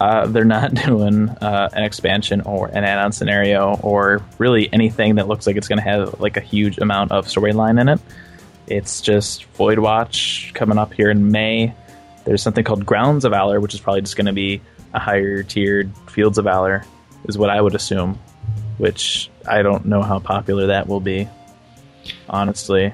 [0.00, 5.28] Uh, they're not doing uh, an expansion or an add-on scenario or really anything that
[5.28, 8.00] looks like it's going to have like a huge amount of storyline in it.
[8.66, 11.74] It's just Void Watch coming up here in May.
[12.24, 14.62] There's something called Grounds of Valor, which is probably just going to be
[14.94, 16.84] a higher tiered Fields of Valor,
[17.24, 18.18] is what I would assume.
[18.78, 21.28] Which I don't know how popular that will be,
[22.28, 22.92] honestly.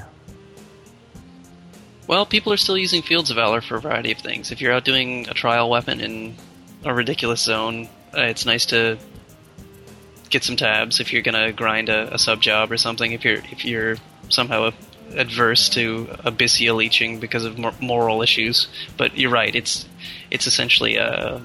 [2.06, 4.52] Well, people are still using Fields of Valor for a variety of things.
[4.52, 6.36] If you're out doing a trial weapon in
[6.84, 8.98] a ridiculous zone, uh, it's nice to
[10.30, 11.00] get some tabs.
[11.00, 13.96] If you're gonna grind a, a sub job or something, if you're if you're
[14.28, 14.70] somehow
[15.14, 19.54] adverse to Abyssea leeching because of mor- moral issues, but you're right.
[19.54, 19.86] It's
[20.30, 21.42] it's essentially a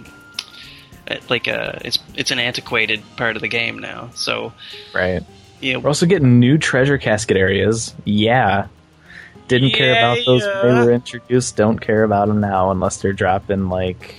[1.30, 4.10] like a it's it's an antiquated part of the game now.
[4.14, 4.54] So
[4.94, 5.24] Right.
[5.62, 7.94] Yeah, We're also getting new treasure casket areas.
[8.06, 8.68] Yeah.
[9.48, 11.56] Didn't care about those when they were introduced.
[11.58, 14.16] Don't care about them now unless they're dropping like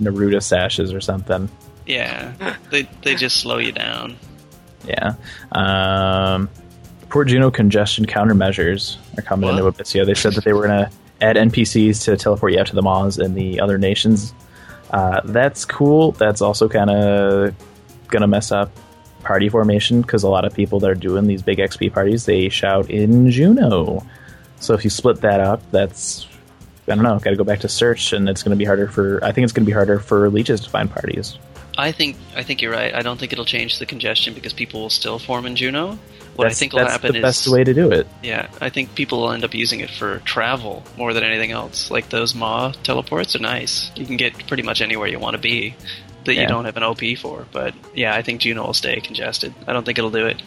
[0.00, 1.48] Naruto sashes or something.
[1.86, 4.16] yeah, they they just slow you down.
[4.86, 5.14] Yeah.
[5.52, 6.48] Um,
[7.10, 9.58] Port Jeuno congestion countermeasures are coming What?
[9.58, 10.04] into Abyssea.
[10.04, 10.90] They said that they were going to
[11.20, 14.34] add NPCs to teleport you out to the Maws and the other nations.
[14.90, 16.12] Uh, that's cool.
[16.12, 17.54] That's also kind of
[18.08, 18.72] going to mess up
[19.22, 22.48] party formation because a lot of people that are doing these big XP parties, they
[22.48, 24.06] shout in Jeuno.
[24.60, 26.26] So if you split that up, that's
[26.88, 27.18] I don't know.
[27.18, 29.22] Got to go back to search, and it's going to be harder for.
[29.24, 31.38] I think it's going to be harder for leeches to find parties.
[31.78, 32.94] I think I think you're right.
[32.94, 35.98] I don't think it'll change the congestion because people will still form in Jeuno.
[36.36, 38.06] What that's, I think will happen is that's the is best way to do it.
[38.22, 41.90] yeah, I think people will end up using it for travel more than anything else.
[41.90, 43.90] Like those Ma teleports are nice.
[43.94, 45.74] You can get pretty much anywhere you want to be
[46.24, 46.42] that Yeah.
[46.42, 47.46] you don't have an OP for.
[47.52, 49.54] But yeah, I think Jeuno will stay congested.
[49.66, 50.40] I don't think it'll do it.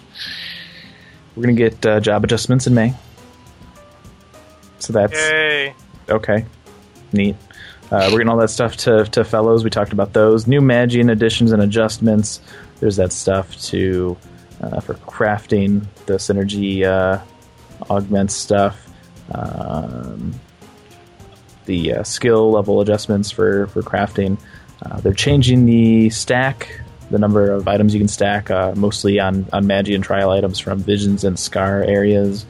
[1.35, 2.93] We're gonna get uh, job adjustments in May.
[4.79, 5.73] So that's Yay.
[6.09, 6.45] okay,
[7.11, 7.35] neat.
[7.91, 9.63] Uh, we're getting all that stuff to to fellows.
[9.63, 12.41] We talked about those new Magian additions and adjustments.
[12.79, 14.17] There's that stuff to
[14.61, 17.19] uh, for crafting the synergy uh,
[17.89, 18.79] augment stuff.
[19.31, 20.33] Um,
[21.65, 24.37] the uh, skill level adjustments for for crafting.
[24.83, 29.45] Uh, they're changing the stack, the number of items you can stack, uh, mostly on
[29.53, 32.45] on Magian trial items from visions and scar areas.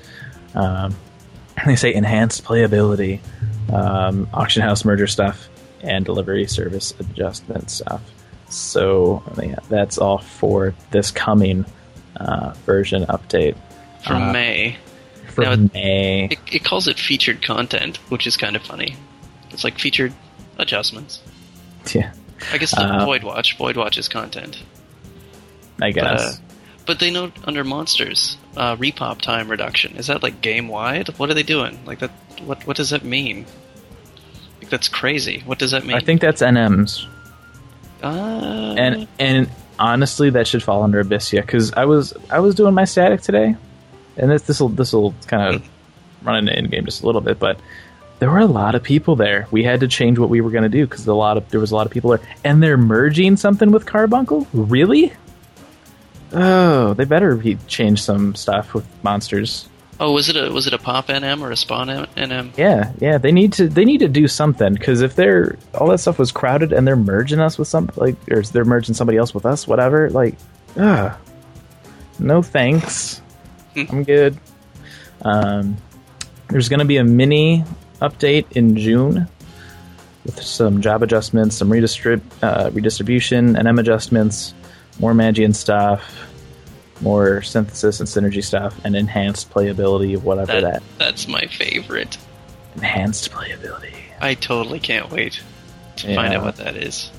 [0.56, 0.96] Um,
[1.66, 3.20] they say enhanced playability,
[3.72, 5.48] um, auction house merger stuff,
[5.82, 8.02] and delivery service adjustment stuff.
[8.50, 11.66] So yeah, that's all for this coming
[12.18, 13.56] uh, version update
[14.04, 14.78] From Uh, May,
[15.30, 16.26] for Now, May.
[16.32, 18.96] it, it calls it featured content, which is kind of funny.
[19.52, 20.14] It's like featured
[20.58, 21.22] adjustments.
[21.94, 22.14] Yeah,
[22.52, 23.58] I guess the Uh, Void Watch.
[23.58, 24.58] Void Watch is content.
[25.82, 26.22] I But, guess.
[26.22, 26.36] uh,
[26.86, 29.96] but they note under monsters, uh, repop time reduction.
[29.98, 31.08] Is that like game wide?
[31.18, 31.80] What are they doing?
[31.86, 32.12] Like that?
[32.46, 33.46] What what does that mean?
[34.62, 35.44] Like that's crazy.
[35.46, 35.96] What does that mean?
[35.96, 37.06] I think that's NMs.
[38.02, 42.74] Uh, and and honestly, that should fall under Abyssea because I was I was doing
[42.74, 43.56] my static today,
[44.18, 45.64] and this this will this will kind of
[46.22, 47.60] run into in game just a little bit, but
[48.24, 49.50] there were a lot of people there.
[49.52, 51.60] We had to change what we were going to do because a lot of there
[51.60, 54.48] was a lot of people there, and they're merging something with Carbuncle.
[54.54, 55.12] Really?
[56.32, 59.68] Oh, they better be, change some stuff with monsters.
[60.00, 62.58] oh, was it a was it a pop NM or a spawn NM?
[62.58, 65.98] Yeah, yeah, they need to they need to do something because if they're all that
[65.98, 69.34] stuff was crowded and they're merging us with some like or they're merging somebody else
[69.34, 70.10] with us, whatever.
[70.10, 70.38] Like,
[70.80, 71.18] ah,
[72.20, 73.22] no thanks.
[73.74, 73.84] Hmm.
[73.90, 74.40] I'm good.
[75.24, 75.76] Um,
[76.48, 77.66] there's going to be a mini
[78.04, 79.28] update in June
[80.26, 84.54] with some job adjustments, some redistrib- uh, redistribution, NM adjustments,
[85.00, 86.30] more Magian stuff,
[87.02, 92.18] more synthesis and synergy stuff, and enhanced playability of whatever That, that that's my favorite.
[92.76, 93.94] enhanced playability.
[94.22, 95.42] I totally can't wait
[95.98, 97.12] to find out what that is.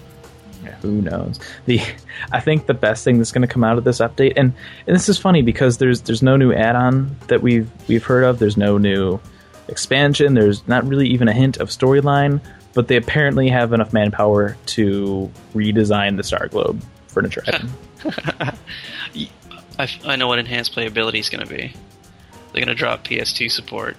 [0.80, 1.38] Who knows?
[1.66, 1.80] The
[2.32, 4.54] I think the best thing that's going to come out of this update, and,
[4.86, 8.38] and this is funny because there's there's no new add-on that we've we've heard of.
[8.38, 9.20] There's no new
[9.68, 10.34] expansion.
[10.34, 12.40] There's not really even a hint of storyline.
[12.74, 17.70] But they apparently have enough manpower to redesign the Star Globe furniture item.
[19.78, 21.72] I, I know what enhanced playability is going to be.
[22.52, 23.96] They're going to drop PS2 support.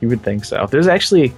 [0.00, 0.66] You would think so.
[0.70, 1.32] There's actually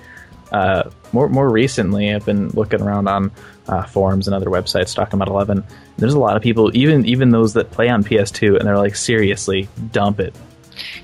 [0.53, 2.15] uh, more more recently.
[2.15, 3.31] I've been looking around on
[3.69, 5.65] uh, forums and other websites talking about 11.
[5.99, 8.97] There's a lot of people, even even those that play on PS2, and they're like,
[8.97, 10.35] seriously, dump it.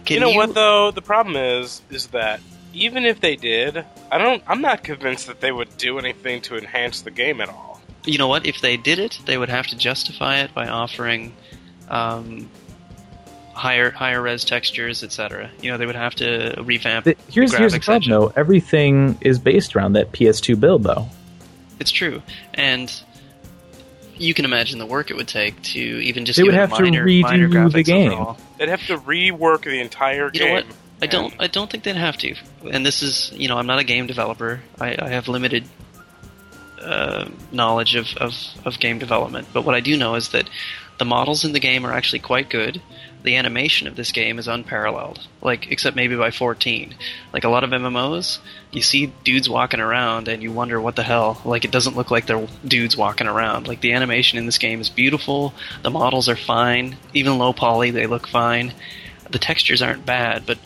[0.05, 0.91] Can you know what though?
[0.91, 2.41] The problem is, is that
[2.73, 4.43] even if they did, I don't.
[4.47, 7.81] I'm not convinced that they would do anything to enhance the game at all.
[8.05, 8.47] You know what?
[8.47, 11.35] If they did it, they would have to justify it by offering
[11.89, 12.49] um,
[13.53, 15.51] higher higher res textures, etc.
[15.61, 17.05] You know, they would have to revamp.
[17.05, 18.13] The- here's the here's the graphics problem engine.
[18.13, 18.33] though.
[18.37, 21.09] Everything is based around that PS2 build though.
[21.79, 22.23] It's true,
[22.55, 22.93] and
[24.21, 26.73] you can imagine the work it would take to even just They would it have
[26.75, 28.13] to minor, redo minor the graphics game.
[28.13, 28.39] overall.
[28.59, 30.49] They'd have to rework the entire You game.
[30.49, 30.67] know what?
[31.03, 31.35] I don't.
[31.39, 32.35] I don't think they'd have to.
[32.71, 34.61] And this is, you know, I'm not a game developer.
[34.79, 35.65] I, I have limited
[36.83, 39.49] uh, knowledge of, of, of game development.
[39.53, 40.49] But what I do know is that
[40.99, 42.83] the models in the game are actually quite good.
[43.23, 45.27] The animation of this game is unparalleled.
[45.43, 46.95] Like, except maybe by 14.
[47.33, 48.39] Like a lot of MMOs,
[48.71, 51.41] you see dudes walking around and you wonder what the hell.
[51.45, 53.69] Like, it doesn't look like they're dudes walking around.
[53.69, 55.53] Like, the animation in this game is beautiful.
[55.83, 56.97] The models are fine.
[57.15, 58.73] Even low poly, they look fine.
[59.31, 60.59] The textures aren't bad, but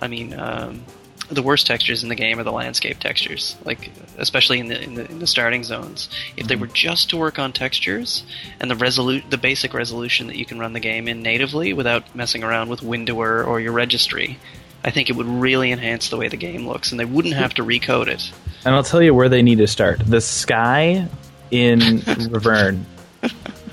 [0.00, 0.84] I mean, um,
[1.30, 4.94] the worst textures in the game are the landscape textures, like especially in the in
[4.94, 6.08] the, in the starting zones.
[6.36, 6.62] If they mm-hmm.
[6.62, 8.24] were just to work on textures
[8.60, 12.14] and the resolu- the basic resolution that you can run the game in natively without
[12.14, 14.38] messing around with Windower or your registry,
[14.84, 17.54] I think it would really enhance the way the game looks, and they wouldn't have
[17.54, 18.32] to recode it.
[18.64, 20.00] And I'll tell you where they need to start.
[20.04, 21.06] The sky
[21.50, 21.80] in
[22.30, 22.84] Riverne.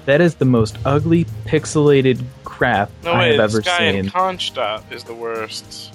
[0.05, 3.27] That is the most ugly, pixelated crap no I way.
[3.35, 4.11] have The ever sky in seen.
[4.11, 5.94] Konschtat is the worst.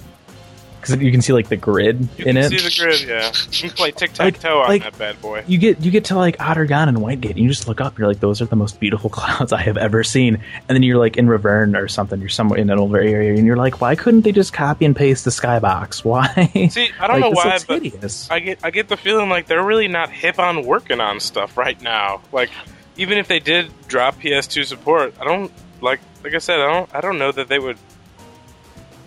[0.81, 2.49] Because you can see like the grid You in can it.
[2.49, 3.01] see the grid.
[3.07, 5.43] Yeah, you can play tic tac toe on like- that bad boy.
[5.47, 7.97] You get you get to like Aht Urhgan and Whitegate, and you just look up.
[7.97, 10.35] You're like, those are the most beautiful clouds I have ever seen.
[10.67, 12.19] And then you're like in Riverne or something.
[12.19, 14.95] You're somewhere in an older area, and you're like, why couldn't they just copy and
[14.95, 16.03] paste the skybox?
[16.11, 16.49] Why?
[16.69, 18.29] See, I don't Like, know why, but hideous.
[18.31, 21.57] I get I get the feeling like they're really not hip on working on stuff
[21.57, 22.21] right now.
[22.31, 22.49] Like
[22.97, 25.51] even if they did drop PS2 support, I don't
[25.81, 27.77] like like I said, I don't I don't know that they would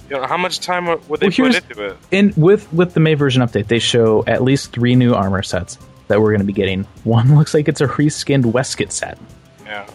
[0.08, 1.96] you know, how much time would they Well, put into it?
[2.10, 5.78] In with with the May version update, they show at least three new armor sets
[6.08, 6.84] that we're going to be getting.
[7.04, 9.18] One looks like it's a reskinned Westcott set.
[9.64, 9.86] Yeah.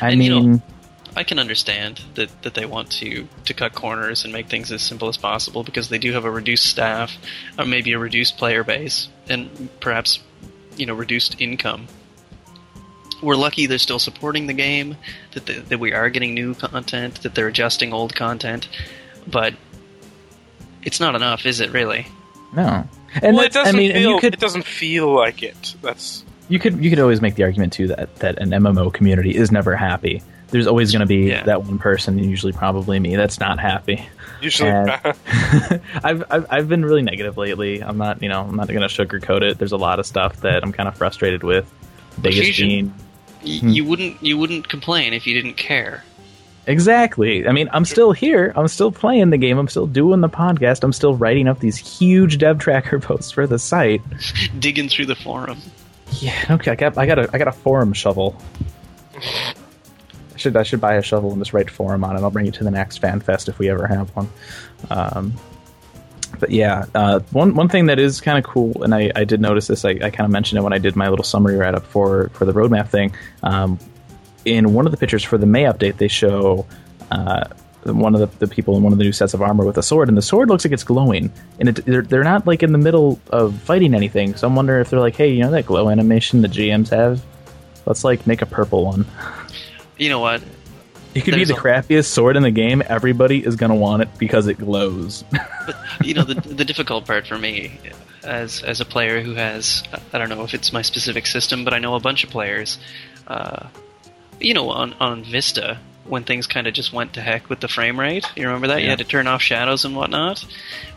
[0.00, 0.62] I And, you know, mean,
[1.16, 4.82] I can understand that, that they want to, to cut corners and make things as
[4.82, 7.16] simple as possible because they do have a reduced staff,
[7.58, 10.20] or maybe a reduced player base, and perhaps
[10.76, 11.86] you know reduced income.
[13.22, 14.96] We're lucky they're still supporting the game,
[15.32, 18.68] that the, that we are getting new content, that they're adjusting old content,
[19.26, 19.54] but
[20.82, 21.70] it's not enough, is it?
[21.72, 22.06] Really?
[22.54, 22.86] no.
[23.22, 25.76] And well, it doesn't I mean, feel you could it doesn't feel like it.
[25.82, 29.36] That's you could you could always make the argument too that that an MMO community
[29.36, 30.20] is never happy.
[30.48, 31.44] There's always going to be Yeah.
[31.44, 34.04] that one person, usually probably me, that's not happy.
[34.40, 37.82] usually I've, I've I've been really negative lately.
[37.84, 39.58] I'm not you know I'm not going to sugarcoat it.
[39.58, 41.72] There's a lot of stuff that I'm kind of frustrated with.
[42.20, 42.68] Biggest Fusion.
[42.68, 42.94] being
[43.44, 43.68] Y- Hmm.
[43.68, 46.02] You wouldn't you wouldn't complain if you didn't care.
[46.66, 47.46] Exactly.
[47.46, 48.52] I mean, I'm still here.
[48.56, 49.58] I'm still playing the game.
[49.58, 50.82] I'm still doing the podcast.
[50.82, 54.02] I'm still writing up these huge dev tracker posts for the site.
[54.58, 55.58] Digging through the forum.
[56.20, 56.46] Yeah.
[56.50, 56.70] Okay.
[56.70, 56.96] I got.
[56.96, 57.30] I got a.
[57.32, 58.40] I got a forum shovel.
[59.14, 60.56] I should.
[60.56, 62.20] I should buy a shovel and just write forum on it.
[62.20, 64.28] I'll bring it to the next fan fest if we ever have one.
[64.90, 65.34] Um,
[66.38, 69.40] but yeah, uh, one one thing that is kind of cool, and I, I did
[69.40, 69.84] notice this.
[69.84, 72.28] I, I kind of mentioned it when I did my little summary write up for
[72.30, 73.14] for the roadmap thing.
[73.42, 73.78] Um,
[74.44, 76.66] in one of the pictures for the May update, they show
[77.10, 77.44] uh,
[77.84, 79.82] one of the, the people in one of the new sets of armor with a
[79.82, 81.32] sword, and the sword looks like it's glowing.
[81.60, 84.34] And it, they're, they're not like in the middle of fighting anything.
[84.36, 87.22] So I'm wondering if they're like, hey, you know that glow animation the GMs have?
[87.86, 89.06] Let's like make a purple one.
[89.98, 90.42] You know what?
[91.14, 92.82] It could be the a- crappiest sword in the game.
[92.86, 95.24] Everybody is gonna want it because it glows.
[96.02, 97.78] you know the the difficult part for me
[98.24, 101.72] as as a player who has I don't know if it's my specific system, but
[101.72, 102.78] I know a bunch of players.
[103.28, 103.68] Uh,
[104.40, 107.68] you know, on on Vista when things kind of just went to heck with the
[107.68, 108.26] frame rate.
[108.36, 110.44] You remember that you had to turn off shadows and whatnot.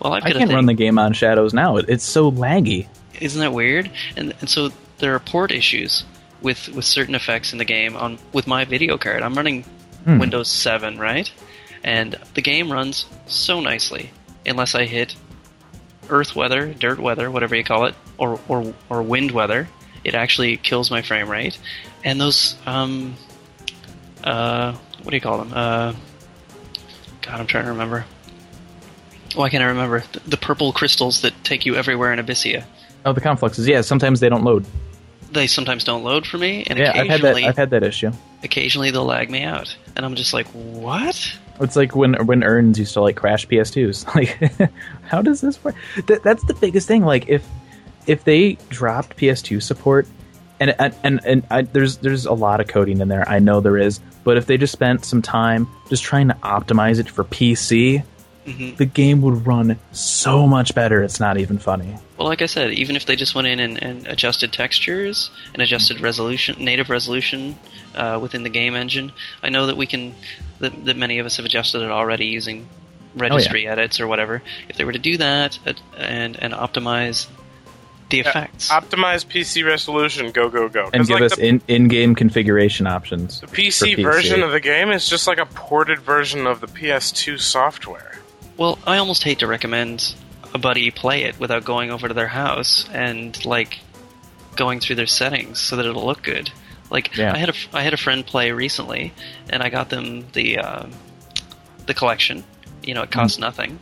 [0.02, 1.78] Well, I've got a can't run the game on shadows now.
[1.78, 2.88] It, it's so laggy.
[3.22, 3.90] Isn't that weird?
[4.18, 6.04] And and so there are port issues
[6.42, 9.24] with with certain effects in the game on with my video card.
[9.24, 9.64] I'm running
[10.08, 10.20] Hmm.
[10.20, 11.30] Windows 7, right?
[11.84, 14.12] And the game runs so nicely
[14.46, 15.16] unless I hit
[16.10, 19.68] earth weather, dirt weather, whatever you call it, or or or wind weather,
[20.06, 21.60] it actually kills my frame rate.
[22.06, 23.16] And those um,
[24.28, 24.74] uh,
[25.04, 25.52] what do you call them?
[25.54, 25.94] Uh,
[27.22, 28.06] God, I'm trying to remember.
[29.36, 32.64] Why can't I remember the, the purple crystals that take you everywhere in Abyssea?
[33.06, 33.68] Oh, the confluxes.
[33.68, 34.66] Yeah, sometimes they don't load.
[35.32, 37.12] They sometimes don't load for me, and Yeah, I've had that.
[37.16, 38.12] occasionally, I've had that issue.
[38.44, 41.38] occasionally they'll lag me out, and I'm just like, what?
[41.60, 44.06] It's like when when Earns used to like crash PS2s.
[44.16, 44.72] Like,
[45.04, 45.76] how does this work?
[46.08, 47.04] Th- that's the biggest thing.
[47.04, 47.46] Like, if
[48.08, 50.08] if they dropped PS2 support,
[50.60, 53.28] and and and, I, there's there's a lot of coding in there.
[53.28, 56.99] I know there is, but if they just spent some time just trying to optimize
[56.99, 58.03] it for PC,
[58.45, 61.03] hmm the game would run so much better.
[61.03, 61.97] It's not even funny.
[62.18, 65.62] Well, like I said, even if they just went in and, and adjusted textures and
[65.62, 67.58] adjusted resolution, native resolution
[67.93, 69.12] uh, within the game engine,
[69.43, 70.16] I know that we can,
[70.60, 72.68] that, that many of us have adjusted it already using
[73.16, 74.41] registry edits or whatever.
[74.70, 77.28] If they were to do that uh, and and optimize
[78.10, 80.89] the Yeah, effects, Optimize PC resolution, go go go.
[80.93, 83.41] And give like, us the, in in game configuration options.
[83.41, 84.03] the PC, PC.
[84.03, 88.20] version of the game is just like a ported version of the PS2 software.
[88.58, 90.16] well, I almost hate to recommend
[90.53, 93.80] a buddy play it without going over to their house and like
[94.55, 96.49] going through their settings so that it'll look good.
[96.89, 97.34] Like Yeah.
[97.34, 99.14] I had a f- I had a friend play recently,
[99.49, 100.86] and I got them the uh,
[101.86, 102.45] the collection.
[102.84, 103.20] You know, it Hmm.
[103.20, 103.80] cost nothing.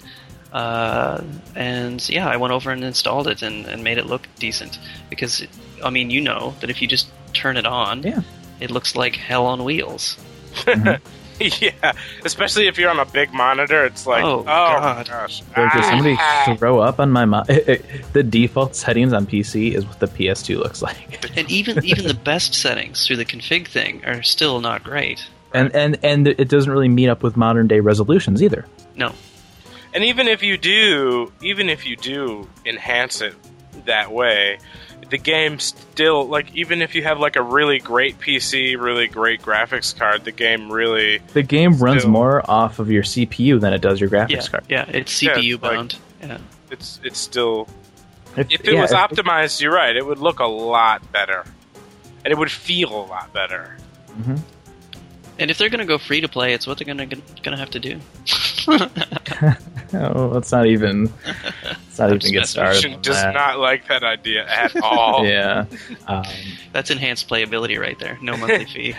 [0.54, 1.22] Uh,
[1.56, 4.80] and yeah, I went over and installed it and, and made it look decent
[5.10, 5.46] because
[5.84, 8.22] I mean, you know that if you just turn it on, Yeah.
[8.60, 10.18] it looks like hell on wheels.
[11.60, 11.92] yeah,
[12.24, 15.08] especially if you're on a big monitor, it's like, Oh, oh, God.
[15.10, 15.42] gosh.
[15.54, 16.56] Did did somebody Ah.
[16.58, 17.44] throw up on my mo-
[18.14, 21.30] The default settings on PC is what the PS2 looks like.
[21.38, 25.26] And even even the best settings through the config thing are still not great.
[25.54, 28.66] and and and it doesn't really meet up with modern day resolutions either.
[28.96, 29.12] No,
[29.96, 33.34] And even if you do, even if you do enhance it
[33.86, 34.60] that way,
[35.10, 39.42] the game still like even if you have like a really great PC, really great
[39.42, 43.72] graphics card, the game really The game runs Still- more off of your CPU than
[43.72, 44.64] it does your graphics yeah, card.
[44.68, 45.96] yeah, it's Yeah, CPU it's like- bound.
[46.22, 46.38] yeah.
[46.72, 47.68] it's it's still
[48.36, 51.46] If, if it yeah, was if- optimized, you're right, it would look a lot better.
[52.26, 53.78] And it would feel a lot better.
[54.20, 54.40] Mhm.
[55.38, 57.52] And if they're going to go free to play, it's what they're going to going
[57.52, 58.00] to have to do.
[59.94, 61.12] Oh, let's not even.
[61.64, 62.74] Let's not even get started.
[62.82, 63.34] Fusion on does that.
[63.34, 65.26] not like that idea at all.
[65.28, 65.66] Yeah,
[66.08, 66.24] um,
[66.74, 68.18] That's enhanced playability right there.
[68.22, 68.96] No monthly fee.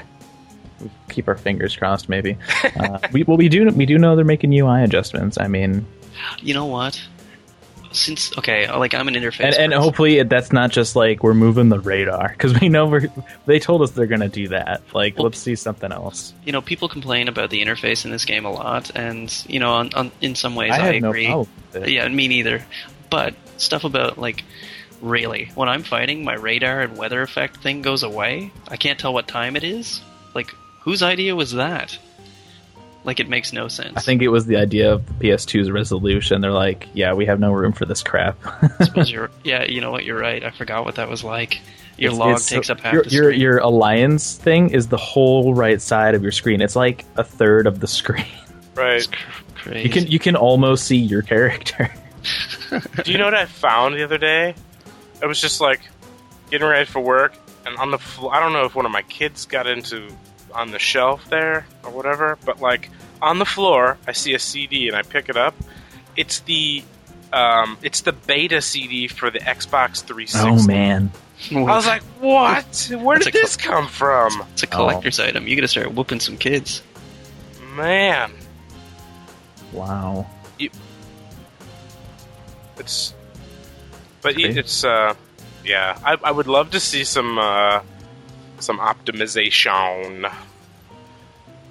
[1.11, 2.09] keep our fingers crossed.
[2.09, 2.39] Maybe.
[2.78, 5.37] Uh, we well, we do we do know they're making UI adjustments.
[5.39, 5.84] I mean,
[6.41, 7.01] You know what?
[7.97, 11.23] Since okay, uh, like I'm an interface, and, and hopefully it, that's not just like
[11.23, 13.09] we're moving the radar because we know we're.
[13.47, 14.83] They told us they're going to do that.
[14.95, 16.35] Like, Well- let's see something else.
[16.45, 19.73] you know people complain about the interface in this game a lot, and you know,
[19.73, 21.27] on, on, in some ways I I, no agree.
[21.75, 21.89] it.
[21.89, 22.65] Yeah, me neither.
[23.11, 24.45] But stuff about like
[25.01, 28.53] really when I'm fighting, my radar and weather effect thing goes away.
[28.69, 30.01] I can't tell what time it is.
[30.35, 31.99] Like whose idea was that?
[33.07, 33.95] Like it makes no sense.
[33.97, 36.41] I think it was the idea of the PS2's resolution.
[36.43, 38.37] They're like, yeah, we have no room for this crap.
[38.83, 39.31] Suppose you're.
[39.45, 40.05] Yeah, you know what?
[40.05, 40.43] You're right.
[40.45, 41.61] I forgot what that was like.
[41.97, 43.41] Your It's- log it's- takes up half your, the your, screen.
[43.41, 46.61] your alliance thing is the whole right side of your screen.
[46.61, 48.27] It's like a third of the screen.
[48.75, 49.11] Right.
[49.11, 49.89] Cr- crazy.
[49.89, 51.91] You can you can almost see your character.
[53.05, 54.55] Do you know what I found the other day?
[55.23, 55.81] I was just like
[56.51, 57.35] getting ready for work,
[57.65, 60.11] and on the fl- I don't know if one of my kids got into
[60.57, 62.91] on the shelf there or whatever, but like
[63.21, 65.55] on the floor, I see a CD and I pick it up.
[66.17, 66.83] It's the
[67.33, 70.39] um, it's the beta CD for the Xbox 360.
[70.41, 71.11] Oh man,
[71.51, 72.91] I was like, what?
[72.91, 74.43] Where did a this come from?
[74.53, 75.47] it's a collector's item.
[75.47, 76.83] You got to start whooping some kids.
[77.75, 78.33] Man,
[79.73, 80.27] wow.
[82.79, 83.15] it's
[84.23, 84.59] but Crazy.
[84.59, 85.15] it's uh
[85.65, 87.81] yeah I, I would love to see some uh
[88.63, 90.31] some optimization.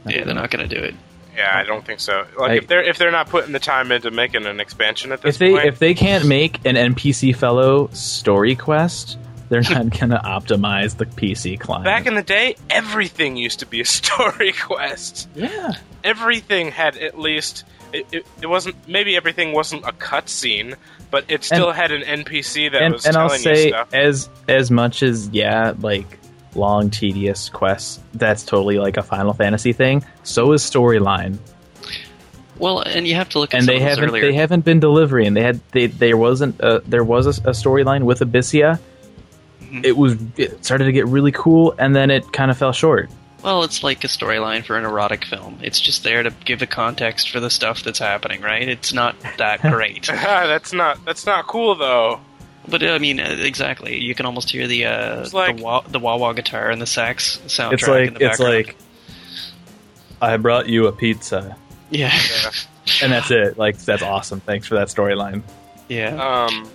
[0.07, 0.93] Yeah, they're not going to do it.
[1.35, 2.25] yeah i don't think so.
[2.37, 5.21] Like I- if they're if they're not putting the time into making an expansion at
[5.21, 9.17] this If they point if they can't make an NPC fellow story quest,
[9.49, 11.85] they're not gonna optimize the PC client.
[11.85, 15.27] back in the day everything used to be a story quest.
[15.35, 15.73] Yeah,
[16.03, 20.75] everything had at least it, it, it wasn't maybe everything wasn't a cutscene
[21.11, 23.93] but it still had an npc that and was and I'll say you stuff.
[23.93, 26.19] as as much as yeah, like
[26.55, 30.03] long tedious quests, that's totally like a Final Fantasy thing.
[30.23, 31.37] So is storyline.
[32.57, 34.25] Well, and you have to look at and some they of haven't earlier.
[34.25, 35.33] they haven't been delivering.
[35.33, 38.79] They had they there wasn't a, there was a, a storyline with Abyssea.
[39.61, 39.83] Mhm.
[39.85, 43.09] It was it started to get really cool, and then it kind of fell short.
[43.43, 45.59] Well, it's like a storyline for an erotic film.
[45.61, 48.67] It's just there to give a context for the stuff that's happening, right?
[48.67, 50.05] It's not that great.
[50.07, 52.21] that's not that's not cool though.
[52.67, 53.97] But I mean, uh, exactly.
[53.99, 56.85] You can almost hear the uh, like- the, wah- the wah wah guitar and the
[56.87, 57.73] sax soundtrack.
[57.73, 58.65] It's in like the it's background.
[58.67, 58.75] like
[60.21, 61.55] I brought you a pizza,
[61.89, 62.51] yeah, Yeah.
[63.03, 63.57] and that's it.
[63.57, 64.39] Like that's awesome.
[64.39, 65.43] Thanks for that storyline.
[65.89, 66.15] yeah,
[66.47, 66.69] Um,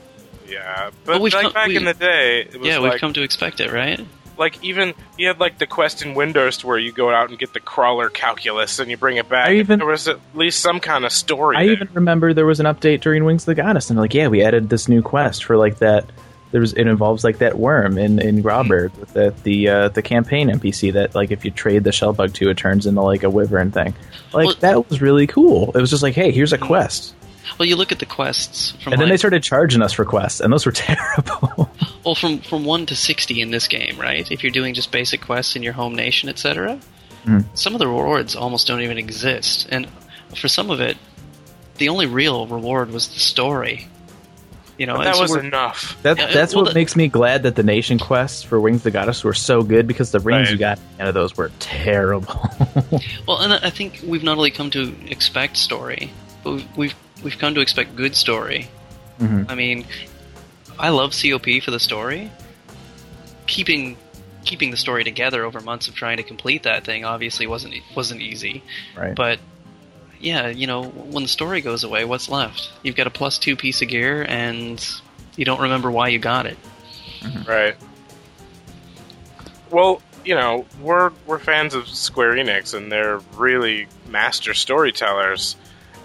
[0.46, 2.78] yeah, but Well, we've like come- back we- in the day, it was yeah.
[2.78, 4.00] like, we've come to expect it, right?
[4.40, 7.52] Like even you had like the quest in Windows where you go out and get
[7.52, 9.48] the crawler calculus and you bring it back.
[9.48, 11.56] I even- there was at least some kind of story.
[11.56, 11.72] I there.
[11.74, 14.42] even remember there was an update during Wings of the Goddess, and like, yeah, we
[14.42, 16.06] added this new quest for like that.
[16.52, 20.02] There was it involves like that worm in in Grauberg with the the uh, the
[20.02, 23.22] campaign NPC that like if you trade the shell bug to, it turns into like
[23.22, 23.94] a wyvern thing.
[24.32, 25.70] Like Well- that was really cool.
[25.76, 27.14] It was just like, hey, here's a quest,
[27.58, 30.04] Well, you look at the quests from and then like, they started charging us for
[30.04, 31.70] quests, and those were terrible.
[32.04, 34.30] well from from one to sixty in this game, right?
[34.30, 36.78] If you're doing just basic quests in your home nation, etc.
[37.26, 37.44] Mhm.
[37.54, 39.86] Some of the rewards almost don't even exist, and
[40.36, 40.96] for some of it,
[41.78, 43.88] the only real reward was the story.
[44.78, 45.94] You know, But that so was enough.
[46.04, 48.78] That, Yeah, that's well, what the- makes me glad that the nation quests for Wings
[48.78, 50.52] of the Goddess were so good because the rings Right.
[50.52, 52.48] you got out of those were terrible.
[53.28, 56.10] Well, and I think we've not only come to expect story,
[56.42, 58.68] but we've we've, we've come to expect good story.
[59.20, 59.46] Mhm.
[59.48, 59.86] I mean,
[60.78, 62.30] I love COP for the story.
[63.46, 63.96] Keeping
[64.44, 68.20] keeping the story together over months of trying to complete that thing obviously wasn't wasn't
[68.22, 68.62] easy.
[68.96, 69.14] Right.
[69.14, 69.38] But
[70.18, 72.70] yeah, you know, when the story goes away, what's left?
[72.82, 74.86] You've got a plus two piece of gear, and
[75.36, 76.58] you don't remember why you got it.
[77.46, 77.76] Right.
[79.70, 85.56] Well, you know, we're we're fans of Square Enix, and they're really master storytellers.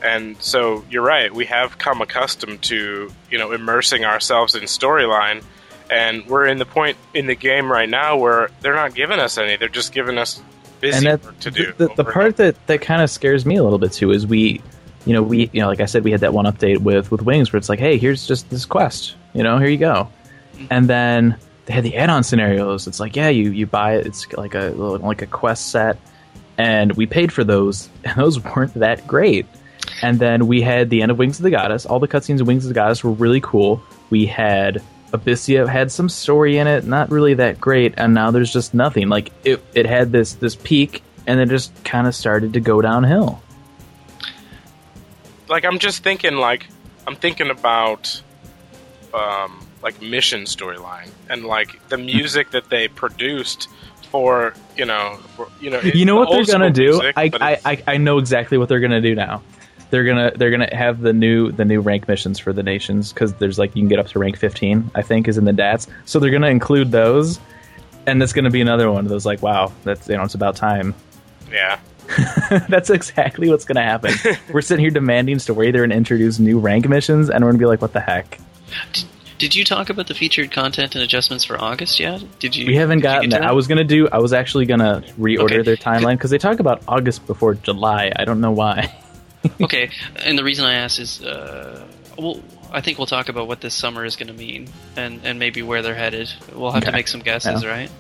[0.04, 1.34] And so you're right.
[1.34, 5.44] We have come accustomed to you know immersing ourselves in storyline,
[5.90, 9.38] and we're in the point in the game right now where they're not giving us
[9.38, 9.58] any.
[9.58, 10.42] They're just giving us
[10.80, 11.74] busy and work to do.
[11.74, 14.12] the, the, the part and that, that kind of scares me a little bit too
[14.12, 14.62] is we
[15.06, 17.22] you know we you know like i said we had that one update with with
[17.22, 20.08] wings where it's like hey here's just this quest you know here you go
[20.54, 20.66] mm-hmm.
[20.70, 24.32] and then they had the add-on scenarios it's like yeah you you buy it it's
[24.34, 25.98] like a like a quest set
[26.58, 29.46] and we paid for those and those weren't that great
[30.02, 32.48] and then we had the end of wings of the goddess all the cutscenes of
[32.48, 34.82] wings of the goddess were really cool we had
[35.16, 39.08] Abyssea had some story in it, not really that great, and now there's just nothing.
[39.08, 42.82] Like it, it had this this peak, and then just kind of started to go
[42.82, 43.42] downhill.
[45.48, 46.68] like I'm just thinking like
[47.08, 48.22] I'm thinking about
[49.14, 53.70] um, like mission storyline and like the music that they produced
[54.12, 56.92] for you know for, you know you know what they're gonna do?
[56.92, 59.44] music, I, I, I I know exactly what they're gonna do now.
[59.92, 63.34] They're gonna they're gonna have the new the new rank missions for the nations because
[63.36, 65.88] there's like you can get up to rank 15 I think is in the DATs.
[66.06, 67.40] So they're gonna include those,
[68.08, 70.56] and that's gonna be another one of those like wow that's you know it's about
[70.56, 70.94] time.
[71.52, 71.80] yeah
[72.70, 74.14] that's exactly what's gonna happen.
[74.54, 77.66] We're sitting here demanding story there and introduce new rank missions, and we're gonna be
[77.66, 78.40] like what the heck.
[78.94, 79.06] Did,
[79.40, 82.24] did you talk about the featured content and adjustments for August yet?
[82.40, 82.68] Did you?
[82.68, 83.48] We haven't gotten get that.
[83.50, 84.08] I was gonna do.
[84.10, 85.62] I was actually gonna reorder Okay.
[85.64, 88.12] their timeline because they talk about August before July.
[88.16, 88.94] I don't know why.
[89.62, 89.90] okay,
[90.24, 91.86] and the reason I ask is, uh,
[92.18, 92.42] well,
[92.72, 95.62] I think we'll talk about what this summer is going to mean, and and maybe
[95.62, 96.32] where they're headed.
[96.54, 97.70] We'll have to make some guesses, Yeah.
[97.70, 97.92] right?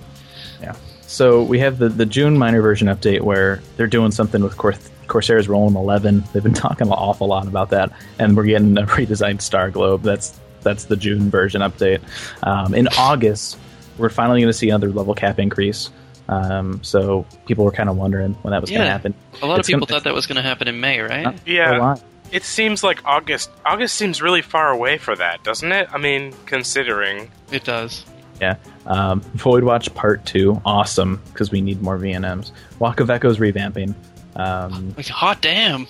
[0.62, 0.76] Yeah.
[1.02, 4.74] So we have the the June minor version update where they're doing something with Cor-
[5.08, 6.24] Corsair's Rolling Eleven.
[6.34, 10.02] They've been talking an awful lot about that, and we're getting a redesigned Star Globe.
[10.02, 12.02] That's that's the June version update.
[12.42, 13.58] Um, in August,
[13.98, 15.92] we're finally going to see another level cap increase.
[16.28, 19.14] Um, so people were kind of wondering when that was going to happen.
[19.42, 21.38] A lot It's of people gonna- thought that was going to happen in May, right?
[21.46, 21.96] Yeah
[22.32, 26.34] it seems like August August seems really far away for that doesn't it I mean
[26.48, 28.04] considering It does.
[28.42, 28.56] Yeah.
[28.88, 32.52] Um, Void Watch Part 2, awesome, because we need more VNMs.
[32.80, 33.94] Walk of Echoes revamping.
[34.36, 35.88] Um, Like, hot damn!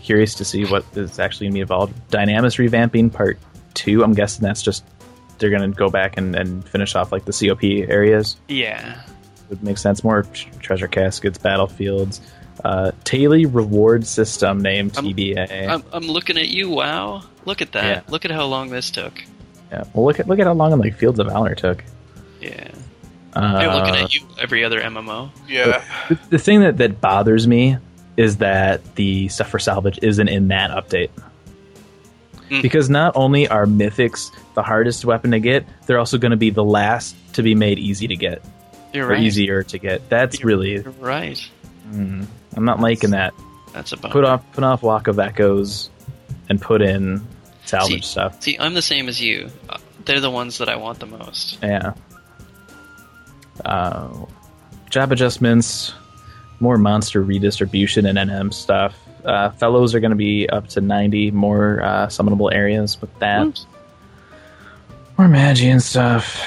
[0.00, 1.94] curious to see what is actually going to be involved.
[2.10, 3.38] Dynamis revamping Part
[3.74, 4.84] 2, I'm guessing that's just
[5.38, 8.36] they're going to go back and, and finish off like the COP areas.
[8.48, 9.02] Yeah.
[9.48, 10.02] Would make sense.
[10.04, 10.22] More
[10.60, 12.20] treasure caskets, battlefields.
[12.64, 15.68] Uh, Taily reward system named I'm- TBA.
[15.68, 16.70] I'm, I'm looking at you.
[16.70, 17.22] Wow!
[17.44, 17.84] Look at that.
[17.84, 18.00] Yeah.
[18.08, 19.18] Look at how long this took.
[19.70, 19.84] yeah.
[19.94, 21.82] Well, look at look at how long like Fields of Valor took.
[22.40, 22.70] Yeah.
[23.34, 24.26] Uh, I'm looking at you.
[24.38, 25.30] Every other MMO.
[25.48, 27.78] yeah The, the thing that, that bothers me
[28.18, 31.08] is that the stuff for salvage isn't in that update.
[32.50, 32.60] Mm.
[32.60, 36.50] Because not only are mythics the hardest weapon to get, they're also going to be
[36.50, 38.44] the last to be made easy to get
[38.92, 39.22] You're right.
[39.22, 40.08] easier to get.
[40.08, 41.40] That's You're- really right.
[41.90, 43.34] mm, I'm not liking that.
[43.72, 44.12] That's about.
[44.12, 45.88] Put off put off Walk of Echoes
[46.48, 47.26] and put in
[47.64, 48.42] salvage See- stuff.
[48.42, 49.50] See, I'm the same as you.
[49.68, 51.58] Uh, they're the ones that I want the most.
[51.62, 51.94] Yeah.
[53.64, 54.26] Uh,
[54.90, 55.94] job adjustments.
[56.60, 58.94] more monster redistribution and NM stuff.
[59.24, 63.46] Uh, fellows are going to be up to 90 more uh, summonable areas with that.
[63.46, 63.66] Oops.
[65.18, 66.40] More Magi and stuff.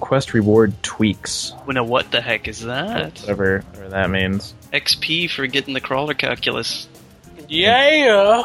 [0.00, 1.52] Quest reward tweaks.
[1.66, 3.20] Well, now what the heck is that?
[3.20, 4.54] Whatever, whatever that means.
[4.72, 6.88] XP for getting the crawler calculus.
[7.48, 8.44] Yeah.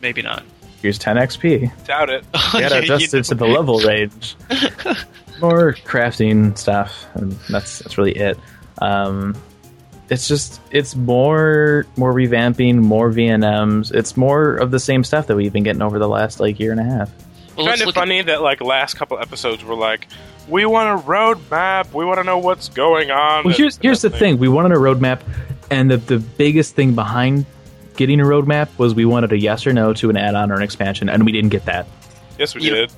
[0.00, 0.44] Maybe not.
[0.80, 1.84] Here's 10 XP.
[1.86, 2.24] Doubt it.
[2.54, 4.36] You gotta adjust it to the level range.
[5.40, 8.38] More crafting stuff, and that's that's really it.
[8.78, 9.34] Um,
[10.08, 13.92] it's just it's more more revamping, more VNMs.
[13.92, 16.70] It's more of the same stuff that we've been getting over the last like year
[16.70, 17.10] and a half.
[17.56, 20.08] Well, kind of look at- funny that like last couple episodes were like,
[20.48, 21.92] we want a roadmap.
[21.92, 23.44] We want to know what's going on.
[23.44, 24.34] Well, here's here's the everything.
[24.34, 25.20] thing: we wanted a roadmap,
[25.70, 27.46] and the the biggest thing behind
[27.96, 30.62] getting a roadmap was we wanted a yes or no to an add-on or an
[30.62, 31.86] expansion, and we didn't get that.
[32.38, 32.92] Yes, we You- did.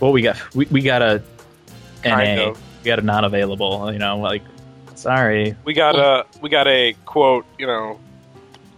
[0.00, 1.22] Well, we got we, we got a
[2.04, 2.62] Kind NA, of.
[2.82, 3.92] we got a not available.
[3.92, 4.42] You know, like
[4.94, 7.44] sorry, We got a we got a quote.
[7.58, 7.98] You know,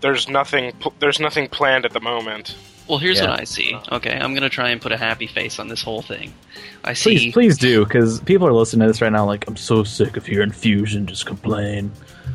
[0.01, 2.57] there's nothing pl- there's nothing planned at the moment.
[2.91, 3.31] Well, here's Yeah.
[3.31, 3.77] what I see.
[3.93, 6.33] Okay, I'm gonna try and put a happy face on this whole thing.
[6.83, 7.17] I see.
[7.17, 9.25] please please do because people are listening to this right now.
[9.25, 11.93] Like I'm so sick of hearing Fusion just complain.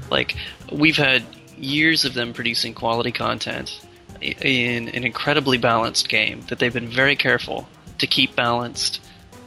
[0.09, 0.35] Like
[0.71, 1.23] we've had
[1.57, 3.81] years of them producing quality content
[4.21, 7.67] in an incredibly balanced game that they've been very careful
[7.97, 9.01] to keep balanced.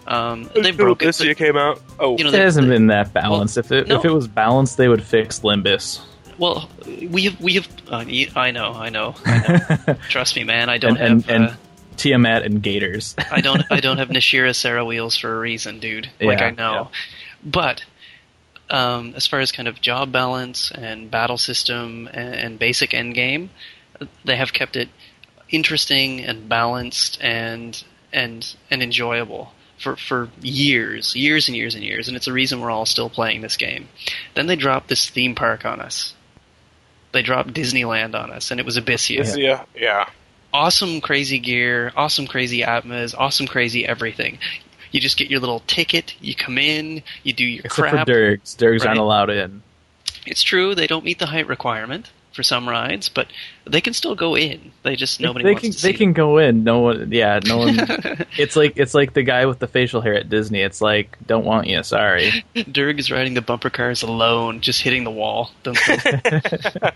[0.07, 1.07] Um, they broke it.
[1.07, 1.83] this year came out.
[1.99, 3.57] Oh, You know, It they- hasn't they- been that balanced.
[3.59, 3.99] if it no.
[3.99, 6.01] if it was balanced, they would fix Limbus.
[6.39, 7.69] Well, we have we have.
[7.91, 8.05] Uh,
[8.37, 9.15] I know, I know.
[9.25, 9.95] I know.
[10.09, 10.69] Trust me, man.
[10.69, 11.29] I don't and have.
[11.29, 11.59] and, uh, and
[11.97, 13.17] Tiamat and Gators.
[13.31, 16.09] I don't I don't have Nashira Sarah wheels for a reason, dude.
[16.21, 16.91] Like Yeah, I know.
[17.45, 17.85] But
[18.71, 23.15] um, as far as kind of job balance and battle system and, and basic end
[23.15, 23.51] game,
[24.25, 24.89] they have kept it
[25.51, 27.83] interesting and balanced and
[28.13, 32.61] and and enjoyable for for years, years and years and years, and it's a reason
[32.61, 33.89] we're all still playing this game.
[34.35, 36.15] Then they dropped this theme park on us.
[37.13, 40.09] They dropped Disneyland on us, and it was Abyssea this year, yeah.
[40.53, 44.39] awesome crazy gear, awesome crazy atmas, awesome crazy everything.
[44.93, 48.07] You just get your little ticket, you come in, you do your Except crap.
[48.07, 48.57] for Dergs.
[48.57, 48.89] Dergs Right.
[48.89, 49.63] aren't allowed in.
[50.27, 53.27] It's true they don't meet the height requirement for some rides, but
[53.67, 54.71] they can still go in.
[54.85, 56.63] They just nobody they wants can they can go in.
[56.63, 57.75] No one, yeah, no one.
[58.39, 60.61] it's like it's like the guy with the facial hair at Disney.
[60.61, 61.83] It's like don't want you.
[61.83, 62.45] Sorry.
[62.55, 65.51] Dirg is riding the bumper cars alone, just hitting the wall.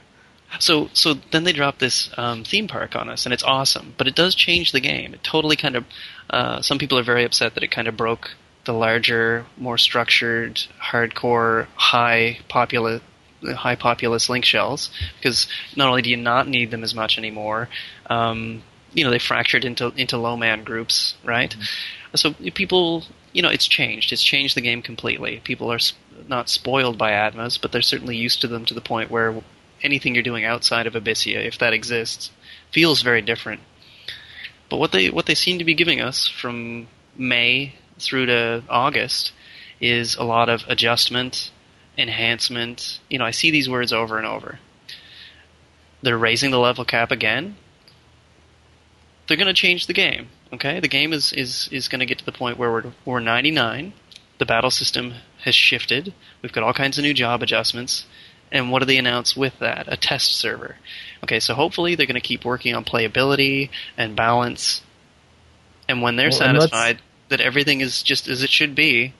[0.61, 3.95] So so then they drop this um, theme park on us, and it's awesome.
[3.97, 5.15] But it does change the game.
[5.15, 5.87] It totally kind of.
[6.29, 8.33] Uh, some people are very upset that it kind of broke
[8.67, 13.01] the larger, more structured, hardcore, high populous.
[13.43, 15.47] High populous link shells because
[15.77, 17.69] not only do you not need them as much anymore,
[18.09, 18.63] um,
[18.95, 21.55] you know they fractured into into low man groups, right?
[22.15, 24.13] So people, you know, it's changed.
[24.13, 25.41] It's changed the game completely.
[25.45, 25.95] People are s-
[26.29, 29.43] not spoiled by Atmas, but they're certainly used to them to the point where
[29.83, 32.31] anything you're doing outside of Abyssea, if that exists,
[32.71, 33.61] feels very different.
[34.69, 39.33] But what they what they seem to be giving us from May through to August
[39.81, 41.51] is a lot of adjustment,
[41.97, 43.01] enhancement.
[43.09, 44.59] You know, I see these words over and over.
[46.03, 47.57] They're raising the level cap again.
[49.27, 50.29] They're going to change the game.
[50.53, 53.21] Okay, the game is is is going to get to the point where we're we're
[53.21, 53.93] 99.
[54.39, 55.15] The battle system
[55.45, 56.13] has shifted.
[56.43, 58.07] We've got all kinds of new job adjustments.
[58.51, 59.91] And what do they announce with that?
[59.91, 60.77] A test server.
[61.25, 64.83] Okay, so hopefully they're going to keep working on playability and balance.
[65.89, 67.01] And when they're Well, satisfied
[67.31, 69.15] that everything is just as it should be,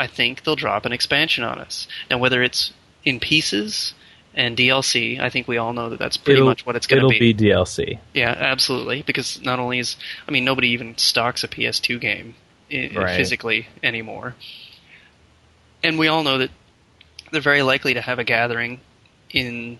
[0.00, 1.86] I think they'll drop an expansion on us.
[2.10, 2.72] Now, whether it's
[3.04, 3.94] in pieces
[4.34, 7.02] and DLC, I think we all know that that's pretty it'll, much what it's going
[7.02, 7.30] to be.
[7.30, 7.48] it'll be.
[7.50, 7.98] DLC.
[8.14, 9.02] Yeah, absolutely.
[9.02, 9.96] Because not only is,
[10.26, 12.34] I mean, nobody even stocks a PS2 game
[12.72, 13.16] i- Right.
[13.16, 14.34] physically anymore.
[15.82, 16.50] And we all know that
[17.30, 18.80] they're very likely to have a gathering
[19.32, 19.78] in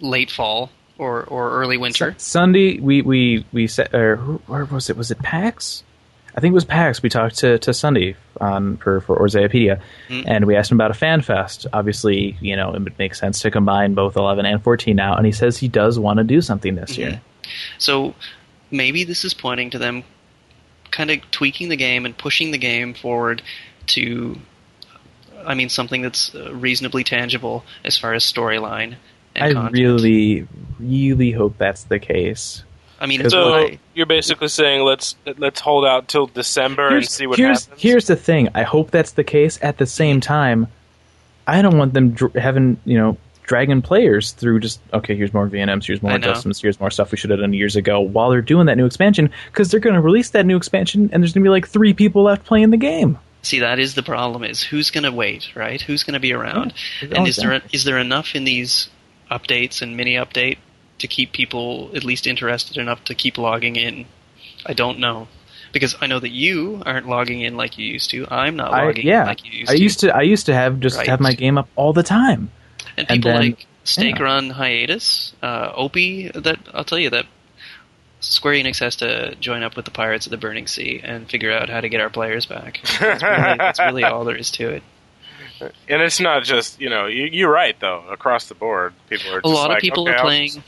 [0.00, 2.12] late fall or, or early winter.
[2.12, 4.16] Su- Sunday, we we we said, or
[4.46, 4.96] where was it?
[4.96, 5.82] Was it PAX?
[6.36, 7.02] I think it was PAX.
[7.02, 10.24] We talked to to Sunday on for for Orzaipedia, Mhm.
[10.26, 11.66] and we asked him about a fan fest.
[11.72, 15.26] Obviously, you know, it would make sense to combine both 11 and 14 now, and
[15.26, 16.98] he says he does want to do something this Mhm.
[16.98, 17.20] year.
[17.78, 18.14] So
[18.70, 20.04] maybe this is pointing to them
[20.90, 23.42] kind of tweaking the game and pushing the game forward
[23.88, 24.38] to,
[25.46, 28.94] I mean, something that's uh, reasonably tangible as far as storyline.
[29.34, 29.72] And I content.
[29.72, 30.46] really,
[30.78, 32.64] really hope that's the case.
[33.00, 36.92] I mean, it's So why- you're basically saying let's let's hold out till December and
[36.94, 37.82] Here's, see what here's, happens.
[37.82, 38.48] here's the thing.
[38.54, 39.58] I hope that's the case.
[39.62, 40.66] At the same time,
[41.46, 45.16] I don't want them dr- having you know dragging players through just okay.
[45.16, 45.86] Here's more VNMs.
[45.86, 46.60] Here's more adjustments.
[46.60, 48.00] Here's more stuff we should have done years ago.
[48.00, 51.22] While they're doing that new expansion, because they're going to release that new expansion, and
[51.22, 53.18] there's going to be like three people left playing the game.
[53.42, 55.80] See, that is the problem: is who's going to wait, right?
[55.80, 56.74] Who's going to be around?
[57.00, 57.16] Yeah.
[57.16, 57.76] and is there exactly.
[57.76, 58.88] is there enough in these
[59.30, 60.58] updates and mini update
[60.98, 64.06] to keep people at least interested enough to keep logging in.
[64.66, 65.28] I don't know
[65.72, 68.26] because I know that you aren't logging in like you used to.
[68.30, 69.82] I'm not I, logging yeah, in like you used I to.
[69.82, 70.16] used to.
[70.16, 71.08] I used to have just Right.
[71.08, 72.50] have my game up all the time.
[72.96, 74.22] and and people then- like Steak yeah.
[74.24, 76.28] Run Hiatus, uh, Opie.
[76.34, 77.24] That I'll tell you that
[78.20, 81.52] Square Enix has to join up with the Pirates of the Burning Sea and figure
[81.52, 82.80] out how to get our players back.
[83.00, 84.82] That's really, that's really all there is to it.
[85.88, 89.40] And it's not just you know you, you're right though across the board people are
[89.42, 90.48] A lot like, of people okay, are playing.
[90.48, 90.60] just-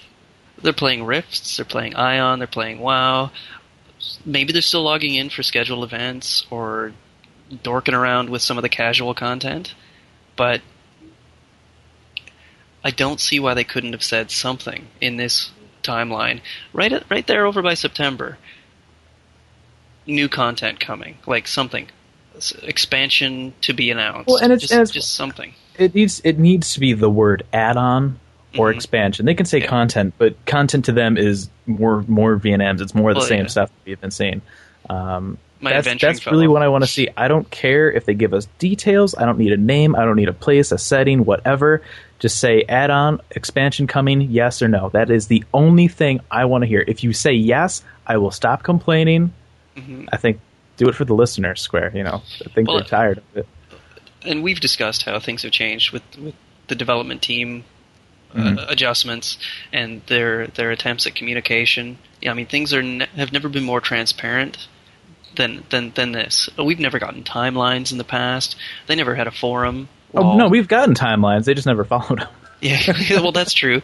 [0.62, 1.56] They're playing Rifts.
[1.56, 2.38] They're playing Aion.
[2.38, 3.30] They're playing WoW.
[4.24, 6.92] Maybe they're still logging in for scheduled events or
[7.62, 9.74] dorking around with some of the casual content,
[10.36, 10.60] but
[12.84, 15.50] I don't see why they couldn't have said something in this
[15.82, 16.40] timeline.
[16.72, 18.38] Right, at, right there over by September.
[20.06, 21.88] New content coming, like something,
[22.62, 24.28] expansion to be announced.
[24.28, 25.54] Well, and it's- just, and it's- just something.
[25.78, 28.18] It needs it needs to be the word add-on
[28.56, 28.74] or Mhm.
[28.76, 29.26] expansion.
[29.26, 29.66] They can say Yeah.
[29.66, 32.80] content, but content to them is more more VNMs.
[32.80, 33.46] It's more of the Well, same yeah.
[33.48, 34.42] stuff we've been seeing.
[34.88, 37.08] Um, My that's that's really what I want to see.
[37.16, 39.14] I don't care if they give us details.
[39.14, 39.94] I don't need a name.
[39.94, 41.82] I don't need a place, a setting, whatever.
[42.18, 44.88] Just say add-on expansion coming, yes or no.
[44.90, 46.82] That is the only thing I want to hear.
[46.86, 49.32] If you say yes, I will stop complaining.
[49.76, 50.08] Mhm.
[50.12, 50.40] I think
[50.78, 51.92] do it for the listeners, Square.
[51.94, 53.46] You know, I think Well, they're tired of it.
[54.24, 56.34] and we've discussed how things have changed with, with
[56.68, 57.64] the development team
[58.34, 58.70] uh, Mhm.
[58.70, 59.38] adjustments
[59.72, 61.98] and their their attempts at communication.
[62.20, 64.66] Yeah, I mean things are ne- have never been more transparent
[65.36, 66.48] than than than this.
[66.58, 68.56] We've never gotten timelines in the past.
[68.86, 69.88] They never had a forum.
[70.14, 70.36] Oh wall.
[70.38, 71.44] no, we've gotten timelines.
[71.44, 72.28] They just never followed them.
[72.60, 72.80] yeah,
[73.20, 73.82] well that's true.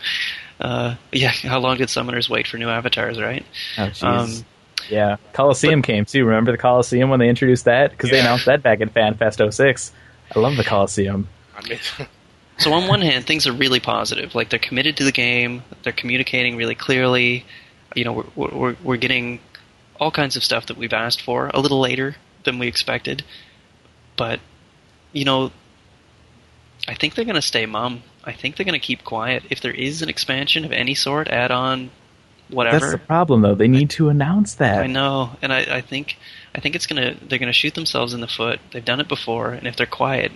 [0.60, 3.44] Uh, yeah, how long did summoners wait for new avatars, right?
[3.78, 3.90] Oh.
[4.02, 4.44] Um,
[4.88, 6.24] yeah, Coliseum came too.
[6.24, 7.90] Remember the Coliseum when they introduced that?
[7.90, 9.92] Because they announced that back in FanFest 06.
[10.34, 11.28] I love the Coliseum.
[11.58, 11.78] I mean,
[12.58, 14.34] So on one hand, things are really positive.
[14.34, 15.62] Like they're committed to the game.
[15.82, 17.44] They're communicating really clearly.
[17.94, 19.40] You know, we're we're, we're getting
[20.00, 23.24] all kinds of stuff that we've asked for a little later than we expected.
[24.16, 24.40] But
[25.12, 25.50] you know,
[26.88, 28.02] I think they're going to stay mum.
[28.24, 29.44] I think they're going to keep quiet.
[29.50, 31.90] If there is an expansion of any sort, add on,
[32.48, 32.80] whatever.
[32.80, 33.54] That's the problem, though.
[33.54, 34.78] They need to announce that.
[34.82, 36.16] I know, and I, I think
[36.54, 38.60] I think it's gonna they're gonna shoot themselves in the foot.
[38.72, 40.32] They've done it before, and if they're quiet,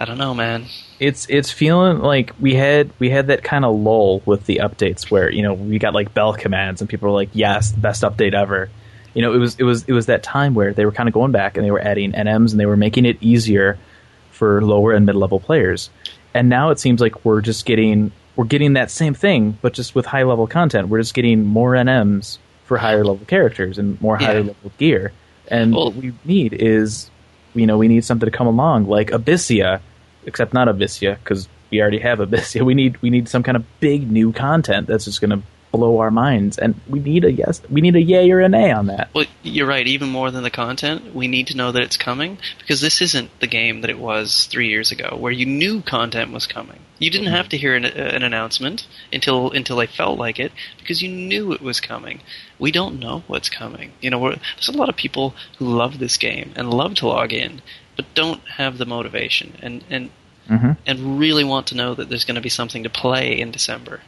[0.00, 0.64] I don't know, man.
[0.98, 5.10] It's it's feeling like we had we had that kind of lull with the updates
[5.10, 8.32] where you know we got like bell commands and people were like, yes, best update
[8.32, 8.70] ever.
[9.12, 11.12] You know, it was it was it was that time where they were kind of
[11.12, 13.78] going back and they were adding NMs and they were making it easier
[14.30, 15.90] for lower and mid level players.
[16.32, 19.94] And now it seems like we're just getting we're getting that same thing, but just
[19.94, 20.88] with high level content.
[20.88, 24.26] We're just getting more NMs for higher level characters and more Yeah.
[24.28, 25.12] higher level gear.
[25.48, 27.10] And Well- what we need is,
[27.54, 29.80] you know, we need something to come along like Abyssea,
[30.26, 32.62] except not Abyssea because we already have Abyssea.
[32.70, 35.42] We need we need some kind of big new content that's just going to
[35.72, 38.72] blow our minds, and we need a yes, we need a yay or a nay
[38.72, 39.08] on that.
[39.14, 39.86] Well, you're right.
[39.86, 43.30] Even more than the content, we need to know that it's coming because this isn't
[43.40, 46.80] the game that it was three years ago, where you knew content was coming.
[46.98, 51.02] You didn't have to hear an, an announcement until until they felt like it because
[51.02, 52.20] you knew it was coming.
[52.58, 53.92] We don't know what's coming.
[54.00, 57.06] You know, we're, there's a lot of people who love this game and love to
[57.06, 57.62] log in,
[57.96, 60.10] but don't have the motivation and and
[60.50, 60.78] Mhm.
[60.84, 64.00] and really want to know that there's going to be something to play in December.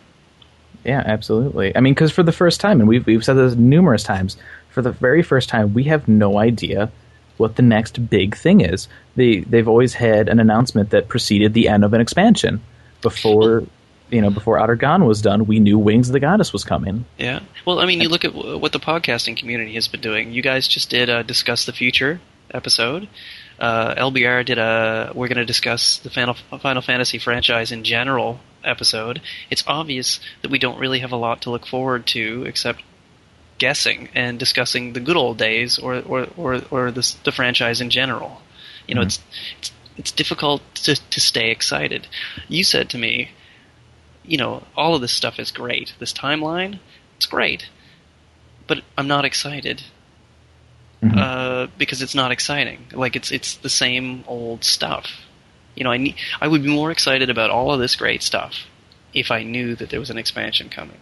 [0.85, 1.77] Yeah, absolutely.
[1.77, 4.37] I mean, because for the first time, and we've we've said this numerous times,
[4.71, 6.91] for the very first time, we have no idea
[7.37, 8.89] what the next big thing is.
[9.17, 12.61] They they've always had an announcement that preceded the end of an expansion.
[13.01, 13.65] Before
[14.11, 17.07] you know, before Aht Urhgan was done, we knew Wings of the Goddess was coming.
[17.17, 17.41] Yeah.
[17.65, 20.33] Well, I mean, you look at what the podcasting community has been doing.
[20.33, 22.21] You guys just did a discuss the future
[22.53, 23.09] episode.
[23.63, 28.41] Uh, LBR did a we're going to discuss the Final Final Fantasy franchise in general
[28.65, 29.23] episode.
[29.51, 32.83] It's obvious that we don't really have a lot to look forward to except
[33.59, 37.89] guessing and discussing the good old days or or or, or the, the franchise in
[37.91, 38.43] general.
[38.89, 39.07] You know, Mhm.
[39.07, 39.21] it's
[39.61, 42.09] it's it's difficult to to stay excited.
[42.49, 43.31] You said to me,
[44.25, 45.95] you know, all of this stuff is great.
[46.01, 46.81] This timeline,
[47.17, 47.69] it's great,
[48.67, 49.85] but I'm not excited
[51.03, 51.19] Mhm.
[51.19, 52.87] uh, because it's not exciting.
[52.93, 55.11] Like it's it's the same old stuff.
[55.75, 58.67] You know, I need, I would be more excited about all of this great stuff
[59.15, 60.99] if I knew that there was an expansion coming,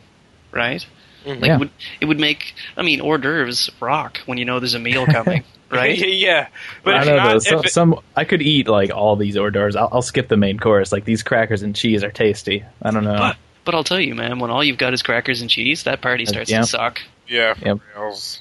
[0.53, 0.85] right?
[1.27, 1.57] Like Yeah.
[1.57, 1.71] it would
[2.01, 5.45] it would make I mean hors d'oeuvres rock when you know there's a meal coming,
[5.71, 5.99] right?
[6.09, 6.49] yeah,
[6.83, 7.23] but I if don't know.
[7.25, 9.77] not, though, if some, it- some I could eat like all these hors d'oeuvres.
[9.77, 10.93] I'll, I'll skip the main course.
[10.93, 12.65] Like these crackers and cheese are tasty.
[12.81, 13.19] I don't know.
[13.19, 13.37] But
[13.67, 16.25] but I'll tell you, man, when all you've got is crackers and cheese, that party
[16.25, 16.63] starts yeah.
[16.63, 17.01] to suck.
[17.29, 17.79] yeah, for Yep.
[17.95, 18.41] reals.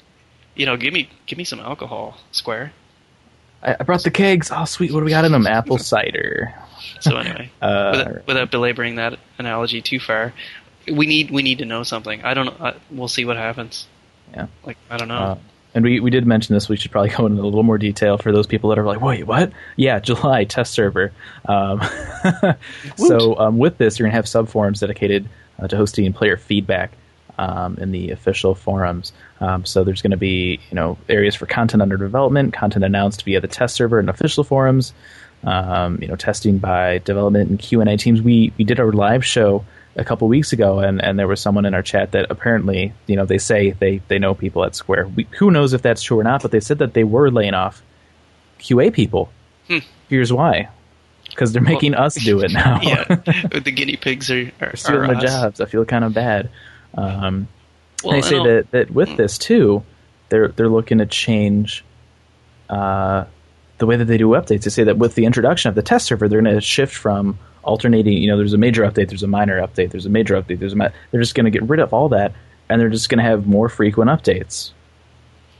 [0.60, 2.74] You know, give me give me some alcohol, Square.
[3.62, 4.50] I, I brought the kegs.
[4.52, 4.92] Oh, sweet.
[4.92, 5.46] What do we got in them?
[5.46, 6.54] Apple cider.
[7.00, 10.34] So anyway, Uh, without, without belaboring that analogy too far,
[10.86, 12.22] we need we need to know something.
[12.24, 12.74] I don't know.
[12.90, 13.86] We'll see what happens.
[14.34, 14.48] Yeah.
[14.62, 15.14] Like I don't know.
[15.14, 15.38] Uh,
[15.74, 16.68] and we, we did mention this.
[16.68, 19.00] We should probably go into a little more detail for those people that are like,
[19.00, 19.52] wait, what?
[19.76, 21.10] Yeah, July test server.
[21.46, 21.80] Um,
[22.96, 25.26] so um, with this, you're going to have sub forums dedicated
[25.58, 26.92] uh, to hosting player feedback
[27.38, 29.14] um, in the official forums.
[29.40, 33.24] Um, so there's going to be you know areas for content under development, content announced
[33.24, 34.92] via the test server and official forums.
[35.42, 38.20] Um, you know, testing by development and Q and A teams.
[38.20, 39.64] We we did our live show
[39.96, 43.16] a couple weeks ago, and, and there was someone in our chat that apparently, you
[43.16, 45.08] know, they say they, they know people at Square.
[45.08, 46.42] We, who knows if that's true or not?
[46.42, 47.82] But they said that they were laying off
[48.60, 49.30] QA people.
[49.68, 49.78] Hmm.
[50.08, 50.68] Here's why:
[51.26, 52.80] because they're making us do it now.
[52.82, 55.22] yeah, the guinea pigs are are, stealing are us.
[55.22, 55.60] jobs.
[55.60, 56.50] I feel kind of bad.
[56.94, 57.48] Um,
[58.04, 59.82] Well, they I say that, that with this too,
[60.28, 61.84] they're they're looking to change
[62.68, 63.24] uh,
[63.78, 64.62] the way that they do updates.
[64.64, 67.38] They say that with the introduction of the test server, they're going to shift from
[67.62, 68.14] alternating.
[68.14, 70.72] You know, there's a major update, there's a minor update, there's a major update, there's
[70.72, 70.76] a.
[70.76, 72.32] Mi- they're just going to get rid of all that,
[72.68, 74.70] and they're just going to have more frequent updates.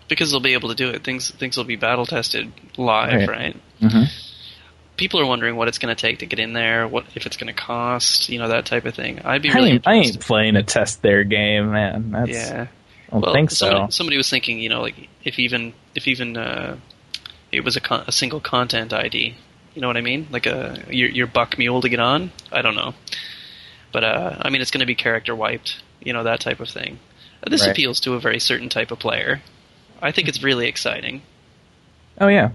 [0.08, 1.04] because they'll be able to do it.
[1.04, 3.28] Things things will be battle tested live, Right.
[3.28, 3.56] right?
[3.80, 4.29] Mhm.
[5.00, 7.38] People are wondering what it's going to take to get in there, what if it's
[7.38, 9.18] going to cost, you know, that type of thing.
[9.24, 12.10] I'd be I really ain't, I ain't playing a test their game, man.
[12.10, 12.66] That's, yeah.
[13.08, 13.66] I don't well, think so.
[13.70, 16.76] somebody, somebody was thinking, you know, like if even if even uh,
[17.50, 19.34] it was a, con- a single content ID,
[19.74, 20.28] you know what I mean?
[20.30, 22.30] Like a your your buck mule to get on.
[22.52, 22.92] I don't know,
[23.92, 26.68] but uh, I mean, it's going to be character wiped, you know, that type of
[26.68, 26.98] thing.
[27.48, 27.70] This Right.
[27.70, 29.40] appeals to a very certain type of player.
[30.02, 31.22] I think it's really exciting.
[32.20, 32.50] Oh yeah.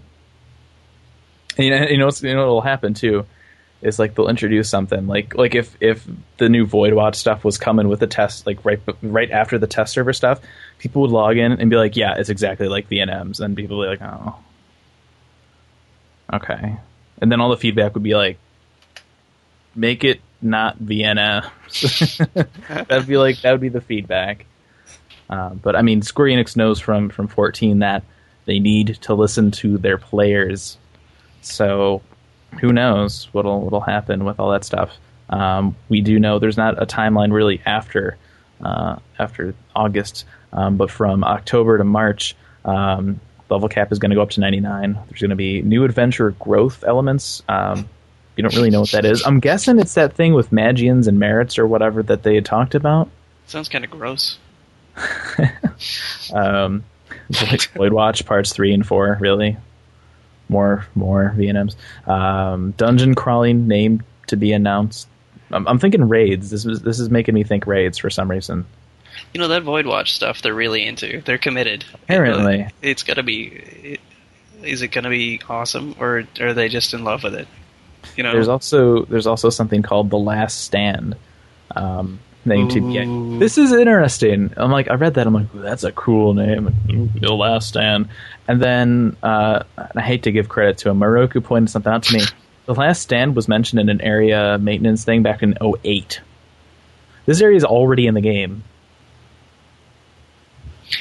[1.57, 3.26] And, you know, you know, what'll happen too
[3.82, 6.07] is like they'll introduce something like like if if
[6.38, 9.68] the new Void Watch stuff was coming with the test like right right after the
[9.68, 10.40] test server stuff,
[10.80, 13.77] people would log in and be like, yeah, it's exactly like the NMs, and people
[13.77, 14.36] would be like, oh,
[16.34, 16.77] okay,
[17.22, 18.40] and then all the feedback would be like,
[19.76, 21.52] make it not Vienna.
[22.69, 24.45] That'd be like that would be the feedback.
[25.30, 28.03] Um, but I mean, Square Enix knows from from 14 that
[28.45, 30.77] they need to listen to their players.
[31.45, 32.01] So
[32.59, 34.95] who knows what'll what'll happen with all that stuff.
[35.30, 38.17] Um, we do know there's not a timeline really after
[38.63, 43.19] uh, after August, um, but from October to March, um,
[43.49, 44.97] level cap is going to go up to 99.
[45.09, 47.43] There's going to be new adventure growth elements.
[47.49, 47.89] Um,
[48.38, 49.26] you don't really know what that is.
[49.26, 52.76] I'm guessing it's that thing with Magians and merits or whatever that they had talked
[52.76, 53.09] about.
[53.47, 54.38] Sounds kind of gross.
[56.34, 56.85] Um,
[57.30, 59.57] Void, Void Watch parts three and four, really.
[60.49, 61.76] More, more VNMs.
[62.07, 65.07] Um, dungeon crawling name to be announced.
[65.51, 66.49] I'm, I'm thinking raids.
[66.49, 68.65] This is this is making me think raids for some reason.
[69.34, 71.22] You know that Void Watch stuff they're really into.
[71.22, 71.85] They're committed.
[71.93, 72.63] Apparently.
[72.63, 73.99] Uh, it's to be.
[74.63, 77.47] Is it going to be awesome, or are they just in love with it?
[78.15, 81.15] You know, There's also there's also something called the Last Stand.
[81.76, 83.39] Um, name to be.
[83.39, 84.53] This is interesting.
[84.57, 85.27] I'm like, I read that.
[85.27, 86.67] I'm like, that's a cool name.
[86.91, 88.09] Ooh, The Last Stand.
[88.47, 90.99] And then uh, and I hate to give credit to him.
[90.99, 92.22] Moroku pointed something out to me.
[92.65, 96.22] The Last Stand was mentioned in an area maintenance thing back in 08.
[97.26, 98.63] This area is already in the game.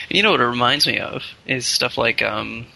[0.08, 2.66] you know what it reminds me of is stuff like um,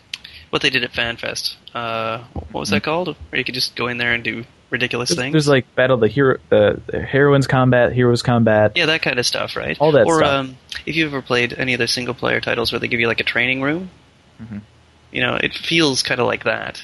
[0.50, 1.56] what they did at FanFest.
[1.74, 3.08] Uh, what was that called?
[3.30, 5.08] Where you could just go in there and do ridiculous.
[5.10, 5.32] There's, things.
[5.32, 8.72] there's like Battle the Hero, the, the Heroines Combat, Heroes Combat.
[8.76, 9.76] yeah, that kind of stuff, right?
[9.80, 10.30] All that or, stuff.
[10.32, 13.06] um, if you've ever played any of the single player titles where they give you
[13.06, 13.90] like a training room,
[14.42, 14.60] Mhm.
[15.10, 16.82] you know, it feels kind of like that.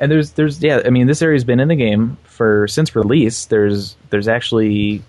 [0.00, 3.44] and there's there's yeah i mean this area's been in the game for since release
[3.44, 5.02] there's there's actually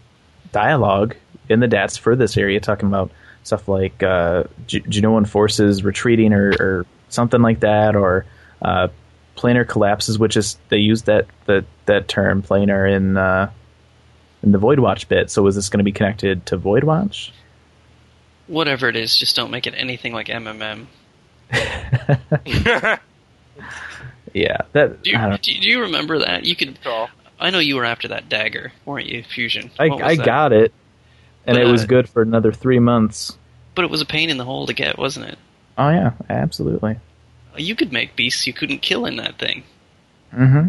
[0.51, 1.15] dialogue
[1.49, 3.09] in the dats for this area talking about
[3.43, 8.25] stuff like uh G- Jeunoan forces retreating or, or something like that or
[8.61, 8.89] uh
[9.35, 13.49] planar collapses which is they used that that that term planar in uh
[14.43, 17.31] in the void watch bit so is this going to be connected to void watch
[18.47, 20.87] Whatever it is, just don't make it anything like MMM.
[24.33, 26.43] yeah that Do you, I, don't, do you remember that?
[26.43, 26.77] You could.
[26.83, 27.09] Cool.
[27.39, 29.71] I know you were after that dagger, weren't you, Fusion?
[29.79, 30.25] I, I that?
[30.25, 30.73] got it
[31.45, 33.37] and But, it was uh, good for another three months
[33.75, 35.37] But it was a pain in the hole to get, wasn't it?
[35.77, 36.97] oh yeah absolutely
[37.57, 39.63] You could make beasts you couldn't kill in that thing.
[40.33, 40.67] mm-hmm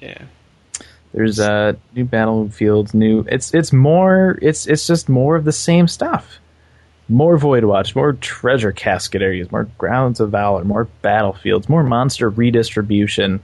[0.00, 0.22] Yeah.
[1.12, 5.88] There's uh new battlefields, new it's it's more it's it's just more of the same
[5.88, 6.38] stuff.
[7.08, 12.28] More Void Watch, more treasure casket areas, more grounds of valor, more battlefields, more monster
[12.30, 13.40] redistribution.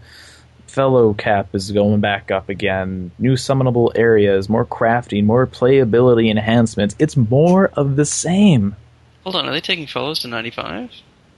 [0.69, 3.11] Fellow cap is going back up again.
[3.19, 6.95] New summonable areas, more crafting, more playability enhancements.
[7.01, 8.77] It's more of the same.
[9.25, 10.91] Hold on, are they taking fellows to 95?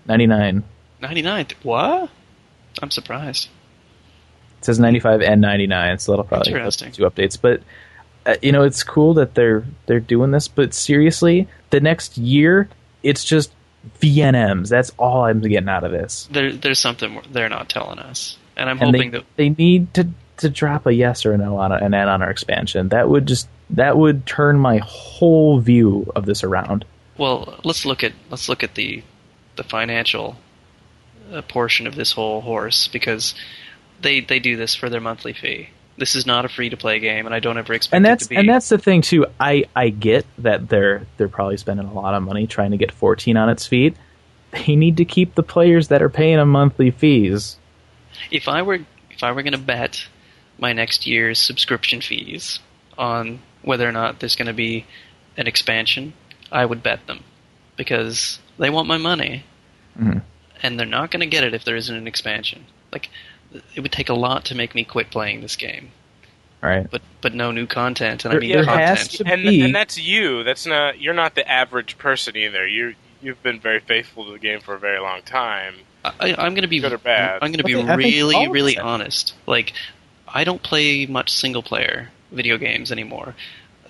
[0.07, 0.65] 99.
[1.01, 1.47] 99?
[1.63, 2.11] What?
[2.83, 3.49] I'm surprised.
[4.59, 6.93] It says 95 and 99, so that'll probably Interesting.
[6.93, 7.39] two updates.
[7.41, 7.63] But
[8.27, 10.49] uh, you know, it's cool that they're they're doing this.
[10.49, 12.69] But seriously, the next year,
[13.03, 13.53] it's just
[14.01, 14.69] VNMs.
[14.69, 16.29] That's all I'm getting out of this.
[16.31, 19.95] There, there's something they're not telling us, and I'm and hoping they, that they need
[19.95, 20.09] to
[20.39, 22.89] to drop a yes or a no on a, an add on or expansion.
[22.89, 26.85] That would just that would turn my whole view of this around.
[27.17, 29.03] Well, let's look at let's look at the
[29.57, 30.37] the financial
[31.33, 33.35] uh, portion of this whole horse because
[34.01, 35.71] they they do this for their monthly fee.
[35.97, 38.09] This is not a free to play game, and I don't ever expect and it
[38.09, 38.37] that's to be.
[38.37, 39.27] and that's the thing too.
[39.41, 42.93] I I get that they're they're probably spending a lot of money trying to get
[42.93, 43.97] 14 on its feet.
[44.51, 47.59] They need to keep the players that are paying them monthly fees.
[48.31, 48.79] if I were
[49.11, 50.07] if I were going to bet
[50.59, 52.59] my next year's subscription fees
[52.97, 54.87] on whether or not there's going to be
[55.37, 56.15] an expansion,
[56.51, 57.25] I would bet them
[57.77, 59.45] because they want my money,
[60.01, 60.23] Mhm.
[60.63, 62.65] And they're not going to get it if there isn't an expansion.
[62.93, 63.09] Like
[63.75, 65.91] it would take a lot to make me quit playing this game,
[66.61, 66.91] Right.
[66.91, 68.99] but but no new content, and I mean there content.
[68.99, 70.43] has to and, be- and that's you.
[70.45, 72.67] That's not you're not the average person either.
[72.67, 75.75] You you've been very faithful to the game for a very long time.
[76.05, 77.41] I, I'm going to be Good or bad?
[77.43, 79.35] I'm going to be I think- I think all really, really us honest.
[79.47, 79.73] Like,
[80.27, 83.35] I don't play much single player video games anymore.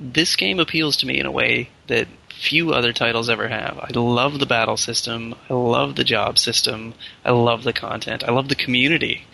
[0.01, 2.09] This game appeals to me in a way that
[2.39, 3.78] few other titles ever have.
[3.78, 5.35] I love the battle system.
[5.51, 6.94] I love the job system.
[7.24, 8.23] I love the content.
[8.24, 9.27] I love the community.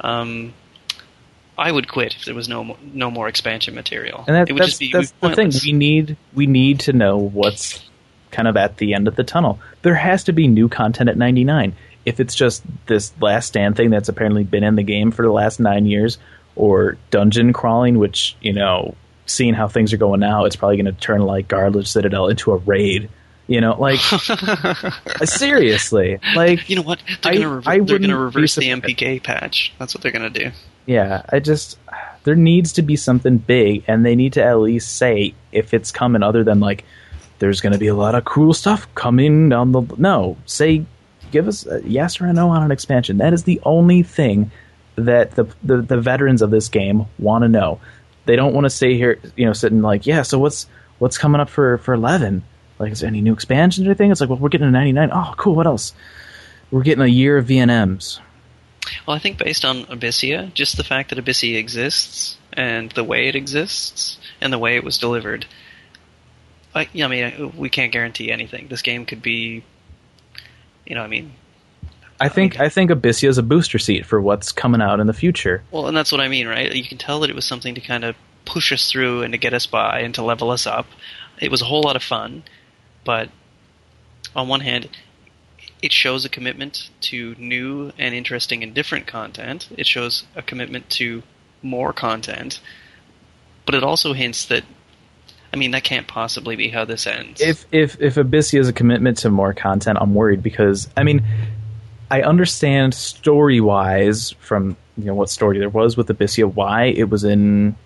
[0.00, 0.54] Um,
[1.58, 4.24] I would quit if there was no no more expansion material.
[4.26, 5.50] And that, it would that's just be that's the thing.
[5.64, 7.82] We need we need to know what's
[8.30, 9.58] kind of at the end of the tunnel.
[9.82, 11.74] There has to be new content at 99.
[12.04, 15.32] If it's just this last stand thing that's apparently been in the game for the
[15.32, 16.18] last 9 years
[16.54, 18.94] or dungeon crawling which, you know,
[19.26, 22.52] seeing how things are going now, it's probably going to turn like Garlaige Citadel into
[22.52, 23.10] a raid.
[23.48, 26.18] You know, like uh, seriously.
[26.34, 27.00] Like you know what?
[27.22, 28.70] They're going to they're going to reverse the.
[28.70, 29.72] MPK patch.
[29.78, 30.50] That's what they're going to do.
[30.86, 31.78] Yeah, I just
[32.24, 35.92] there needs to be something big, and they need to at least say if it's
[35.92, 36.84] coming, other than like
[37.38, 39.82] there's going to be a lot of cool stuff coming down the.
[39.96, 40.84] No, say
[41.30, 43.18] give us a yes or a no on an expansion.
[43.18, 44.50] That is the only thing
[44.96, 47.80] that the the, the veterans of this game want to know.
[48.26, 50.22] They don't want to stay here, you know, sitting like, yeah.
[50.22, 50.66] So what's
[50.98, 52.44] what's coming up for for eleven?
[52.78, 54.10] Like, is there any new expansions or anything?
[54.10, 55.10] It's like, well, we're getting a ninety nine.
[55.12, 55.54] Oh, cool.
[55.54, 55.94] What else?
[56.70, 58.20] We're getting a year of VNMs.
[59.06, 63.28] Well, I think based on Abyssea, just the fact that Abyssea exists and the way
[63.28, 65.46] it exists and the way it was delivered,
[66.74, 68.68] I, I mean, we can't guarantee anything.
[68.68, 69.64] This game could be,
[70.84, 71.32] you know, I mean,
[72.20, 75.12] I think I think Abyssea is a booster seat for what's coming out in the
[75.12, 75.62] future.
[75.70, 76.72] well, and that's what I mean, right?
[76.72, 79.38] You can tell that it was something to kind of push us through and to
[79.38, 80.86] get us by and to level us up.
[81.40, 82.44] It was a whole lot of fun,
[83.04, 83.28] but
[84.34, 84.88] on one hand,
[85.82, 89.68] it shows a commitment to new and interesting and different content.
[89.76, 91.22] It shows a commitment to
[91.62, 92.60] more content,
[93.66, 94.64] but it also hints that,
[95.52, 97.40] I mean, that can't possibly be how this ends.
[97.40, 101.24] If if if Abyssea is a commitment to more content, I'm worried because I mean,
[102.10, 107.10] I understand story wise from you know what story there was with Abyssea, why it
[107.10, 107.76] was in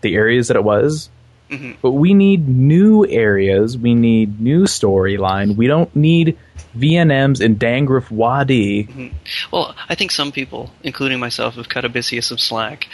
[0.00, 1.10] the areas that it was.
[1.50, 1.76] Mhm.
[1.82, 3.76] But we need new areas.
[3.76, 5.56] We need new storyline.
[5.56, 6.36] We don't need
[6.76, 9.12] VNMs in Dangruf Wadi.
[9.52, 12.88] Well, I think some people, including myself, have cut Abyssea some slack.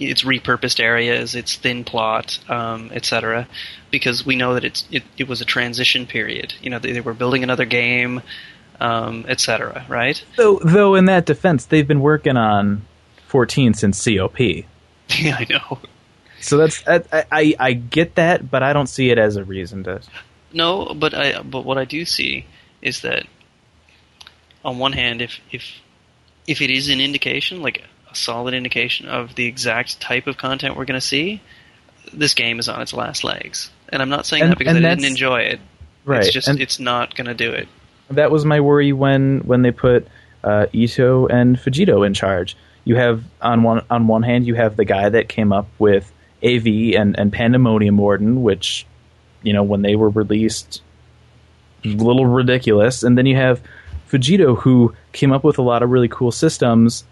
[0.00, 3.46] It's repurposed areas, it's thin plot, um, etc.
[3.92, 6.54] Because we know that it's it, it was a transition period.
[6.60, 8.22] You know, they, they were building another game,
[8.80, 9.84] um, etc.
[9.88, 10.22] Right?
[10.36, 12.82] Though though in that defense, they've been working on
[13.28, 14.38] 14 since COP.
[14.40, 14.64] yeah,
[15.38, 15.78] I know.
[16.40, 19.84] So that's I, I I get that, but I don't see it as a reason
[19.84, 20.00] to.
[20.52, 22.46] No, but I but what I do see
[22.82, 23.26] is that
[24.64, 25.64] on one hand, if if
[26.46, 30.76] if it is an indication, like a solid indication of the exact type of content
[30.76, 31.40] we're going to see,
[32.12, 33.70] this game is on its last legs.
[33.88, 35.60] And I'm not saying And- that because I didn't enjoy it.
[36.06, 37.66] Right, It's just and it's not going to do it.
[38.10, 40.06] That was my worry when when they put
[40.42, 42.56] uh, Ito and Fujito in charge.
[42.84, 46.10] You have on one on one hand you have the guy that came up with
[46.44, 46.66] AV
[46.96, 48.86] and and Pandemonium Warden, which
[49.42, 50.82] you know when they were released,
[51.84, 53.62] a little ridiculous, and then you have
[54.10, 57.04] Fujito who came up with a lot of really cool systems.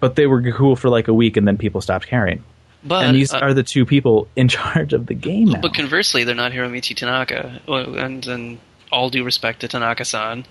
[0.00, 2.44] But they were cool for like a week, and then people stopped caring.
[2.84, 5.60] But and these uh, are the two people in charge of the game now.
[5.60, 8.58] But conversely, they're not Hiromichi Tanaka, Well, and and
[8.90, 10.46] all due respect to Tanaka-san,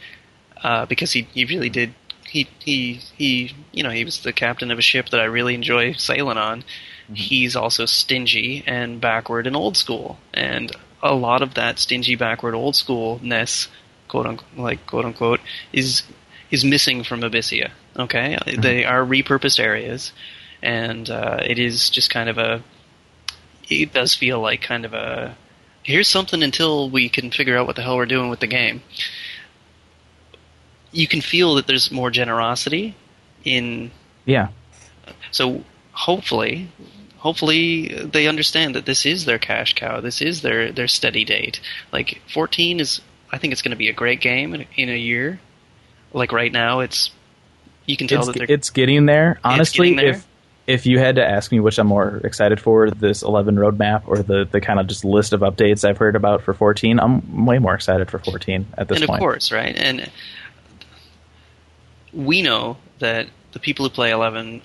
[0.64, 1.94] uh, because he he really did
[2.28, 5.56] he he he you know he was the captain of a ship that I really
[5.56, 6.64] enjoy sailing on.
[7.14, 12.54] He's also stingy and backward and old school, and a lot of that stingy, backward,
[12.54, 13.68] old schoolness,
[14.08, 15.40] quote unquote, like quote unquote,
[15.72, 16.04] is
[16.52, 17.72] is missing from Abyssea.
[17.98, 20.12] Okay, they are repurposed areas,
[20.62, 22.64] and uh, it is just kind of a.
[23.70, 25.36] It does feel like kind of a.
[25.88, 28.82] Here's something until we can figure out what the hell we're doing with the game.
[30.92, 32.94] You can feel that there's more generosity
[33.46, 33.92] in
[34.26, 34.50] Yeah.
[35.32, 36.68] so hopefully,
[37.20, 40.02] hopefully they understand that this is their cash cow.
[40.02, 41.62] This is their their steady date.
[41.94, 43.00] Like 14 is,
[43.32, 45.40] I think it's going to be a great game in, in a year.
[46.12, 47.12] Like right now, it's
[47.86, 49.40] you can tell It's, that it's getting there.
[49.42, 50.16] Honestly, getting there.
[50.16, 50.27] if
[50.68, 54.18] if you had to ask me which I'm more excited for, this 11 roadmap or
[54.18, 57.58] the, the kind of just list of updates I've heard about for 14, I'm way
[57.58, 59.10] more excited for 14 at this and point.
[59.10, 59.76] And of course, right?
[59.76, 60.12] And
[62.14, 64.62] we know that the people who play 11,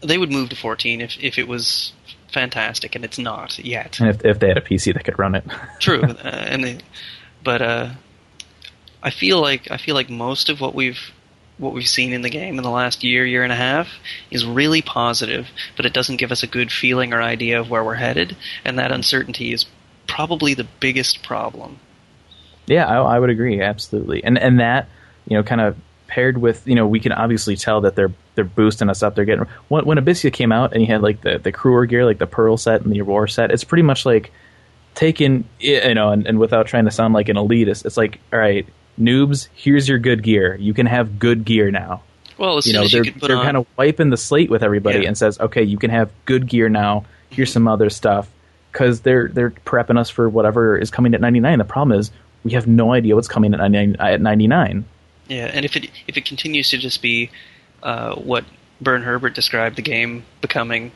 [0.00, 1.92] they would move to 14 if if it was
[2.32, 4.00] fantastic, and it's not yet.
[4.00, 5.44] And if, if they had a PC that could run it.
[5.80, 6.78] True, uh, and they,
[7.42, 7.90] but uh,
[9.02, 11.12] I feel like I feel like most of what we've
[11.58, 13.88] what we've seen in the game in the last year, year and a half
[14.30, 17.84] is really positive, but it doesn't give us a good feeling or idea of where
[17.84, 19.66] we're headed, and that uncertainty is
[20.06, 21.78] probably the biggest problem.
[22.66, 24.88] Yeah, I, I would agree absolutely, and and that
[25.28, 25.76] you know kind of
[26.06, 29.14] paired with you know we can obviously tell that they're they're boosting us up.
[29.14, 32.04] They're getting when, when Abyssea came out and you had like the the cruor gear,
[32.04, 33.50] like the Pearl set and the War set.
[33.50, 34.32] It's pretty much like
[34.94, 38.38] taking you know, and, and without trying to sound like an elitist, it's like all
[38.38, 38.66] right,
[39.00, 40.56] noobs, here's your good gear.
[40.56, 42.02] You can have good gear now.
[42.38, 45.00] Well, as You know, as they're they're on, kind of wiping the slate with everybody
[45.00, 45.08] Yeah.
[45.08, 47.04] and says, okay, you can have good gear now.
[47.30, 48.28] Here's some other stuff
[48.72, 51.58] because they're they're prepping us for whatever is coming at 99.
[51.58, 52.10] The problem is
[52.42, 53.96] we have no idea what's coming at 99.
[54.00, 54.84] At 99.
[55.28, 57.30] yeah, and if it if it continues to just be
[57.82, 58.44] uh, what
[58.80, 60.90] Bern Herbert described the game becoming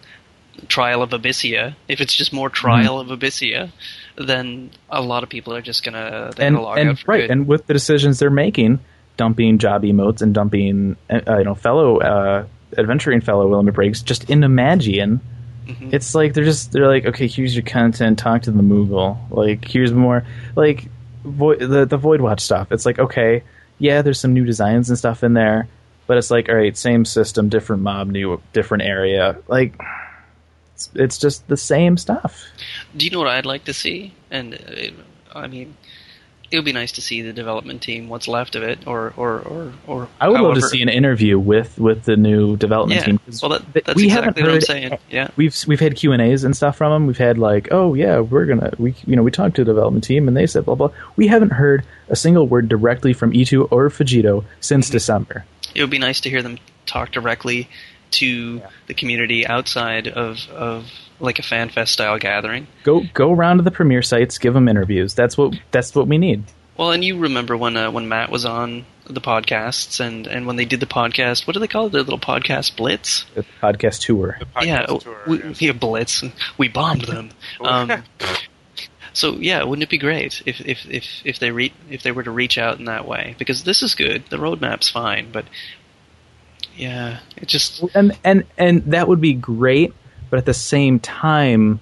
[0.67, 3.11] Trial of Abyssea, if it's just more Trial Mm-hmm.
[3.13, 3.71] of Abyssea,
[4.17, 7.31] then a lot of people are just gonna and log and out for right good.
[7.31, 8.81] and with the decisions they're making,
[9.17, 14.29] dumping job emotes and dumping uh, you know fellow uh, adventuring fellow Willamette Briggs just
[14.31, 15.21] into Magian.
[15.67, 15.93] Mhm.
[15.93, 18.19] It's like they're just they're like okay, here's your content.
[18.19, 19.19] Talk to the Moogle.
[19.31, 20.25] Like here's more
[20.57, 20.87] like
[21.25, 22.73] Void, the the Void Watch stuff.
[22.73, 23.43] It's like okay,
[23.79, 25.69] yeah, there's some new designs and stuff in there,
[26.07, 29.37] but it's like all right, same system, different mob, new different area.
[29.47, 29.79] Like
[30.79, 32.45] it's, it's just the same stuff.
[32.97, 34.15] Do you know what I'd like to see?
[34.31, 35.77] And uh, I mean,
[36.53, 39.41] it would be nice to see the development team, what's left of it, or or
[39.41, 43.07] or, or I would love to see an interview with with the new development Yeah,
[43.07, 43.21] team.
[43.43, 44.99] well, that, that's we exactly what I'm saying.
[45.11, 47.07] Yeah, We've we've had Q and A's and stuff from them.
[47.09, 50.05] We've had like, oh yeah, we're gonna we you know we talked to the development
[50.05, 50.91] team and they said blah blah.
[51.17, 54.93] We haven't heard a single word directly from E2 or Fujito since Mm-hmm.
[54.93, 55.45] December.
[55.75, 56.57] it would be nice to hear them
[56.87, 57.69] talk directly
[58.13, 60.91] to the community outside of of
[61.21, 62.67] like a fan fest style gathering.
[62.85, 65.15] Go go around to the premiere sites, give them interviews.
[65.15, 66.45] That's what that's what we need.
[66.77, 70.57] Well, and you remember when uh, when Matt was on the podcasts and and when
[70.57, 71.93] they did the podcast, what do they call it?
[71.93, 73.25] The little podcast blitz.
[73.35, 74.37] The podcast tour.
[74.39, 75.23] The podcast yeah, tour.
[75.27, 75.63] we, yes.
[75.63, 76.25] yeah, blitz.
[76.57, 77.31] We bombed them.
[77.61, 78.05] Um,
[79.13, 82.23] so yeah, wouldn't it be great if if if if they re- if they were
[82.23, 83.35] to reach out in that way?
[83.37, 84.23] Because this is good.
[84.31, 85.47] The roadmap's fine, but
[86.79, 89.93] yeah, it just and and and that would be great,
[90.31, 91.81] but at the same time,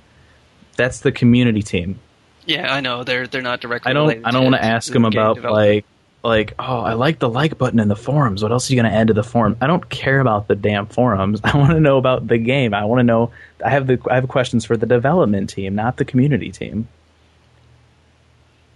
[0.76, 1.98] that's the community team.
[2.46, 3.90] yeah, I know they're they're not directly.
[3.90, 5.84] I don't related I don't want to to ask them about like
[6.24, 8.42] like oh I like the like button in the forums.
[8.42, 9.56] What else are you going to add to the forum?
[9.60, 11.40] I don't care about the damn forums.
[11.44, 12.72] I want to know about the game.
[12.72, 13.30] I want to know.
[13.64, 16.88] I have the I have questions for the development team, not the community team.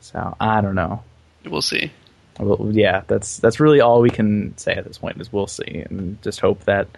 [0.01, 1.03] So I don't know.
[1.47, 1.91] We'll see.
[2.41, 5.85] Well, yeah, that's that's really all we can say at this point is we'll see
[5.89, 6.89] and just hope that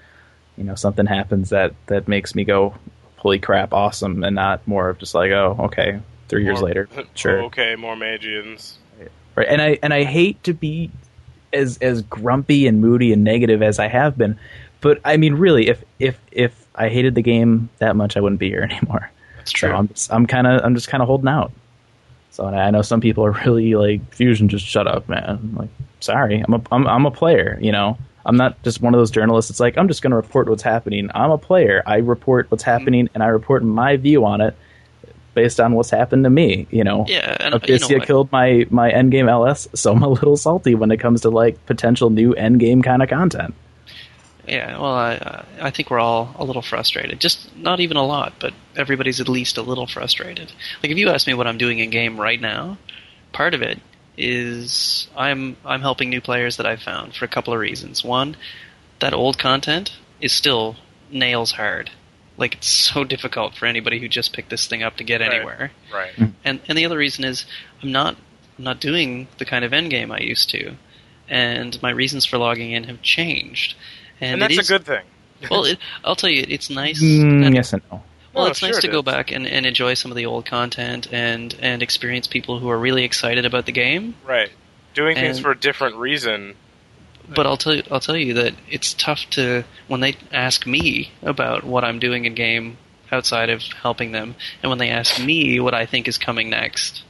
[0.56, 2.74] you know something happens that that makes me go
[3.16, 7.44] holy crap awesome and not more of just like oh okay three years later sure
[7.44, 8.78] okay, more Magians.
[9.34, 10.90] right and i and i hate to be
[11.52, 14.38] as as grumpy and moody and negative as i have been
[14.80, 18.40] but i mean really if if if i hated the game that much i wouldn't
[18.40, 19.72] be here anymore That's so true.
[19.72, 21.52] i'm i'm kind of i'm just kind of holding out
[22.32, 25.24] so i know some people are really like fusion just shut up man.
[25.24, 27.96] I'm like sorry i'm a I'm, I'm a player you know?
[28.24, 30.62] I'm not just one of those journalists it's like i'm just going to report what's
[30.62, 31.10] happening.
[31.14, 31.82] I'm a player.
[31.86, 32.70] I report what's mm-hmm.
[32.70, 34.56] happening and i report my view on it
[35.34, 37.04] based on what's happened to me you know?
[37.08, 40.74] Yeah, and uh, you know killed my my endgame LS, so I'm a little salty
[40.74, 43.54] when it comes to like potential new endgame kind of content.
[44.46, 47.20] Yeah, well, I uh, I think we're all a little frustrated.
[47.20, 50.52] Just not even a lot, but everybody's at least a little frustrated.
[50.82, 52.78] Like if you ask me what I'm doing in game right now,
[53.32, 53.78] part of it
[54.16, 58.04] is I'm I'm helping new players that I've found for a couple of reasons.
[58.04, 58.36] One,
[59.00, 60.76] that old content is still
[61.10, 61.90] nails hard.
[62.36, 65.32] Like it's so difficult for anybody who just picked this thing up to get Right.
[65.32, 65.72] anywhere.
[65.92, 66.12] Right.
[66.44, 67.46] And and the other reason is
[67.82, 68.16] I'm not
[68.58, 70.74] I'm not doing the kind of endgame I used to.
[71.28, 73.74] and my reasons for logging in have changed.
[74.22, 75.04] And, and that's it is, a good thing.
[75.50, 77.02] well, it, I'll tell you, it's nice.
[77.02, 78.02] Mm, and- yes and no.
[78.32, 79.04] Well, Oh, it's sure nice to it go is.
[79.04, 82.78] back and, and enjoy some of the old content and and experience people who are
[82.78, 84.14] really excited about the game.
[84.26, 84.48] Right.
[84.94, 86.54] Doing things for a different reason.
[87.28, 91.10] But I'll tell you, I'll tell you that it's tough to when they ask me
[91.22, 92.78] about what I'm doing in game
[93.10, 97.04] outside of helping them, and when they ask me what I think is coming next.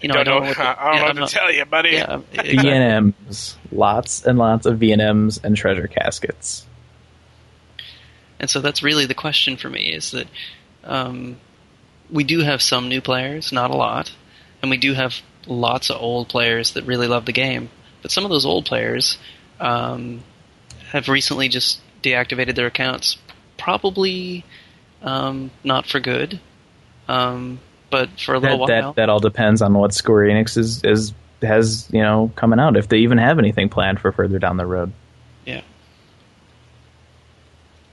[0.00, 1.52] You know, I don't know what, the- I don't yeah, know I'm what to tell
[1.52, 1.90] you, buddy.
[1.90, 2.56] Yeah, exactly.
[2.56, 6.66] VNMs, lots and lots of VNMs and treasure caskets.
[8.38, 10.26] And so that's really the question for me is that
[10.84, 11.36] um,
[12.10, 14.12] we do have some new players, not a lot,
[14.60, 15.14] and we do have
[15.46, 17.70] lots of old players that really love the game.
[18.02, 19.16] But some of those old players
[19.58, 20.22] um,
[20.90, 23.16] have recently just deactivated their accounts,
[23.58, 24.44] probably
[25.02, 26.40] um, not for good,
[27.08, 27.60] um,
[27.90, 28.92] but for a little That, while.
[28.92, 32.76] that that all depends on what Square Enix is, is has you know coming out
[32.76, 34.92] if they even have anything planned for further down the road.
[35.44, 35.62] Yeah.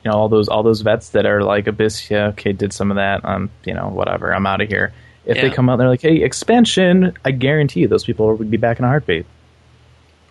[0.04, 2.92] You know all those all those vets that are like Abyss, yeah, okay, did some
[2.92, 3.24] of that.
[3.24, 4.34] Um, you know, whatever.
[4.34, 4.94] I'm out of here.
[5.26, 7.18] If they come out, and they're like, hey, expansion.
[7.24, 9.26] I guarantee you, those people would be back in a heartbeat.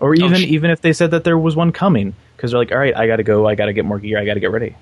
[0.00, 2.60] Or Oh, even sh- even if they said that there was one coming, because they're
[2.60, 3.46] like, all right, I got to go.
[3.48, 4.18] I got to get more gear.
[4.18, 4.76] I got to get ready.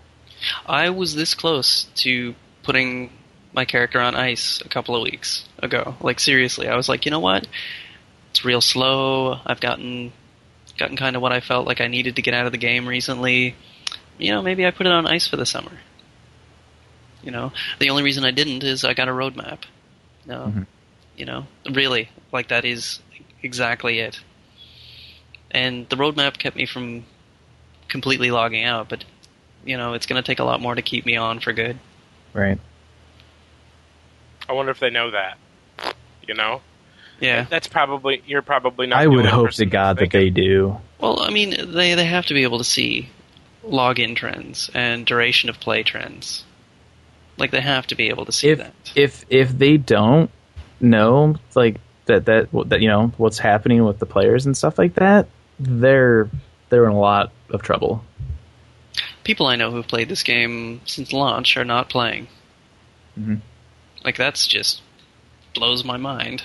[0.66, 2.34] I was this close to
[2.64, 3.10] putting
[3.52, 5.96] my character on ice a couple of weeks ago.
[6.00, 7.46] Like seriously, I was like, you know what?
[8.30, 9.38] It's real slow.
[9.44, 10.12] I've gotten
[10.78, 12.86] gotten kind of what I felt like I needed to get out of the game
[12.88, 13.54] recently.
[14.18, 15.72] You know, maybe I put it on ice for the summer.
[17.22, 19.58] You know, the only reason I didn't is I got a roadmap.
[20.26, 20.66] No, Mhm.
[21.16, 23.00] you know, really, like that is
[23.42, 24.20] exactly it.
[25.50, 27.04] And the roadmap kept me from
[27.88, 29.04] completely logging out, but
[29.64, 31.78] you know, it's going to take a lot more to keep me on for good.
[32.32, 32.58] Right.
[34.50, 35.38] I wonder if they know that.
[36.26, 36.60] You know?
[37.20, 37.46] Yeah.
[37.48, 38.98] That's probably you're probably not.
[38.98, 40.76] I would hope to God that they do.
[40.98, 43.08] Well, I mean, they they have to be able to see
[43.64, 46.44] login trends and duration of play trends.
[47.36, 48.74] Like they have to be able to see if that.
[48.96, 50.30] if if they don't
[50.80, 54.94] know like that that that you know what's happening with the players and stuff like
[54.94, 55.28] that,
[55.60, 56.28] they're
[56.70, 58.04] they're in a lot of trouble.
[59.22, 62.26] People I know who've played this game since launch are not playing.
[63.18, 63.40] Mhm.
[64.04, 64.82] Like that's just
[65.54, 66.42] blows my mind.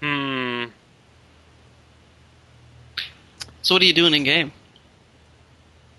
[0.00, 0.66] Hmm.
[3.62, 4.52] So what are you doing in game?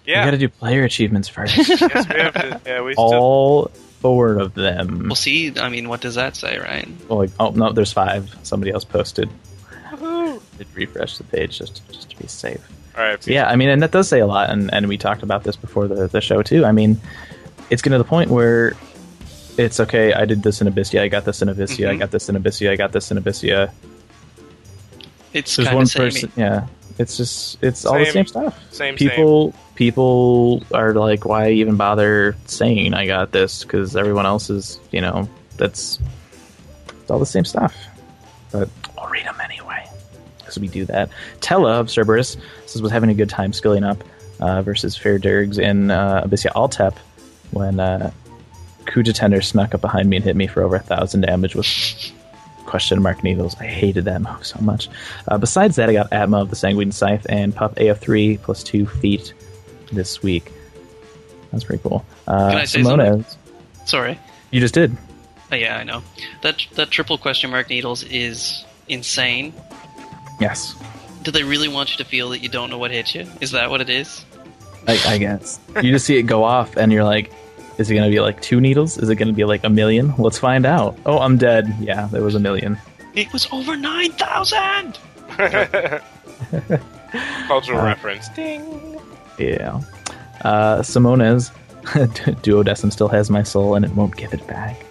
[0.06, 0.26] You Yeah.
[0.26, 1.58] got to do player achievements first.
[1.70, 2.62] yes, we have to.
[2.66, 3.04] Yeah, we still.
[3.04, 5.04] All four of them.
[5.10, 6.88] Well, see, I mean, what does that say, right?
[7.10, 8.34] Well, like, oh no, there's five.
[8.44, 9.30] Somebody else posted.
[9.92, 10.42] Woohoo.
[10.58, 12.62] Did refresh the page just just to be safe.
[12.98, 13.24] All right.
[13.24, 15.44] So, yeah, I mean, and that does say a lot, and, and we talked about
[15.44, 16.66] this before the, the show too.
[16.66, 17.00] I mean,
[17.70, 18.74] it's getting to the point where
[19.58, 20.14] it's okay.
[20.14, 21.02] I did this in Abyssea.
[21.02, 21.90] I got this in Abyssea.
[21.90, 22.00] I Mhm.
[22.00, 22.72] got this in Abyssea.
[22.72, 23.72] I got this in Abyssea.
[25.34, 26.06] It's There's one of samey.
[26.12, 26.32] person.
[26.36, 26.68] Yeah,
[26.98, 28.14] it's just it's all the Same.
[28.14, 28.60] same stuff.
[28.74, 28.96] Same.
[28.96, 33.64] People people are like, why even bother saying I got this?
[33.64, 36.00] Because everyone else is, you know, that's
[37.02, 37.76] it's all the same stuff.
[38.52, 39.86] But I'll read them anyway.
[40.58, 41.10] Because we do that.
[41.42, 44.04] Tella of Cerberus says was having a good time skilling up
[44.40, 46.96] uh, versus Fair Dirgs in uh, Abyssea Altep
[47.52, 48.12] when uh,
[48.86, 51.68] Cuijatender snuck up behind me and hit me for over a thousand damage with
[52.66, 53.56] question mark needles.
[53.60, 54.90] I hated that move so much.
[55.28, 58.86] Uh, besides that, I got Atma of the Sanguine Scythe and Pup AF3 plus two
[58.86, 59.34] feet
[59.92, 60.52] this week.
[61.52, 62.06] That's pretty cool.
[62.28, 63.38] Uh, Can I say Simones,
[63.86, 64.20] Sorry.
[64.52, 64.96] you just did.
[65.52, 66.04] Uh, yeah, I know.
[66.42, 69.54] That that triple question mark needles is insane.
[70.40, 70.76] Yes,
[71.24, 73.26] Do they really want you to feel that you don't know what hit you?
[73.42, 74.24] Is that what it is?
[74.88, 75.60] I, I guess.
[75.82, 77.32] you just see it go off, and you're like,
[77.78, 78.98] is it going to be like two needles?
[78.98, 80.14] Is it going to be like a million?
[80.18, 80.98] Let's find out.
[81.06, 81.76] Oh, I'm dead.
[81.80, 82.78] Yeah, there was a million.
[83.16, 84.98] It was over nine thousand.
[87.48, 88.30] Cultural Uh, reference.
[88.30, 89.00] Ding.
[89.40, 89.82] Yeah.
[90.42, 91.50] Uh, Simone's
[91.84, 94.84] Duodecim still has my soul and it won't give it back.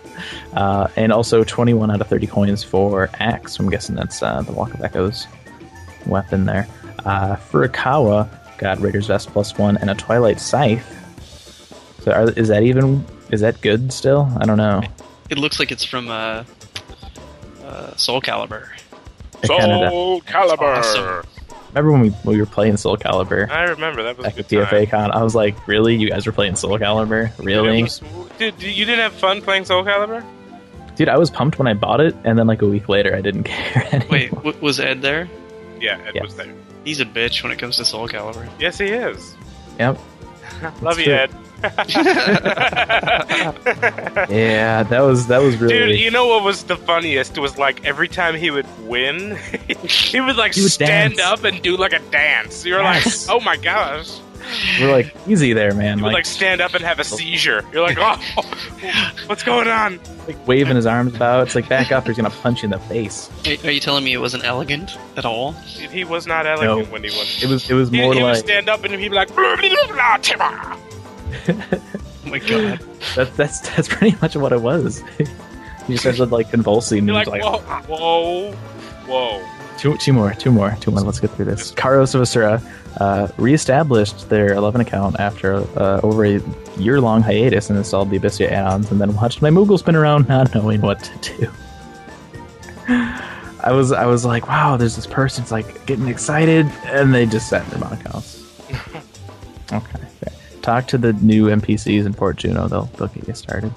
[0.54, 3.58] Uh, and also 21 out of 30 coins for Axe.
[3.58, 5.26] I'm guessing that's uh, the Walk of Echoes
[6.06, 6.68] weapon there.
[7.04, 8.28] Uh, Furukawa
[8.58, 10.92] got Raider's Vest plus one and a Twilight Scythe.
[12.02, 14.30] So are, is that even is that good still?
[14.38, 14.82] I don't know.
[15.28, 16.44] It looks like it's from uh,
[17.64, 18.68] uh, Soul Calibur.
[19.44, 20.78] Soul Calibur.
[20.78, 21.26] awesome.
[21.78, 24.38] Remember when we, when we were playing Soul Calibur I remember that was a back
[24.38, 24.86] at good time.
[24.86, 25.10] Con?
[25.12, 25.94] I was like, really?
[25.96, 27.30] You guys were playing Soul Calibur?
[27.42, 27.80] Really?
[27.80, 28.02] It was-
[28.38, 30.24] Dude, you didn't have fun playing Soul Calibur?
[30.96, 33.20] Dude, I was pumped when I bought it, and then like a week later, I
[33.20, 34.08] didn't care anymore.
[34.10, 35.28] Wait, w- was Ed there?
[35.80, 36.22] Yeah, it Yeah.
[36.22, 36.52] was there.
[36.84, 38.48] He's a bitch when it comes to Soul Calibur.
[38.58, 39.34] Yes, he is.
[39.78, 39.98] Yep.
[40.82, 41.14] Love you, true.
[41.14, 41.30] Ed.
[44.28, 45.74] Yeah, that was that was really.
[45.92, 47.36] Dude, you know what was the funniest?
[47.36, 49.36] It was like every time he would win,
[49.84, 51.20] he would like He would stand dance.
[51.40, 52.64] up and do like a dance.
[52.64, 53.28] You're Yes.
[53.28, 54.18] like, oh my gosh.
[54.80, 55.98] we're like easy there, man.
[55.98, 57.04] He would Like, like stand up and have a oh.
[57.04, 57.64] seizure.
[57.72, 58.16] You're like, oh,
[59.26, 59.98] what's going on?
[60.26, 61.46] like waving his arms about.
[61.46, 63.30] It's like back up, or he's gonna punch you in the face.
[63.46, 65.54] Are are you telling me it wasn't elegant at all?
[65.76, 66.92] Dude, he was not elegant No.
[66.92, 67.26] when he won.
[67.42, 69.34] It was it was He, more he would like stand up and he'd be like,
[69.34, 70.76] blah, blah, blah, blah, Timber.
[72.26, 72.80] Oh my god.
[73.14, 75.00] that, that's that's pretty much what it was.
[75.18, 75.26] he
[75.92, 76.98] just started like convulsing.
[76.98, 78.52] and You're was like, like, whoa, whoa,
[79.06, 79.48] whoa.
[79.78, 81.02] Two, two more, two more, two more.
[81.02, 81.70] Let's get through this.
[81.70, 82.60] Karos of Asura
[82.98, 86.40] uh, reestablished their 11 account after uh, over a
[86.78, 89.94] year long hiatus and installed the Abyssea add ons and then watched my Moogle spin
[89.94, 91.50] around not knowing what to do.
[92.88, 97.48] I was I was like, wow, there's this person's like getting excited, and they just
[97.48, 98.44] sat in their accounts.
[99.72, 100.05] okay.
[100.66, 102.68] Talk to the new NPCs in Port Jeuno.
[102.68, 103.72] They'll they'll get you started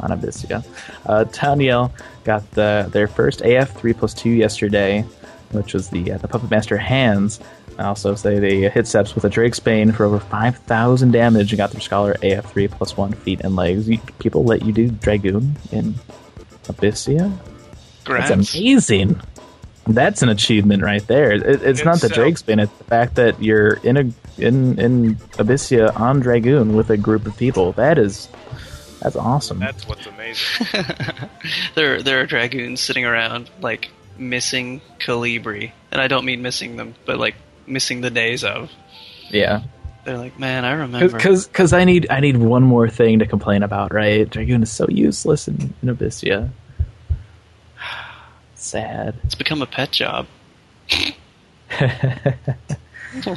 [0.00, 0.62] on Abyssea.
[1.06, 1.90] Uh, Taniel
[2.24, 5.06] got the their first AF three plus two yesterday,
[5.52, 7.40] which was the uh, the Puppet Master hands.
[7.78, 11.50] I also say they hit steps with a Drake's Bane for over five thousand damage
[11.50, 13.88] and got their Scholar AF three plus one feet and legs.
[13.88, 15.94] You, people let you do Dragoon in
[16.64, 17.34] Abyssea.
[18.04, 19.18] That's amazing.
[19.86, 21.32] That's an achievement right there.
[21.32, 22.12] It, it's not the Itself.
[22.12, 24.12] Drake's Bane; it's the fact that you're in a
[24.42, 27.72] in in Abyssea on Dragoon with a group of people.
[27.72, 28.28] That is
[29.04, 29.58] that's awesome.
[29.58, 30.66] That's what's amazing.
[31.74, 36.94] there, there are dragoons sitting around like missing Calibri, and I don't mean missing them,
[37.04, 37.34] but like
[37.66, 38.70] missing the days of.
[39.28, 39.62] yeah,
[40.06, 41.14] They're like, man, I remember.
[41.14, 43.92] because because I need I need one more thing to complain about.
[43.92, 46.48] Right, Dragoon is so useless in, in Abyssea.
[48.64, 49.14] Sad.
[49.24, 50.26] It's become a pet job.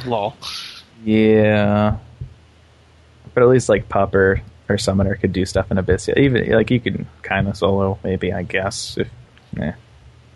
[0.06, 0.34] Lol.
[1.04, 1.98] Yeah,
[3.34, 4.40] but at least like Popper
[4.70, 6.16] or Summoner could do stuff in Abyssea.
[6.16, 8.96] Even like you can kind of solo, maybe I guess.
[8.96, 9.08] If
[9.60, 9.72] eh.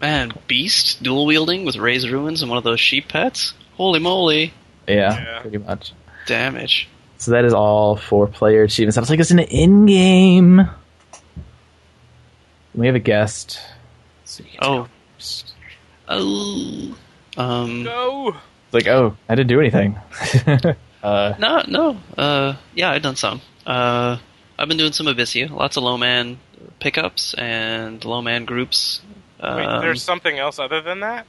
[0.03, 3.55] Man, Beast dual wielding with Raised Ruins and one of those sheep pets.
[3.77, 4.53] Holy moly!
[4.87, 5.41] Yeah, Yeah.
[5.41, 5.93] pretty much.
[6.27, 6.87] Damage.
[7.17, 8.99] So that is all for player achievements.
[8.99, 10.69] I was like, it's an in-game.
[12.75, 13.59] We have a guest.
[14.33, 14.83] So Oh.
[14.85, 14.89] go.
[16.09, 16.97] Oh.
[17.37, 17.85] Um.
[17.85, 18.29] Go.
[18.67, 19.99] It's like, oh, I didn't do anything.
[21.03, 21.97] uh, No, no.
[22.17, 22.55] Uh.
[22.75, 23.41] Yeah, I've done some.
[23.67, 24.17] Uh.
[24.59, 25.51] I've been doing some Abyssea.
[25.51, 26.39] Lots of low man
[26.79, 29.01] pickups and low man groups.
[29.43, 31.27] Wait, Um, there's something else other than that?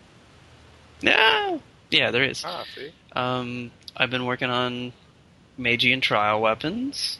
[1.02, 1.58] Yeah.
[1.90, 2.44] Yeah, there is.
[2.46, 2.92] Ah, see.
[3.14, 4.94] Um, I've been working on
[5.58, 7.20] Magian trial weapons.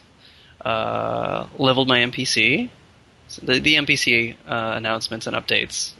[0.64, 2.70] Uh, leveled my NPC.
[3.36, 5.92] The, the NPC uh, announcements and updates.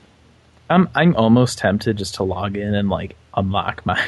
[0.70, 4.02] I'm I'm almost tempted just to log in and like unlock my.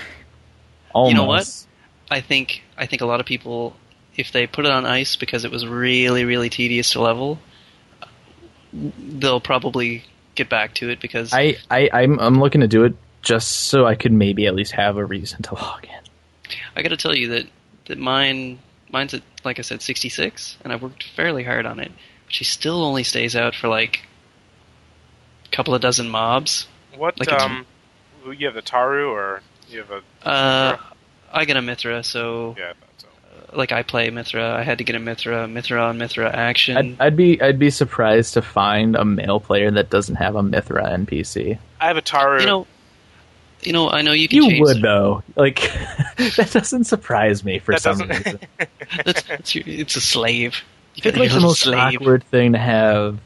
[0.94, 1.10] Almost.
[1.10, 1.66] You know what?
[2.10, 3.76] I think I think a lot of people,
[4.16, 7.38] if they put it on ice because it was really really tedious to level,
[8.72, 10.04] they'll probably
[10.34, 13.84] get back to it because I, I I'm I'm looking to do it just so
[13.84, 16.00] I could maybe at least have a reason to log in.
[16.74, 17.46] I got to tell you that
[17.86, 18.58] that mine
[18.90, 21.92] mine's at like I said 66, and I've worked fairly hard on it.
[22.26, 24.02] But she still only stays out for like
[25.44, 26.66] a couple of dozen mobs.
[26.96, 27.66] What, Like it's- um,
[28.38, 30.76] you have the Taru or you have a, Uh,
[31.32, 32.88] I get a Mithra, so yeah, I thought
[33.50, 33.56] so.
[33.56, 34.54] like I play Mithra.
[34.54, 36.76] I had to get a Mithra, Mithra on Mithra action.
[36.76, 40.42] I'd, I'd be I'd be surprised to find a male player that doesn't have a
[40.42, 41.58] Mithra NPC.
[41.80, 42.40] I have a Taru.
[42.40, 42.66] you know,
[43.62, 44.60] you know, I know you can You change.
[44.62, 45.22] would the- though.
[45.36, 45.56] Like
[46.16, 48.40] that doesn't surprise me for that some reason.
[49.04, 50.62] That's, that's it's a slave.
[50.96, 51.78] You It's like the most slave.
[52.00, 53.18] awkward thing to have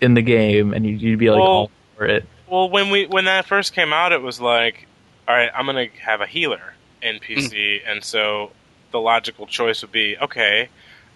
[0.00, 2.24] in the game, and you'd, you'd be like Well- all for it.
[2.46, 4.86] well, when we when that first came out, it was like,
[5.26, 7.88] all right, I'm gonna have a healer NPC, Hmm.
[7.90, 8.50] and so
[8.90, 10.68] the logical choice would be, okay,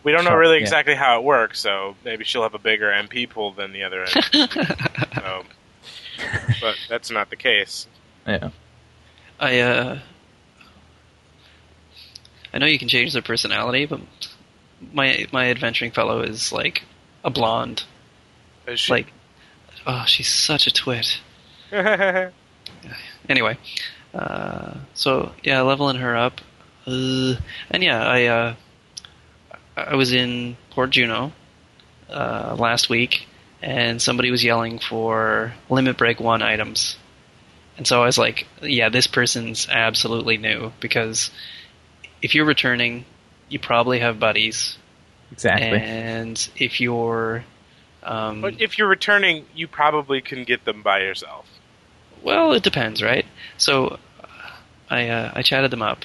[0.02, 0.62] we don't know really yeah.
[0.62, 4.04] exactly how it works, so maybe she'll have a bigger MP pool than the other.
[4.06, 5.14] NPC.
[5.14, 5.44] so,
[6.60, 7.86] but that's not the case.
[8.26, 8.50] Yeah.
[9.38, 9.98] I uh,
[12.52, 14.00] I know you can change their personality, but
[14.92, 16.82] my my adventuring fellow is like
[17.24, 17.84] a blonde.
[18.66, 19.06] Is she- Like,
[19.86, 21.20] oh, she's such a twit.
[23.28, 23.58] Anyway,
[24.14, 26.40] uh, so yeah, leveling her up,
[26.86, 27.34] uh,
[27.70, 28.54] and yeah, I uh,
[29.76, 31.32] I was in Port Jeuno
[32.10, 33.26] uh, last week,
[33.60, 36.96] and somebody was yelling for limit break one items,
[37.76, 41.30] and so I was like, yeah, this person's absolutely new because
[42.22, 43.04] if you're returning,
[43.48, 44.78] you probably have buddies,
[45.32, 45.66] Exactly.
[45.78, 47.44] and if you're
[48.02, 51.46] um, but if you're returning, you probably can get them by yourself.
[52.22, 53.26] Well, it depends, right?
[53.56, 54.26] So, uh,
[54.90, 56.04] I uh, I chatted them up,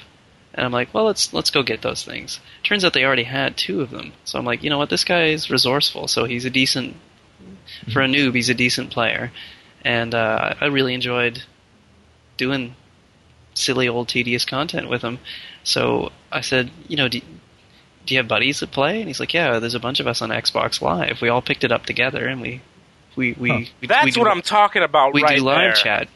[0.54, 2.40] And I'm like, well, let's let's go get those things.
[2.64, 4.14] Turns out they already had two of them.
[4.26, 6.08] So I'm like, you know what, this guy is resourceful.
[6.08, 6.96] So he's a decent
[7.92, 8.36] for a noob.
[8.36, 9.32] He's a decent player,
[9.84, 11.44] and uh, I really enjoyed
[12.38, 12.76] doing
[13.54, 15.20] silly old tedious content with him.
[15.64, 17.20] So I said, you know, do,
[18.06, 19.00] do you have buddies that play?
[19.00, 21.22] And he's like, yeah, there's a bunch of us on Xbox Live.
[21.22, 22.62] We all picked it up together, and we
[23.16, 23.60] we we, Huh.
[23.82, 25.74] we That's we do, what I'm talking about we right do live there.
[25.74, 26.08] chat.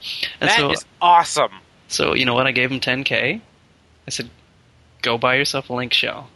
[0.42, 1.52] And That so is awesome.
[1.88, 2.48] so you know what?
[2.48, 3.42] I gave him 10k.
[4.08, 4.30] I said,
[5.02, 6.30] go buy yourself a link shell,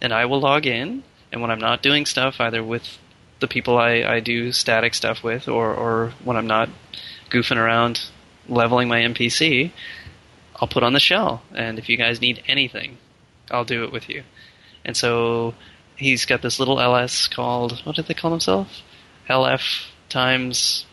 [0.00, 1.02] and I will log in.
[1.30, 2.98] And when I'm not doing stuff, either with
[3.40, 6.68] the people I, I do static stuff with, or or when I'm not
[7.30, 8.08] goofing around
[8.48, 9.70] leveling my NPC,
[10.62, 11.42] I'll put on the shell.
[11.52, 12.98] And if you guys need anything,
[13.50, 14.22] I'll do it with you.
[14.84, 15.54] And so
[15.96, 18.84] he's got this little LS called what did they call themselves?
[19.28, 20.86] LF times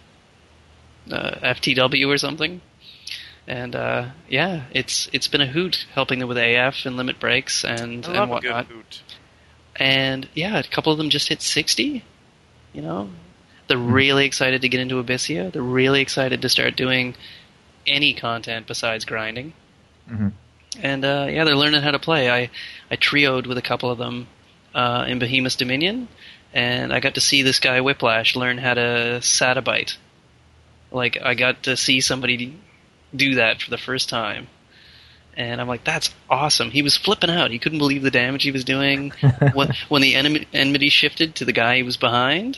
[1.12, 2.62] uh, FTW or something.
[3.48, 7.64] And uh, yeah, it's it's been a hoot helping them with AF and limit breaks
[7.64, 8.66] and and love a good whatnot.
[8.66, 9.04] hoot.
[9.76, 12.04] And yeah, a couple of them just hit sixty.
[12.74, 13.10] You know,
[13.68, 15.52] they're really excited to get into Abyssea.
[15.52, 17.16] They're really excited to start doing
[17.90, 19.54] any content besides grinding.
[20.10, 20.32] Mhm.
[20.82, 22.30] And uh, yeah, they're learning how to play.
[22.30, 22.50] I
[22.90, 24.28] I trioed with a couple of them
[24.74, 26.08] uh, in Behemoth's Dominion,
[26.54, 29.98] and I got to see this guy Whiplash learn how to Satabite.
[30.92, 32.58] Like I got to see somebody
[33.16, 34.48] do that for the first time.
[35.36, 36.70] And I'm like, that's awesome.
[36.70, 37.50] He was flipping out.
[37.52, 39.12] He couldn't believe the damage he was doing.
[39.54, 42.58] when, when the enemy, enmity shifted to the guy he was behind,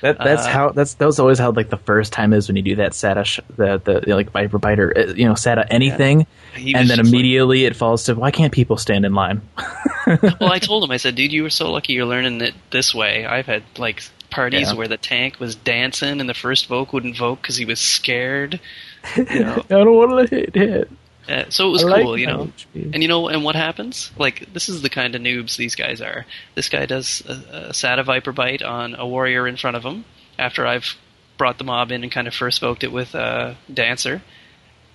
[0.00, 2.56] That that's Uh, how that's that was always how like the first time is when
[2.56, 5.32] you do that SATA sh- the the you know, like Viper biter uh, you know
[5.34, 6.26] SATA anything was
[6.56, 9.42] and then just like- immediately it falls to why can't people stand in line?
[10.06, 12.94] well, I told him, I said, dude, you were so lucky you're learning it this
[12.94, 13.26] way.
[13.26, 14.74] I've had like parties Yeah.
[14.74, 18.60] where the tank was dancing and the first voke wouldn't vote because he was scared.
[19.16, 20.90] You know, I don't want to hit hit.
[21.28, 22.46] Uh, so it was I like cool, you know.
[22.46, 22.94] HP.
[22.94, 24.10] And you know, and what happens?
[24.18, 26.24] Like, this is the kind of noobs these guys are.
[26.54, 30.04] This guy does a, a Sata Viper bite on a warrior in front of him
[30.38, 30.96] after I've
[31.36, 34.22] brought the mob in and kind of first voked it with uh, Dancer,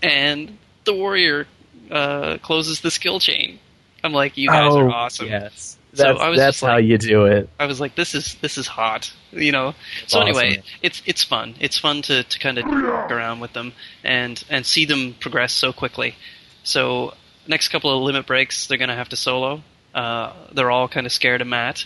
[0.02, 1.48] and the warrior
[1.92, 3.60] uh, closes the skill chain.
[4.04, 5.28] I'm like, you guys oh, are awesome.
[5.28, 7.50] Yes, that's I was that's how like- you do it.
[7.60, 9.74] I was like, this is this is hot, you know.
[10.08, 10.30] So Awesome.
[10.38, 11.56] anyway, it's it's fun.
[11.60, 12.66] It's fun to, to kind of
[13.12, 16.16] around with them and and see them progress so quickly.
[16.64, 17.14] So
[17.48, 19.62] next couple of limit breaks, they're gonna have to solo.
[19.94, 21.86] Uh, they're all kind of scared of Matt.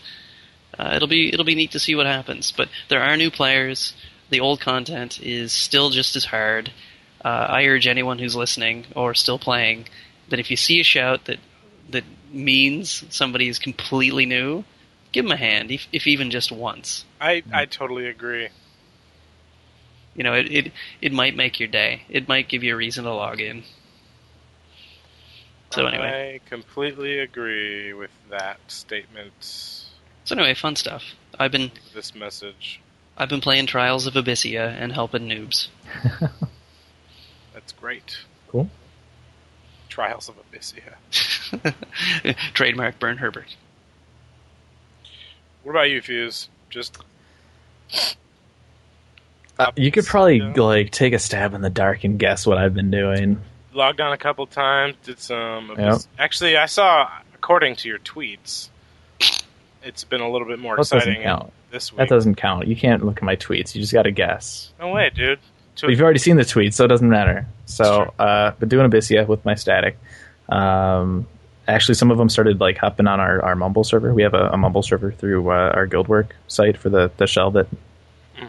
[0.78, 2.52] Uh, it'll be it'll be neat to see what happens.
[2.52, 3.94] But there are new players.
[4.30, 6.72] The old content is still just as hard.
[7.24, 9.88] Uh, I urge anyone who's listening or still playing
[10.30, 11.40] that if you see a shout that
[11.90, 14.64] that means somebody is completely new,
[15.12, 17.06] give them a hand, if, if even just once.
[17.20, 17.56] I, hmm.
[17.56, 18.50] I totally agree.
[20.16, 22.02] You know, it, it it might make your day.
[22.10, 23.64] It might give you a reason to log in.
[25.70, 29.34] So anyway, I completely agree with that statement.
[29.40, 31.04] so anyway, fun stuff.
[31.38, 32.82] I've been This message.
[33.16, 35.68] I've been playing Trials of Abyssea and helping noobs.
[37.54, 38.20] That's great.
[38.48, 38.70] Cool.
[39.98, 40.94] Trials of Abyssea.
[42.54, 43.56] Trademark Burn Herbert.
[45.64, 46.50] What about you, Fuse?
[46.70, 47.00] Just
[49.58, 50.54] Uh, you could probably Yeah.
[50.56, 53.42] like take a stab in the dark and guess what I've been doing.
[53.74, 55.74] logged on a couple times, did some.
[55.76, 55.98] Yep.
[56.20, 58.70] Actually, I saw, according to your tweets,
[59.82, 61.52] it's been a little bit more That doesn't exciting count.
[61.72, 61.98] this week.
[61.98, 62.68] That doesn't count.
[62.68, 63.74] You can't look at my tweets.
[63.74, 64.72] You just got to guess.
[64.80, 65.40] No way, dude.
[65.82, 67.46] But you've already seen the tweet, so it doesn't matter.
[67.66, 69.98] So, uh, been doing Abyssea with my static.
[70.50, 71.28] Um,
[71.68, 74.14] actually, some of them started like hopping on our, our Mumble server.
[74.14, 77.52] We have a, a Mumble server through uh, our Guildwork site for the, the shell
[77.52, 77.68] that
[78.38, 78.48] Mhm.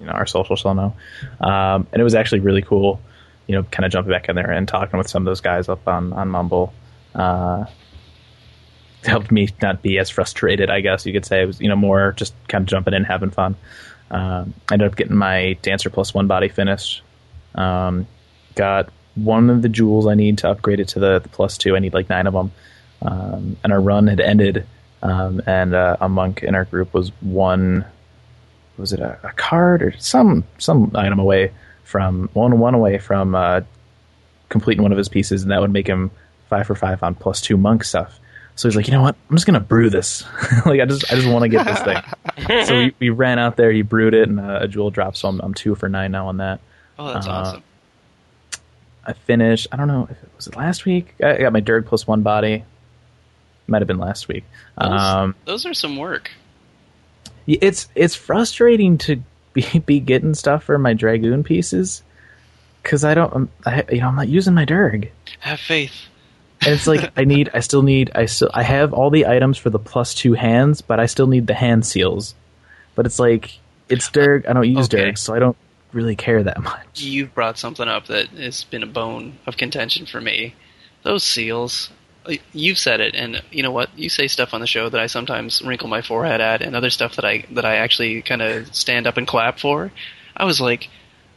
[0.00, 0.94] you know our social shell now.
[1.40, 3.00] Um, and it was actually really cool.
[3.46, 5.68] You know, kind of jumping back in there and talking with some of those guys
[5.68, 6.72] up on on Mumble.
[7.14, 7.64] Uh,
[9.04, 10.70] helped me not be as frustrated.
[10.70, 13.04] I guess you could say it was you know more just kind of jumping in,
[13.04, 13.56] having fun.
[14.10, 17.02] Um, ended up getting my Dancer Plus One body finished.
[17.54, 18.06] Um,
[18.54, 21.76] got one of the jewels I need to upgrade it to the, the plus two.
[21.76, 22.52] I need like nine of them.
[23.02, 24.66] Um, and our run had ended,
[25.02, 27.84] um, and uh, a monk in our group was one.
[28.76, 31.52] Was it a, a card or some some item away
[31.82, 33.62] from one one away from uh,
[34.48, 36.10] completing one of his pieces, and that would make him
[36.48, 38.18] five for five on plus two monk stuff.
[38.58, 39.14] So he's like, you know what?
[39.30, 40.24] I'm just gonna brew this.
[40.66, 42.64] like I just I just want to get this thing.
[42.66, 43.70] so we, we ran out there.
[43.70, 45.16] He brewed it, and uh, a jewel dropped.
[45.16, 46.60] So I'm, I'm two for nine now on that.
[46.98, 47.62] Oh, that's Uh, awesome.
[49.06, 49.68] I finished.
[49.70, 50.08] I don't know.
[50.10, 51.14] if it Was it last week?
[51.22, 52.64] I got my Dirk plus one body.
[53.68, 54.44] Might have been last week.
[54.80, 56.30] Those- Um, Those are some work.
[57.46, 59.22] it's it's frustrating to
[59.52, 62.02] be, be getting stuff for my dragoon pieces
[62.82, 63.32] because I don't.
[63.34, 65.10] um, I, you know, I'm not using my Durg.
[65.40, 65.92] Have faith.
[66.60, 69.56] And it's like I need, I still need, I still, I have all the items
[69.58, 72.34] for the plus two hands, but I still need the hand seals.
[72.94, 73.58] But it's like
[73.88, 74.48] it's Dirk.
[74.48, 75.04] I don't use Okay.
[75.06, 75.56] Dirk, so I don't
[75.92, 77.00] really care that much.
[77.00, 80.54] You've brought something up that has been a bone of contention for me.
[81.04, 81.90] Those seals.
[82.26, 83.88] uh, You've said it, and you know what?
[83.96, 86.90] You say stuff on the show that I sometimes wrinkle my forehead at, and other
[86.90, 89.92] stuff that I that I actually kind of stand up and clap for.
[90.36, 90.88] I was like,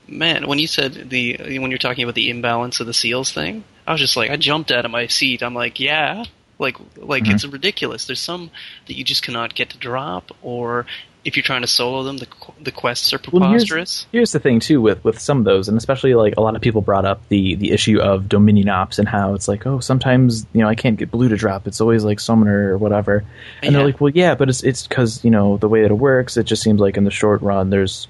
[0.07, 3.63] man, when you said the when you're talking about the imbalance of the seals thing,
[3.91, 5.43] I was just like, I jumped out of my seat.
[5.43, 6.23] I'm like, yeah,
[6.59, 7.33] like like Mhm.
[7.33, 8.05] it's ridiculous.
[8.05, 8.49] There's some
[8.87, 10.85] that you just cannot get to drop, or
[11.23, 12.27] if you're trying to solo them, the
[12.63, 14.05] the quests are Well, here's- preposterous.
[14.11, 16.61] Here's the thing too with with some of those, and especially like a lot of
[16.61, 20.45] people brought up the the issue of Dominion Ops and how it's like, oh, sometimes
[20.53, 21.67] you know I can't get blue to drop.
[21.67, 23.23] It's always like summoner or whatever.
[23.61, 25.97] And they're like, well, yeah, but it's it's because you know the way that it
[25.97, 26.37] works.
[26.37, 28.07] It just seems like in the short run, there's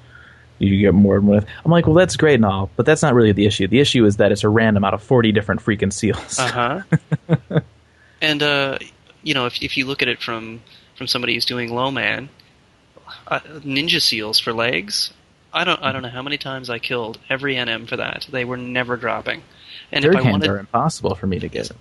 [0.62, 1.44] you get more more.
[1.66, 3.68] I'm like, well, that's great and all, but that's not really the issue.
[3.68, 6.40] The issue is that it's a random out of 40 different freaking seals.
[6.40, 6.84] Uh
[7.28, 7.60] huh.
[8.22, 8.78] and uh,
[9.24, 10.62] you know, if if you look at it from
[10.96, 12.30] from somebody who's doing low man,
[13.28, 15.14] uh, ninja seals for legs.
[15.54, 18.28] I don't I don't know how many times I killed every NM for that.
[18.30, 19.44] They were never dropping.
[19.92, 21.72] And Dirk if I hands wanted are impossible for me to get.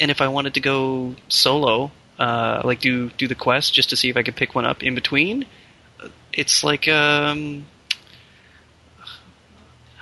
[0.00, 3.96] and if I wanted to go solo, uh, like do do the quest just to
[3.96, 5.46] see if I could pick one up in between,
[6.32, 7.66] it's like um.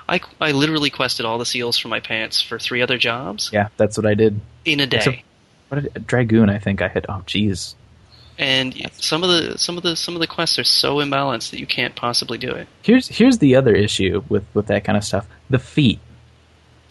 [0.09, 3.69] I, I literally quested all the seals for my pants for three other jobs Yeah,
[3.77, 4.41] that's what I did.
[4.65, 4.97] in a day.
[4.99, 5.19] Except-
[5.69, 7.05] What did, Dragoon, I think I hit.
[7.09, 7.75] Oh, jeez.
[8.39, 11.61] and some of the some of the some of the quests are so imbalanced that
[11.61, 12.69] you can't possibly do it.
[12.83, 15.27] Here's here's the other issue with with that kind of stuff.
[15.51, 16.01] The feet.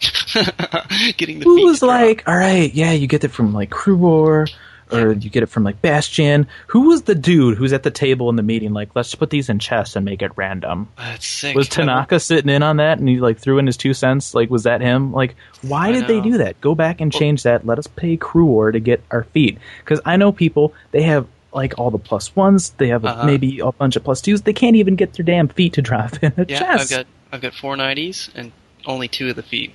[1.16, 4.46] Getting the Who was like, all right, yeah, you get it from like Crew War,
[4.92, 6.46] or you get it from like Bastion.
[6.68, 8.72] Who was the dude who's at the table in the meeting?
[8.72, 10.88] Like, let's put these in chests and make it random.
[10.96, 11.56] That's sick.
[11.56, 14.34] Was Tanaka sitting in on that and he like threw in his two cents?
[14.34, 15.12] Like, was that him?
[15.12, 16.60] Like, why I did they do that?
[16.60, 17.66] Go back and change that.
[17.66, 19.58] Let us pay Cruor to get our feet.
[19.80, 23.24] Because I know people, they have like all the plus ones, they have Uh-huh.
[23.24, 24.42] maybe a bunch of plus twos.
[24.42, 26.92] They can't even get their damn feet to drop in a Yeah, chest.
[26.92, 28.52] I've got I've got four nineties and
[28.86, 29.72] only two of the feet.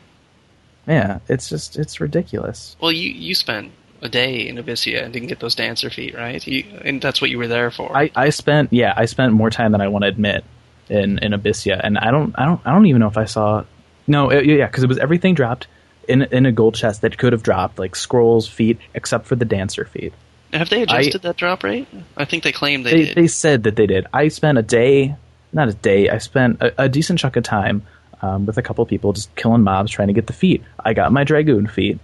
[0.88, 2.76] Yeah, it's just, it's ridiculous.
[2.82, 3.72] Well, you you spent
[4.04, 6.46] a day in Abyssea and didn't get those dancer feet, right?
[6.46, 7.96] You, and that's what you were there for.
[7.96, 10.44] I, I spent yeah I spent more time than I want to admit
[10.90, 13.64] in in Abyssea, and I don't I don't I don't even know if I saw
[14.06, 15.68] no it, yeah because it was everything dropped
[16.08, 19.46] in in a gold chest that could have dropped like scrolls feet except for the
[19.46, 20.14] dancer feet.
[20.52, 21.88] Have they adjusted that drop rate?
[22.16, 23.16] I think they claimed they, They did.
[23.16, 24.06] they said that they did.
[24.14, 25.16] I spent a day
[25.54, 27.84] not a day I spent a, a decent chunk of time
[28.22, 30.62] um, with a couple people just killing mobs trying to get the feet.
[30.78, 32.00] I got my dragoon feet,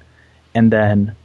[0.55, 1.17] and then.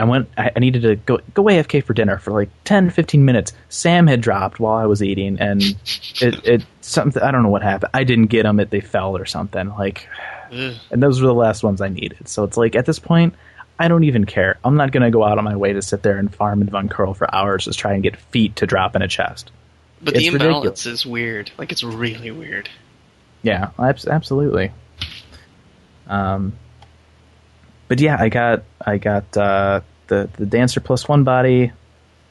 [0.00, 0.30] I went.
[0.38, 3.52] I needed to go go AFK for dinner for like 10, 15 minutes.
[3.68, 5.62] Sam had dropped while I was eating, and
[6.22, 7.22] it it something.
[7.22, 7.90] I don't know what happened.
[7.92, 8.58] I didn't get them.
[8.60, 9.68] It they fell or something.
[9.68, 10.08] Like,
[10.52, 10.74] Ugh.
[10.90, 12.28] and those were the last ones I needed.
[12.28, 13.34] So it's like at this point,
[13.78, 14.58] I don't even care.
[14.64, 17.14] I'm not gonna go out on my way to sit there and farm and Vunkerl
[17.14, 19.50] for hours just try and get feet to drop in a chest.
[20.00, 21.50] But the it's imbalance is weird.
[21.58, 22.70] Like it's really weird.
[23.42, 24.72] Yeah, absolutely.
[26.06, 26.54] Um,
[27.88, 31.72] but yeah, I got I got uh, the the dancer plus one body, a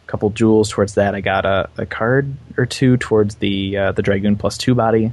[0.07, 1.15] couple jewels towards that.
[1.15, 5.11] I got a, a card or two towards the uh, the dragoon plus two body,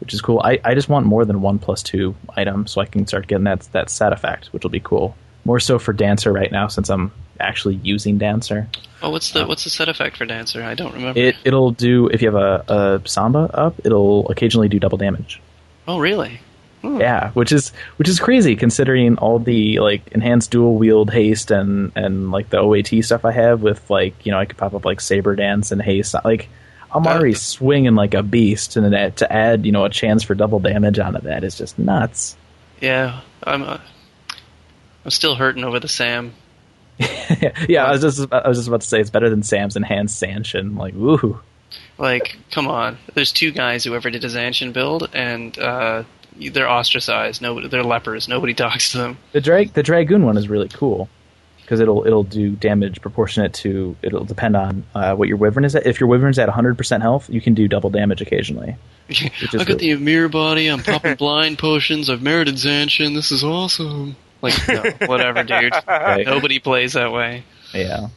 [0.00, 0.40] which is cool.
[0.42, 3.44] I, I just want more than one plus two item so I can start getting
[3.44, 5.14] that that set effect, which will be cool.
[5.44, 8.68] More so for dancer right now since I'm actually using dancer.
[9.02, 10.62] Oh, what's the what's the set effect for dancer?
[10.62, 11.20] I don't remember.
[11.20, 12.64] It it'll do if you have a,
[13.04, 15.40] a samba up, it'll occasionally do double damage.
[15.86, 16.40] oh, really?
[16.82, 17.00] Hmm.
[17.00, 21.90] Yeah, which is which is crazy considering all the like enhanced dual wield haste and
[21.96, 24.84] and like the OAT stuff I have with like you know I could pop up
[24.84, 26.48] like saber dance and haste like
[26.94, 30.22] I'm That- already swinging like a beast and then to add you know a chance
[30.22, 32.36] for double damage onto that is just nuts.
[32.80, 33.62] Yeah, I'm.
[33.64, 33.78] Uh,
[35.04, 36.32] I'm still hurting over the Sam.
[37.68, 40.22] yeah, I was just I was just about to say it's better than Sam's enhanced
[40.22, 40.76] Zanshin.
[40.78, 41.40] Like woohoo.
[41.98, 42.96] Like, come on.
[43.14, 46.04] There's two guys who ever did a Zanshin build, and uh,
[46.52, 47.42] they're ostracized.
[47.42, 48.28] Nobody, they're lepers.
[48.28, 49.18] Nobody talks to them.
[49.32, 51.08] The drag the dragoon one is really cool
[51.62, 55.76] because it'll it'll do damage proportionate to it'll depend on uh, what your wyvern is
[55.76, 55.86] at.
[55.86, 58.76] If your wyvern's at 100% health, you can do double damage occasionally.
[59.10, 60.68] I got really- the mirror body.
[60.68, 62.08] I'm popping blind potions.
[62.08, 63.14] I've merited Zanshin.
[63.14, 64.16] This is awesome.
[64.40, 65.72] Like, no, whatever, dude.
[65.86, 66.24] Right.
[66.24, 67.42] Nobody plays that way.
[67.74, 68.08] Yeah,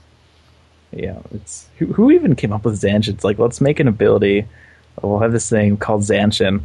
[0.91, 1.19] yeah.
[1.33, 3.09] It's who, who even came up with Zanshin?
[3.15, 4.45] It's like let's make an ability.
[5.01, 6.61] We'll have this thing called Zanshin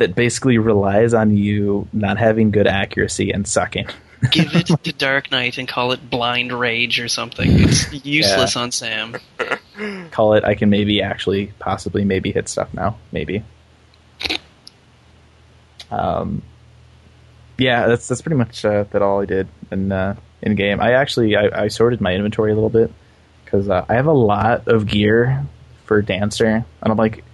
[0.00, 3.86] that basically relies on you not having good accuracy and sucking.
[4.30, 7.48] Give it to Dark Knight and call it Blind Rage or something.
[7.60, 9.16] It's useless on Sam.
[10.10, 10.44] Call it.
[10.44, 12.98] I can maybe actually possibly maybe hit stuff now.
[13.12, 13.44] Maybe.
[15.90, 16.42] Um.
[17.56, 20.80] Yeah, that's that's pretty much uh, that all I did, and uh, in game.
[20.80, 22.90] I actually I, I sorted my inventory a little bit
[23.44, 25.44] because uh, I have a lot of gear
[25.84, 27.24] for Dancer, and I'm like,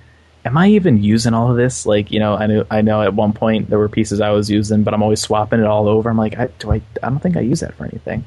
[0.47, 1.87] am I even using all of this?
[1.87, 4.49] Like, you know, I know I know at one point there were pieces I was
[4.51, 6.09] using, but I'm always swapping it all over.
[6.09, 6.83] I'm like, I, do I?
[7.03, 8.25] I don't think I use that for anything.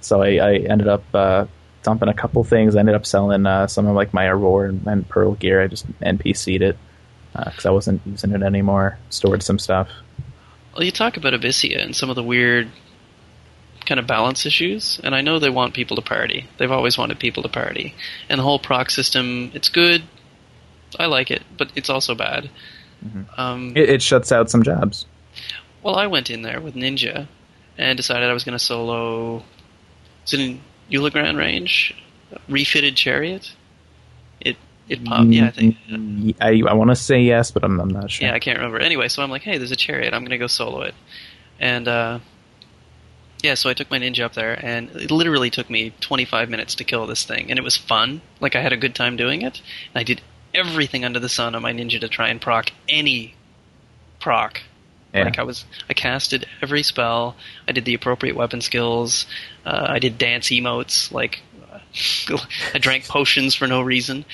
[0.00, 1.46] So I, I ended up uh,
[1.82, 2.76] dumping a couple things.
[2.76, 5.62] I ended up selling uh, some of like my Aurora and, and Pearl gear.
[5.62, 6.78] I just NPC'd it
[7.32, 8.98] because I wasn't using it anymore.
[9.10, 9.88] Stored some stuff.
[10.74, 12.68] Well, you talk about Abyssea and some of the weird
[13.86, 16.46] kind of balance issues, and I know they want people to party.
[16.58, 17.94] They've always wanted people to party.
[18.28, 20.02] And the whole proc system, it's good.
[20.98, 22.50] I like it, but it's also bad.
[23.36, 25.06] Um, It, it shuts out some jobs.
[25.82, 27.28] well, I went in there with Ninja
[27.76, 29.44] and decided I was going to solo.
[30.26, 30.60] Is it in
[30.90, 31.94] Eula Range?
[32.48, 33.54] Refitted Chariot?
[34.40, 34.56] It
[34.88, 35.28] it popped.
[35.28, 35.76] Yeah, I think.
[35.88, 38.26] Mm, I, I want to say yes, but I'm, I'm not sure.
[38.26, 38.78] Yeah, I can't remember.
[38.80, 40.12] Anyway, so I'm like, hey, there's a chariot.
[40.12, 40.94] I'm gonna go solo it,
[41.60, 42.18] and uh,
[43.42, 46.74] yeah, so I took my ninja up there, and it literally took me 25 minutes
[46.74, 48.20] to kill this thing, and it was fun.
[48.40, 49.62] Like I had a good time doing it,
[49.94, 50.20] and I did
[50.54, 53.34] everything under the sun on my ninja to try and proc any
[54.20, 54.60] proc.
[55.14, 55.24] Yeah.
[55.24, 57.34] Like I was, I casted every spell.
[57.66, 59.26] I did the appropriate weapon skills.
[59.64, 61.10] Uh, I did dance emotes.
[61.10, 61.40] Like
[62.74, 64.24] I drank potions for no reason,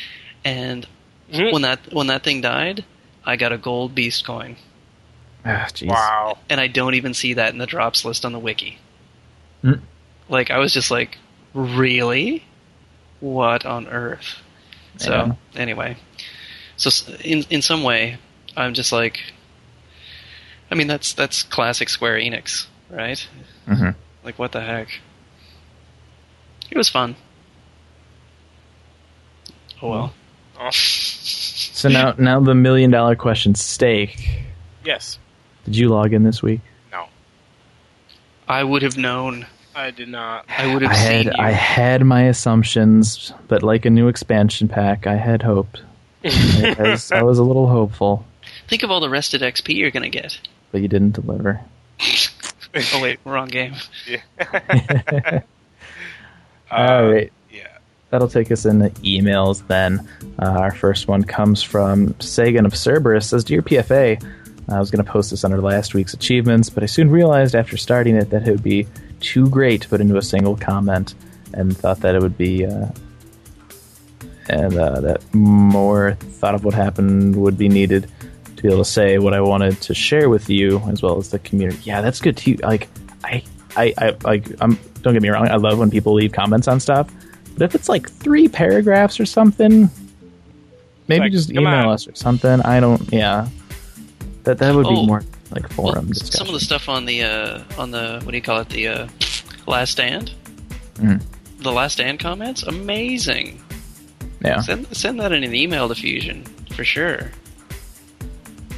[0.44, 0.86] and
[1.32, 1.52] Mhm.
[1.52, 2.84] when that when that thing died,
[3.24, 4.56] I got a gold beast coin,
[5.44, 5.68] Ah.
[5.82, 6.38] Wow.
[6.50, 8.78] and I don't even see that in the drops list on the wiki.
[9.62, 9.80] Mm.
[10.28, 11.16] Like I was just like,
[11.54, 12.44] really,
[13.20, 14.40] what on earth?
[14.98, 15.32] So Yeah.
[15.56, 15.96] anyway,
[16.76, 16.90] so
[17.22, 18.18] in in some way,
[18.56, 19.20] I'm just like,
[20.70, 23.18] I mean that's that's classic Square Enix, right?
[23.66, 23.90] hmm
[24.24, 24.88] Like what the heck?
[26.70, 27.16] It was fun.
[29.82, 30.14] Oh well.
[30.60, 30.70] Oh.
[31.76, 34.44] So now, now the million dollar question: stake.
[34.84, 35.18] Yes.
[35.64, 36.60] Did you log in this week?
[36.92, 37.06] No.
[38.48, 39.46] I would have known.
[39.76, 40.44] I did not.
[40.48, 41.32] I would have I seen had you.
[41.38, 45.82] I had my assumptions, but like a new expansion pack, I had hoped.
[46.24, 48.24] I was, I was a little hopeful,
[48.68, 50.38] Think of all the rested XP you're gonna get.
[50.72, 51.60] but you didn't deliver.
[52.92, 53.74] Oh wait, wrong game.
[54.06, 54.20] Yeah.
[56.70, 57.32] All right.
[57.52, 57.68] Yeah.
[58.10, 60.08] That'll take us into emails then.
[60.40, 63.28] Uh, our first one comes from Sagan of Cerberus.
[63.28, 64.20] Says, Dear PFA,
[64.68, 67.76] I was going to post this under last week's achievements, but I soon realized after
[67.76, 68.86] starting it that it would be
[69.24, 71.14] too great to put into a single comment
[71.52, 72.66] and thought that it would be.
[72.66, 72.86] Uh,
[74.48, 78.10] and uh, that more thought of what happened would be needed
[78.56, 81.30] to be able to say what I wanted to share with you as well as
[81.30, 81.80] the community.
[81.84, 82.56] Yeah, that's good too.
[82.62, 82.88] Like,
[83.24, 83.42] I,
[83.76, 84.78] I, I like, I'm.
[85.02, 85.48] Don't get me wrong.
[85.48, 87.10] I love when people leave comments on stuff,
[87.56, 89.90] but if it's like three paragraphs or something,
[91.08, 92.60] maybe Like, just email us or something.
[92.62, 93.12] I don't.
[93.12, 93.48] Yeah,
[94.44, 95.06] that that would be Oh.
[95.06, 98.36] more like forum Well, some of the stuff on the uh, on the what do
[98.36, 98.68] you call it?
[98.70, 99.08] The uh,
[99.66, 100.32] Last Stand.
[100.96, 101.22] Mhm.
[101.58, 103.60] The Last Stand comments, amazing.
[104.42, 106.44] yeah, Send send that in an email to Fusion
[106.74, 107.30] for sure.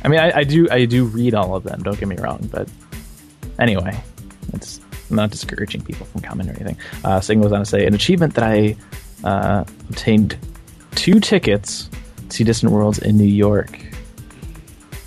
[0.04, 1.82] I mean, I, I do I do read all of them.
[1.82, 2.68] Don't get me wrong, but
[3.58, 3.98] anyway,
[4.52, 4.80] it's
[5.10, 6.76] I'm not discouraging people from commenting or anything.
[7.04, 8.76] Uh, Singh goes on to say an achievement that I
[9.24, 10.36] uh, obtained
[10.94, 11.88] two tickets
[12.30, 13.78] to Distant Worlds in New York.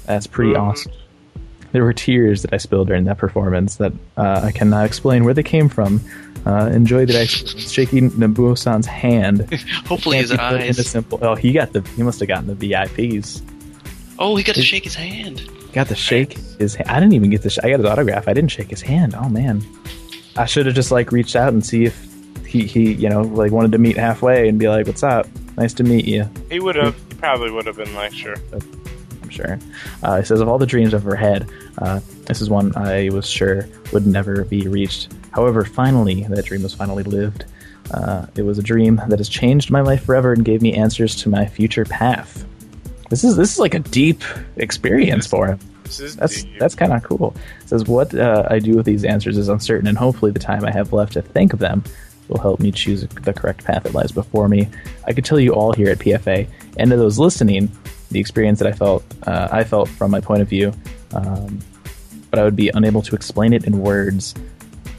[0.05, 0.61] That's pretty Mhm.
[0.61, 0.91] awesome.
[1.71, 5.33] There were tears that I spilled during that performance that uh, I cannot explain where
[5.33, 6.01] they came from.
[6.45, 9.41] Uh, enjoy that I shaking Nobuo-san's hand.
[9.85, 10.87] Hopefully his Can't be put eyes.
[10.89, 11.19] simple.
[11.21, 11.81] Oh, he got the.
[11.95, 13.41] He must have gotten the VIPs.
[14.17, 15.47] Oh, he got to shake his hand.
[15.73, 16.75] Got to shake his.
[16.87, 17.49] I didn't even get to.
[17.49, 18.27] Sh- I got his autograph.
[18.27, 19.13] I didn't shake his hand.
[19.15, 19.61] Oh man,
[20.37, 22.07] I should have just like reached out and see if
[22.47, 25.27] he he you know like wanted to meet halfway and be like, "What's up?
[25.57, 26.95] Nice to meet you." He would have.
[27.09, 28.35] He probably would have been like, sure.
[29.29, 29.59] I'm sure.
[30.01, 33.09] Uh, he says, of all the dreams I've ever had, uh, this is one I
[33.09, 35.13] was sure would never be reached.
[35.31, 37.45] However, finally, that dream was finally lived.
[37.91, 41.15] Uh, it was a dream that has changed my life forever and gave me answers
[41.17, 42.45] to my future path.
[43.09, 44.21] This is this is like a deep
[44.57, 45.59] experience for him.
[45.83, 46.59] This is That's deep.
[46.59, 47.35] that's kind of cool.
[47.61, 50.63] It says what uh, I do with these answers is uncertain, and hopefully the time
[50.65, 51.83] I have left to think of them
[52.29, 54.69] will help me choose the correct path that lies before me.
[55.05, 56.47] I could tell you all here at PFA,
[56.77, 57.71] and to those listening,
[58.11, 60.73] the experience that I felt uh, I felt from my point of view,
[61.13, 61.59] um,
[62.29, 64.35] but I would be unable to explain it in words.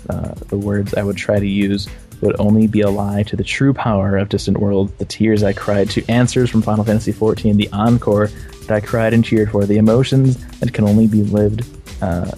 [0.08, 1.88] Uh, the words I would try to use
[2.20, 5.52] would only be a lie to the true power of Distant Worlds, the tears I
[5.52, 8.26] cried to answers from Final Fantasy XIV, the encore
[8.66, 11.66] that I cried and cheered for, the emotions that can only be lived
[12.02, 12.30] uh,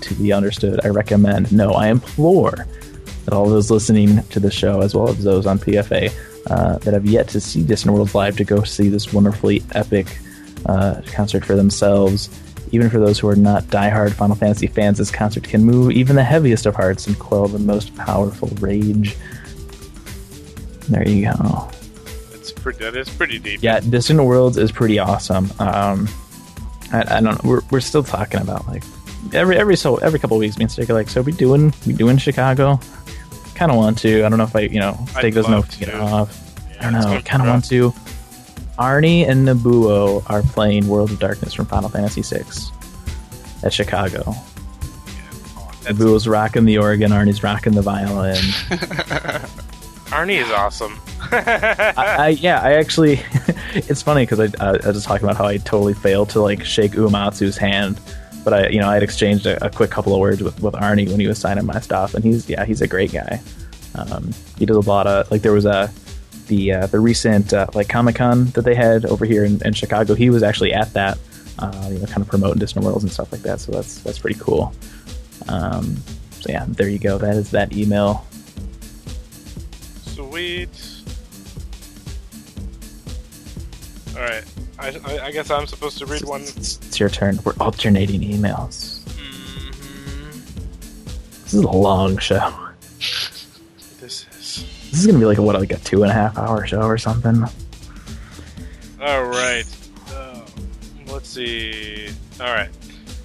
[0.00, 0.80] to be understood.
[0.84, 2.66] I recommend, no, I implore
[3.32, 6.12] all those listening to the show, as well as those on PFA,
[6.46, 10.18] uh, that have yet to see Distant Worlds live, to go see this wonderfully epic
[10.66, 12.28] uh, concert for themselves.
[12.72, 16.14] Even for those who are not die-hard Final Fantasy fans, this concert can move even
[16.14, 19.16] the heaviest of hearts and quell the most powerful rage.
[20.88, 21.68] There you go.
[22.32, 22.78] It's pretty.
[22.78, 23.62] That is pretty deep.
[23.62, 25.50] Yeah, Distant Worlds is pretty awesome.
[25.58, 26.08] Um,
[26.92, 27.42] I, I don't.
[27.44, 28.82] We're we're still talking about like
[29.32, 30.58] every every so every couple of weeks.
[30.58, 32.80] Me and Steak are like, so we doing we doing Chicago?
[33.60, 34.24] Kind of want to.
[34.24, 35.94] I don't know if I you know Steak I'd doesn't know love if to get
[35.94, 36.80] off.
[36.80, 37.20] I don't know.
[37.22, 37.90] Kind of want to.
[38.78, 42.42] Arnie and Nobuo are playing World of Darkness from Final Fantasy VI
[43.62, 44.22] at Chicago.
[45.82, 48.36] That's- Nobuo's rocking the organ, Arnie's rocking the violin.
[50.08, 50.98] Arnie is awesome.
[51.30, 53.20] I, I yeah, I actually,
[53.74, 56.40] it's funny because I, uh, I was just talking about how I totally failed to
[56.40, 58.00] like shake Uematsu's hand,
[58.44, 60.74] but I you know I had exchanged a, a quick couple of words with, with
[60.74, 63.40] Arnie when he was signing my stuff, and he's yeah he's a great guy.
[63.94, 65.92] Um, he does a lot of like there was a
[66.50, 69.72] the uh, the recent uh, like Comic Con that they had over here in, in
[69.72, 70.14] Chicago.
[70.14, 71.18] He was actually at that,
[71.58, 73.60] uh, you know, kind of promoting Distant Worlds and stuff like that.
[73.60, 74.74] So that's that's pretty cool.
[75.48, 75.96] Um,
[76.32, 77.16] so yeah, there you go.
[77.18, 78.26] That is that email.
[80.02, 80.68] Sweet.
[84.16, 84.44] All right.
[84.80, 86.42] I, I, I guess I'm supposed to read one.
[86.42, 87.38] It's, it's your turn.
[87.44, 89.00] We're alternating emails.
[89.04, 90.44] Mhm.
[91.44, 92.52] This is a long show.
[94.00, 94.64] This is.
[94.90, 96.82] This is gonna be like a, what, like a two and a half hour show
[96.82, 97.44] or something.
[99.00, 99.64] All right.
[100.12, 100.40] Uh,
[101.08, 102.08] let's see.
[102.40, 102.70] All right.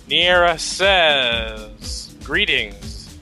[0.10, 3.18] Niera says, "Greetings,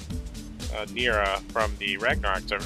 [0.75, 2.65] uh, Niera from the Ragnarok server.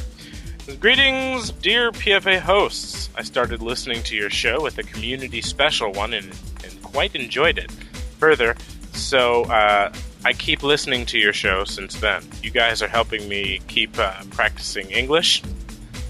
[0.75, 3.09] Greetings, dear PFA hosts.
[3.15, 7.57] I started listening to your show with a community special one and, and quite enjoyed
[7.57, 7.71] it.
[8.19, 8.53] Further,
[8.91, 9.93] so uh,
[10.25, 12.21] I keep listening to your show since then.
[12.43, 15.41] You guys are helping me keep uh, practicing English,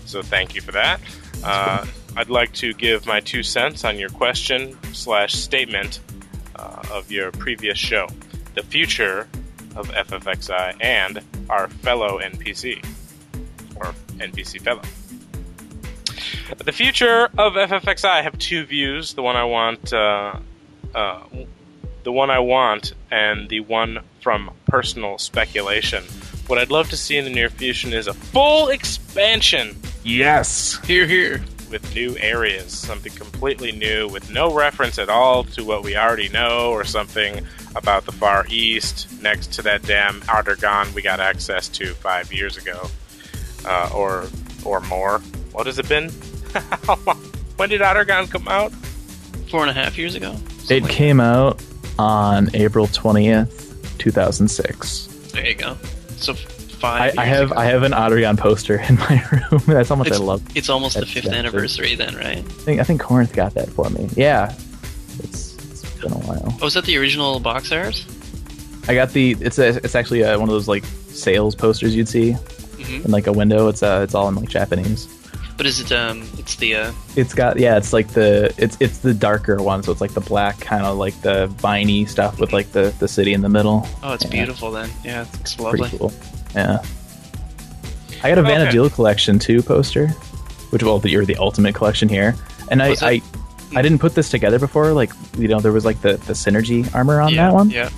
[0.06, 1.02] so thank you for that.
[1.44, 1.86] Uh,
[2.18, 6.00] I'd like to give my two cents on your question slash statement
[6.56, 8.08] uh, of your previous show,
[8.56, 9.30] the future
[9.76, 12.84] of FFXI and our fellow NPC
[14.20, 14.82] or NPC fellow.
[16.58, 18.06] The future of FFXI.
[18.06, 19.14] I have two views.
[19.14, 20.38] The one I want, uh,
[20.96, 21.24] uh,
[22.04, 26.04] the one I want, and the one from personal speculation.
[26.48, 30.80] What I'd love to see in the near future is a full expansion Yes.
[30.86, 31.44] Here, here.
[31.70, 36.30] with new areas, something completely new with no reference at all to what we already
[36.30, 37.46] know or something
[37.76, 42.32] about the Far East next to that damn Aht Urhgan we got access to five
[42.32, 42.90] years ago,
[43.68, 44.28] uh, or
[44.66, 45.20] or more.
[45.52, 46.10] What has it been?
[47.58, 48.72] when did Aht Urhgan come out?
[49.52, 50.36] Four and a half years ago.
[50.70, 51.62] It came out
[52.00, 55.08] on April twentieth, two thousand six.
[55.34, 55.78] There you go.
[56.18, 56.46] So f-
[56.84, 57.18] I, five.
[57.18, 57.60] I years have ago.
[57.62, 59.62] I have an Aht Urhgan poster in my room.
[59.68, 60.42] That's how much It's, I love.
[60.56, 62.40] it's almost the fifth that's- anniversary then, right?
[62.40, 64.10] I think I think Corinth got that for me.
[64.16, 64.54] Yeah,
[65.20, 66.56] it's, it's been a while.
[66.62, 68.06] Oh, was that the original box art?
[68.90, 72.08] I got the it's a, it's actually uh one of those like sales posters you'd
[72.10, 72.36] see
[72.88, 73.68] hmm in like a window.
[73.68, 75.08] It's uh it's all in like Japanese.
[75.58, 76.22] But is it um?
[76.38, 76.92] It's the uh.
[77.16, 80.22] It's got yeah, it's like the it's it's the darker one, so it's like the
[80.22, 83.88] black kind of like the viney stuff with like the the city in the middle.
[84.04, 84.30] Oh, it's Yeah.
[84.32, 84.90] beautiful then.
[85.04, 85.98] Yeah, it's Pretty lovely.
[85.98, 86.14] cool.
[86.54, 86.84] Yeah.
[88.24, 88.52] I got a Okay.
[88.52, 90.08] Vana'diel collection too poster,
[90.70, 92.36] which well, the, you're the ultimate collection here,
[92.70, 92.96] and I?
[93.02, 93.22] I,
[93.76, 94.92] I didn't put this together before.
[94.94, 97.70] Like you know, there was like the the synergy armor on yeah, that one.
[97.72, 97.90] Yeah.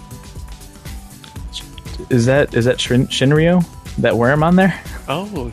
[2.09, 3.63] Is that is that Shin- Shinryu?
[4.01, 4.81] That worm on there?
[5.07, 5.51] Oh,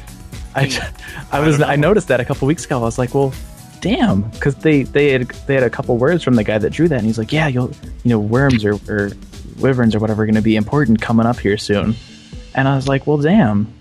[0.54, 0.62] I.
[1.32, 2.78] I I was I, noticed that a couple weeks ago.
[2.78, 3.32] I was like, well,
[3.80, 6.88] damn, because they they had they had a couple words from the guy that drew
[6.88, 7.70] that, and he's like, yeah, you'll
[8.04, 9.10] you know worms or, or
[9.58, 11.94] wyverns or whatever are going to be important coming up here soon.
[12.54, 13.72] And I was like, well, damn,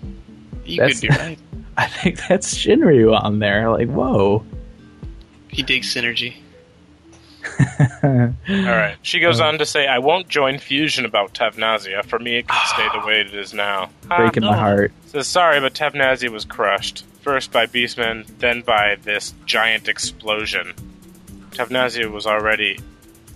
[0.64, 1.38] you That's- could be right.
[1.78, 3.70] I think that's Shinryu on there.
[3.70, 4.44] Like, whoa.
[5.48, 6.36] He digs synergy.
[8.02, 8.96] All right.
[9.02, 12.04] She goes on to say, "I won't join Fusion about Tavnazia.
[12.04, 14.92] For me, it can stay the way it is now." Ah, Breaking my heart.
[15.06, 17.04] Says sorry, but Tavnazia was crushed.
[17.22, 20.74] First by Beastman, then by this giant explosion.
[21.50, 22.78] Tavnazia was already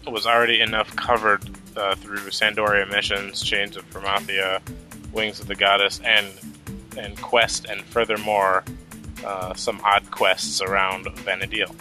[0.07, 1.43] was already enough covered
[1.77, 4.61] uh, through San d'Oria missions, Chains of Promathia,
[5.13, 6.29] Wings of the Goddess, and
[6.97, 8.65] and quest, and furthermore
[9.25, 11.75] uh, some odd quests around Vana'diel.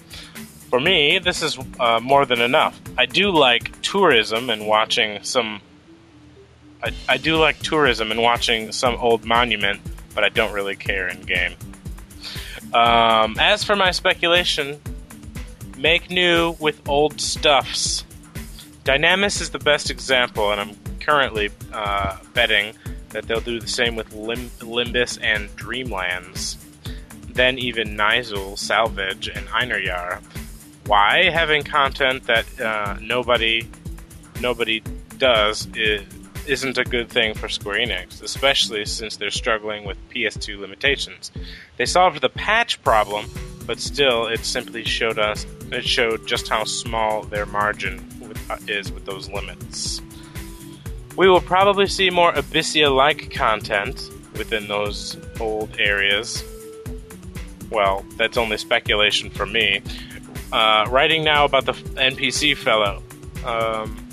[0.70, 2.80] For me, this is uh, more than enough.
[2.98, 5.62] I do like tourism and watching some
[6.82, 9.82] I, I do like tourism and watching some old monument,
[10.16, 11.54] but I don't really care in game.
[12.74, 14.80] Um, as for my speculation,
[15.78, 18.06] make new with old stuffs.
[18.86, 22.76] Dynamis is the best example, and I'm currently uh, betting
[23.10, 26.58] that they'll do the same with Lim- Limbus and Dreamlands.
[27.34, 30.22] Then even Nyzul, Salvage, and Einherjar.
[30.90, 33.70] Why having content that uh, nobody
[34.42, 34.82] nobody
[35.20, 36.02] does is,
[36.48, 41.32] isn't a good thing for Square Enix, especially since they're struggling with PS2 limitations.
[41.78, 43.28] They solved the patch problem,
[43.68, 48.58] but still, it simply showed us it showed just how small their margin with, uh,
[48.68, 50.02] is with those limits.
[51.16, 56.44] We will probably see more Abyssea-like content within those old areas.
[57.70, 59.84] Well, that's only speculation for me.
[60.52, 63.04] Uh, writing now about the NPC fellow.
[63.46, 64.06] Um,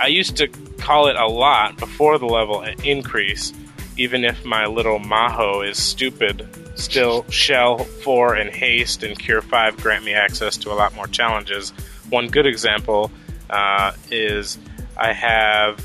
[0.00, 0.48] I used to
[0.78, 3.52] call it a lot before the level increase,
[3.96, 6.48] even if my little Maho is stupid.
[6.76, 11.06] Still, Shell 4 and Haste and Cure 5 grant me access to a lot more
[11.06, 11.70] challenges.
[12.08, 13.10] One good example
[13.50, 14.58] uh, is
[14.96, 15.80] I have.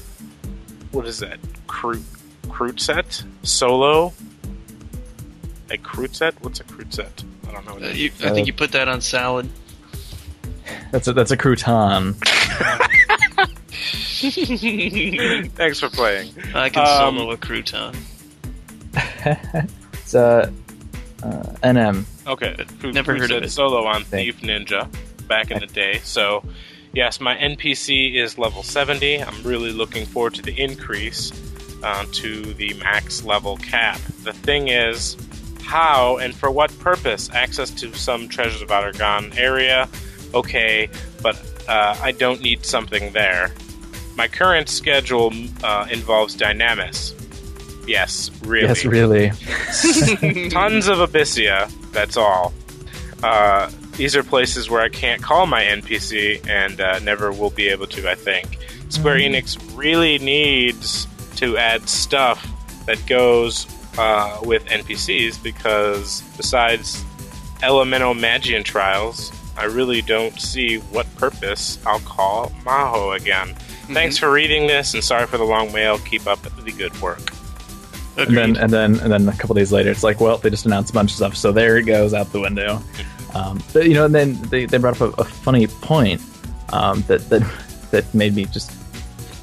[0.91, 1.39] What is that?
[1.67, 2.01] Cru-
[2.77, 4.13] set Solo?
[5.69, 6.33] A Kreutzet?
[6.41, 7.23] What's a Kreutzet?
[7.47, 7.73] I don't know.
[7.73, 9.49] What Uh, you, I think you put that on salad.
[10.91, 12.15] That's a that's a crouton.
[15.55, 16.33] Thanks for playing.
[16.55, 17.95] I can Um, solo a crouton.
[19.93, 20.49] It's uh,
[21.21, 21.27] uh,
[21.63, 22.05] NM.
[22.25, 23.49] Okay, Cru- Never heard of it.
[23.49, 24.87] Solo on Thank- Thief Ninja
[25.27, 25.99] back in the day.
[26.03, 26.43] So,
[26.93, 29.21] yes, my NPC is level 70.
[29.21, 31.33] I'm really looking forward to the increase
[31.83, 33.99] uh, to the max level cap.
[34.23, 35.17] The thing is,
[35.61, 37.29] how and for what purpose?
[37.33, 39.89] Access to some Treasures of Aht Urhgan area,
[40.33, 40.89] okay,
[41.21, 41.35] but
[41.67, 43.53] uh, I don't need something there.
[44.15, 45.31] My current schedule
[45.63, 47.13] uh, involves Dynamis.
[47.87, 49.29] Yes, really Yes, really.
[50.49, 52.53] tons of Abyssea, That's all.
[53.23, 57.69] Uh, these are places where I can't call my NPC and uh, never will be
[57.69, 58.09] able to.
[58.09, 58.57] I think
[58.89, 62.45] Square Enix really needs to add stuff
[62.85, 63.65] that goes
[63.97, 67.03] uh, with NPCs because besides
[67.63, 73.55] elemental Magian trials, I really don't see what purpose I'll call Maho again.
[73.93, 75.97] Thanks for reading this, and sorry for the long mail.
[75.99, 77.21] Keep up the good work.
[78.17, 80.65] And then and then and then a couple days later, it's like, well, they just
[80.65, 82.81] announced a bunch of stuff, so there it goes out the window.
[83.33, 86.21] Um, but, you know, and then they, they brought up a, a funny point
[86.69, 87.43] um, that that
[87.91, 88.71] that made me just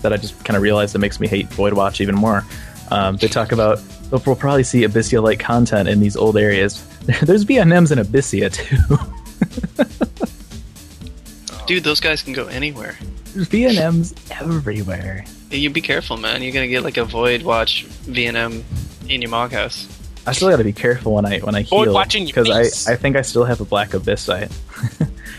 [0.03, 2.45] that I just kind of realized that makes me hate Void Watch even more.
[2.91, 3.81] Um, they talk about
[4.11, 6.85] we'll we'll probably see Abyssea like content in these old areas.
[7.23, 8.97] There's VNMs in Abyssea too.
[11.67, 12.97] Dude, those guys can go anywhere.
[13.33, 15.25] There's VNMs everywhere.
[15.51, 16.43] You be careful, man.
[16.43, 18.63] You're gonna get like a Void Watch VNM
[19.09, 19.89] in your Mog House.
[20.27, 22.51] I still got to be careful when I when I Void heal because.
[22.51, 24.51] I, I think I still have a black abyssite.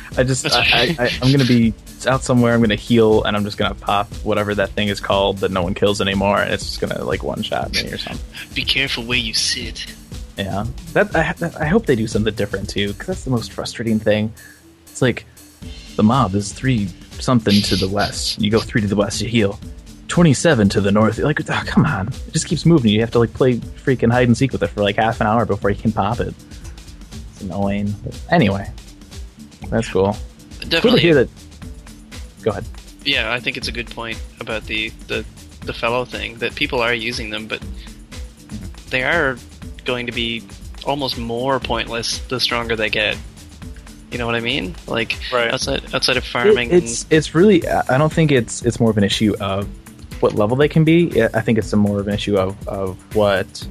[0.17, 1.73] I just I, I, I, I'm gonna be
[2.05, 2.53] out somewhere.
[2.53, 5.63] I'm gonna heal and I'm just gonna pop whatever that thing is called that no
[5.63, 6.39] one kills anymore.
[6.39, 8.23] And it's just gonna like one shot me or something.
[8.53, 9.93] Be careful where you sit.
[10.37, 13.51] Yeah, that I, that, I hope they do something different too because that's the most
[13.53, 14.33] frustrating thing.
[14.83, 15.25] It's like
[15.95, 16.87] the mob is three
[17.19, 18.41] something to the west.
[18.41, 19.59] You go three to the west, you heal.
[20.07, 21.17] 27 to the north.
[21.17, 22.07] Like, oh, come on.
[22.09, 22.91] It just keeps moving.
[22.91, 25.27] You have to like play freaking hide and seek with it for like half an
[25.27, 26.33] hour before you can pop it.
[27.31, 27.93] It's annoying.
[28.03, 28.69] But anyway,
[29.69, 30.13] that's cool.
[30.13, 31.01] Cool to Definitely.
[31.01, 31.29] hear that.
[32.43, 32.65] Go ahead.
[33.03, 35.25] Yeah, I think it's a good point about the the
[35.61, 37.61] the fellow thing that people are using them, but
[38.89, 39.37] they are
[39.85, 40.43] going to be
[40.85, 43.17] almost more pointless the stronger they get.
[44.11, 44.75] You know what I mean?
[44.87, 45.51] Like Right.
[45.53, 46.69] outside outside of farming.
[46.71, 47.67] It- it's it's really.
[47.67, 49.67] I don't think it's it's more of an issue of
[50.21, 51.23] what level they can be.
[51.33, 53.67] I think it's a more of an issue of of what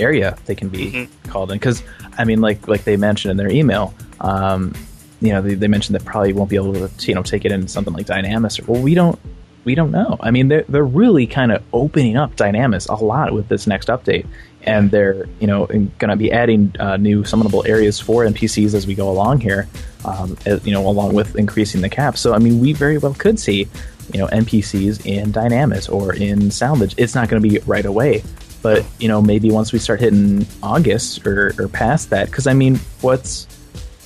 [0.00, 1.08] area they can be Mhm.
[1.28, 1.58] called in.
[1.58, 1.82] Because
[2.16, 4.74] I mean, like like they mentioned in their email, um,
[5.20, 7.52] you know, they, they mentioned that probably won't be able to you know take it
[7.52, 8.58] in something like Dynamis.
[8.60, 9.18] Or, well, we don't
[9.64, 10.16] we don't know.
[10.20, 13.88] I mean, they're they're really kind of opening up Dynamis a lot with this next
[13.88, 14.26] update.
[14.62, 18.86] And they're, you know, going to be adding uh, new summonable areas for NPCs as
[18.86, 19.68] we go along here,
[20.04, 22.18] um, as, you know, along with increasing the cap.
[22.18, 23.68] So, I mean, we very well could see,
[24.12, 26.94] you know, NPCs in Dynamis or in Salvage.
[26.98, 28.22] It's not going to be right away,
[28.62, 32.52] but you know, maybe once we start hitting August or, or past that, because I
[32.52, 33.46] mean, what's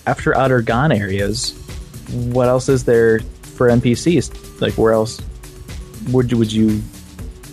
[0.07, 1.59] after Aht Urhgan areas?
[2.13, 4.61] What else is there for NPCs?
[4.61, 5.21] Like, where else
[6.11, 6.81] would you, would you?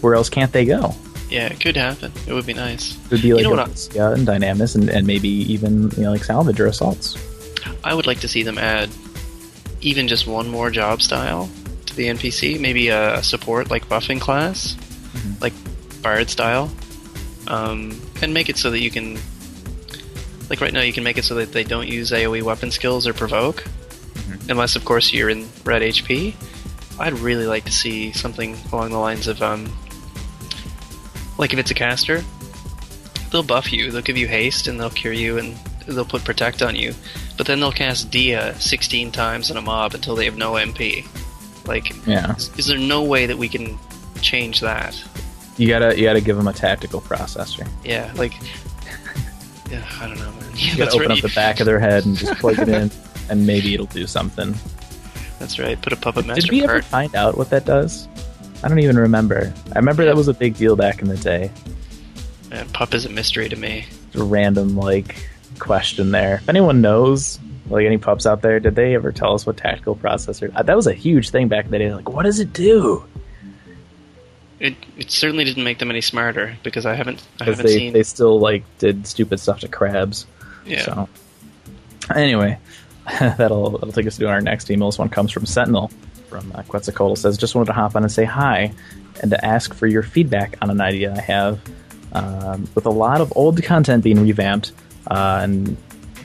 [0.02, 0.94] Where else can't they go?
[1.30, 2.12] Yeah, it could happen.
[2.28, 2.96] It would be nice.
[3.06, 6.12] It would be like know what I- and Dynamis, and, and maybe even you know
[6.12, 7.18] like Salvage or Assaults.
[7.84, 8.90] I would like to see them add
[9.82, 11.50] even just one more job style
[11.86, 12.60] to the NPC.
[12.60, 14.76] Maybe a support like buffing class,
[15.42, 15.54] like
[16.02, 16.72] Bard style,
[17.48, 19.18] um, and make it so that you can,
[20.50, 23.06] like right now, you can make it so that they don't use AOE weapon skills
[23.08, 23.64] or provoke,
[24.50, 26.34] unless of course you're in red HP.
[27.00, 29.66] I'd really like to see something along the lines of, um,
[31.40, 32.22] like if it's a caster,
[33.32, 35.56] they'll buff you, they'll give you haste, and they'll cure you, and
[35.88, 36.94] they'll put protect on you.
[37.38, 41.08] But then they'll cast Dia 16 times on a mob until they have no MP.
[41.66, 43.80] Like, Yeah, is, is there no way that we can
[44.22, 45.02] change that?
[45.58, 47.68] you gotta you gotta give them a tactical processor.
[47.84, 48.34] Yeah, like,
[49.72, 50.52] yeah, I don't know, man.
[50.56, 51.18] Yeah, You gotta open right.
[51.18, 52.92] up the back of their head and just plug it in,
[53.30, 54.54] and maybe it'll do something.
[55.40, 55.82] That's right.
[55.82, 58.08] Put a puppet master Did we ever find out what that does?
[58.64, 59.54] I don't even remember.
[59.74, 61.52] I remember that was a big deal back in the day.
[62.50, 63.86] Man, pup is a mystery to me.
[64.16, 65.30] a random like
[65.60, 66.36] question there.
[66.36, 69.96] If anyone knows, like any pups out there, did they ever tell us what tactical
[69.96, 70.52] processor?
[70.56, 71.94] Uh, that was a huge thing back in the day.
[71.94, 73.06] Like, what does it do?
[74.60, 77.78] It it certainly didn't make them any smarter because I haven't I Because haven't they
[77.78, 77.94] seen.
[77.94, 80.26] they still like did stupid stuff to crabs.
[80.66, 80.82] yeah.
[80.82, 81.10] So
[82.14, 82.58] anyway,
[83.20, 84.90] that'll that'll take us to our next email.
[84.90, 85.92] This one comes from Sentinel
[86.30, 87.18] from uh, Quetzalcoatl.
[87.18, 88.72] Says just wanted to hop on and say hi
[89.22, 91.60] and to ask for your feedback on an idea I have.
[92.12, 94.72] Um, with a lot of old content being revamped
[95.08, 95.78] uh, and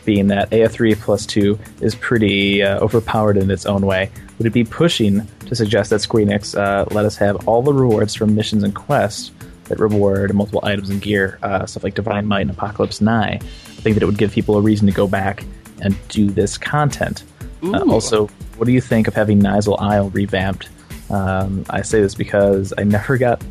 [0.05, 4.53] being that AF3 plus 2 is pretty uh, overpowered in its own way, would it
[4.53, 8.35] be pushing to suggest that Square Enix uh, let us have all the rewards from
[8.35, 9.31] missions and quests
[9.65, 13.35] that reward multiple items and gear, uh, stuff like Divine Might and Apocalypse Nigh?
[13.35, 15.45] I think that it would give people a reason to go back
[15.81, 17.25] and do this content.
[17.63, 20.69] Uh, also, what do you think of having Nyzul Isle revamped?
[21.11, 23.43] Um, I say this because I never got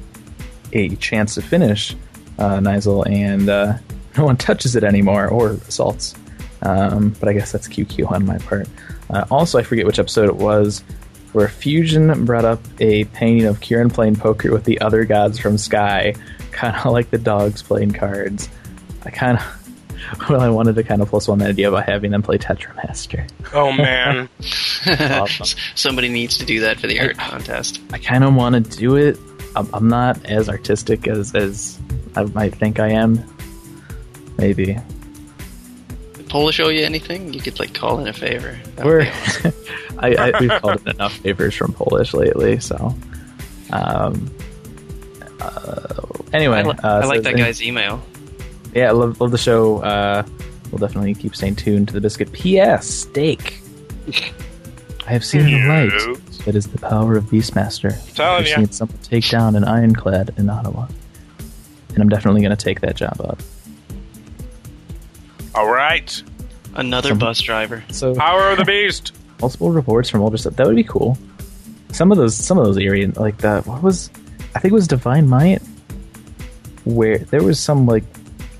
[0.71, 1.95] a chance to finish
[2.39, 3.77] uh, Nizal, and uh,
[4.17, 6.15] no one touches it anymore or assaults.
[6.61, 8.67] Um, but I guess that's QQ on my part.
[9.09, 10.83] Uh, also, I forget which episode it was
[11.33, 15.57] where Fusion brought up a painting of Kirin playing poker with the other gods from
[15.57, 16.13] Sky,
[16.51, 18.49] kind of like the dogs playing cards.
[19.03, 19.62] I kind of,
[20.29, 23.29] well, I wanted to kind of plus one the idea about having them play Tetramaster.
[23.53, 24.29] Oh man,
[25.21, 25.57] awesome.
[25.75, 27.81] Somebody needs to do that for the art contest.
[27.91, 29.17] I kind of want to do it.
[29.55, 31.79] I'm, I'm not as artistic as as
[32.15, 33.23] I might think I am.
[34.37, 34.77] Maybe
[36.13, 37.33] Did Polish owe you anything?
[37.33, 38.57] You could like call in a favor.
[38.75, 39.53] That We're awesome.
[39.99, 42.95] I, I, we've called it enough favors from Polish lately, so.
[43.71, 44.29] Um.
[45.39, 46.01] Uh,
[46.33, 48.01] anyway, I, li- uh, I like so- that guy's email.
[48.73, 49.79] Yeah, I love, love the show.
[49.83, 50.23] Uh,
[50.71, 52.31] we'll definitely keep staying tuned to the biscuit.
[52.31, 52.87] P.S.
[52.87, 53.59] Steak.
[55.05, 56.45] I have seen the light.
[56.45, 57.93] That is the power of Beastmaster.
[58.19, 58.55] I've ya.
[58.57, 60.89] seen someone take down an ironclad in Attohwa,
[61.89, 63.39] and I'm definitely going to take that job up.
[65.55, 66.21] all right,
[66.75, 67.83] Another Some- bus driver.
[67.91, 69.11] So power of the beast.
[69.39, 70.55] multiple reports from older stuff.
[70.55, 71.17] That would be cool.
[71.91, 73.67] Some of those, some of those area like that.
[73.67, 74.09] What was?
[74.55, 75.61] I think it was Divine Might,
[76.85, 78.03] where there was some like,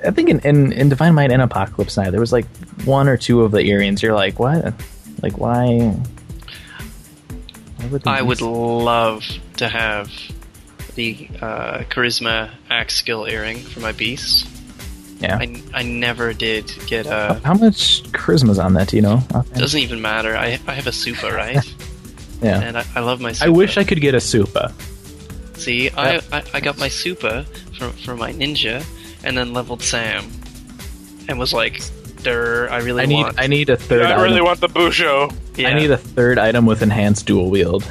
[0.06, 2.46] I think in in, in Divine Might and Apocalypse Nigh, there was like
[2.86, 4.02] one or two of the Arians.
[4.04, 4.74] You're like, what?
[5.22, 5.96] Like why?
[7.78, 9.24] why would I would so- love
[9.58, 10.12] to have
[10.96, 14.48] the uh, charisma axe skill earring for my beast.
[15.20, 15.38] Yeah.
[15.38, 17.40] I, I never did get a.
[17.44, 18.90] how much charisma's on that?
[18.90, 19.24] Do you know?
[19.34, 19.56] offhand?
[19.56, 20.36] Doesn't even matter.
[20.36, 21.64] I I have a super right,
[22.42, 22.60] yeah.
[22.60, 23.32] and I, I love my.
[23.32, 24.74] Super I wish I could get a Supa.
[25.58, 27.46] See, I, I I got my super
[27.78, 28.84] for for my ninja,
[29.24, 30.26] and then leveled Sam,
[31.28, 31.82] and was like,
[32.24, 34.04] "Der, I really I need want." I need a third.
[34.06, 34.46] I really item.
[34.46, 35.34] want the Busho.
[35.58, 35.70] yeah.
[35.70, 37.84] I need a third item with enhanced dual wield.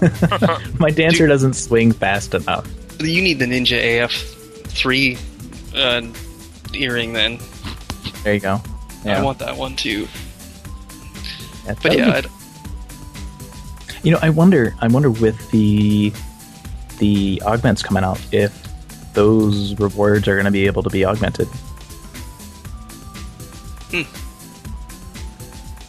[0.78, 2.66] My dancer doesn't swing fast enough.
[3.00, 4.12] You need the ninja AF
[4.70, 5.16] three
[5.74, 6.02] uh,
[6.74, 7.38] earring then.
[8.24, 8.60] There you go.
[9.04, 9.20] Yeah.
[9.20, 10.06] I want that one too.
[11.66, 12.26] Yeah, But yeah, be- I'd,
[14.02, 14.74] you know, I wonder.
[14.80, 16.12] I wonder with the
[16.98, 18.52] the augments coming out if
[19.14, 21.48] those rewards are going to be able to be augmented.
[23.90, 24.02] Hmm.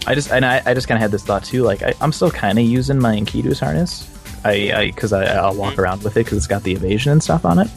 [0.07, 1.63] I just and I, I just kind of had this thought too.
[1.63, 4.07] Like I, I'm still kind of using my Enkidu's harness.
[4.45, 5.81] I because I, I'll walk Hmm.
[5.81, 7.67] around with it because it's got the evasion and stuff on it.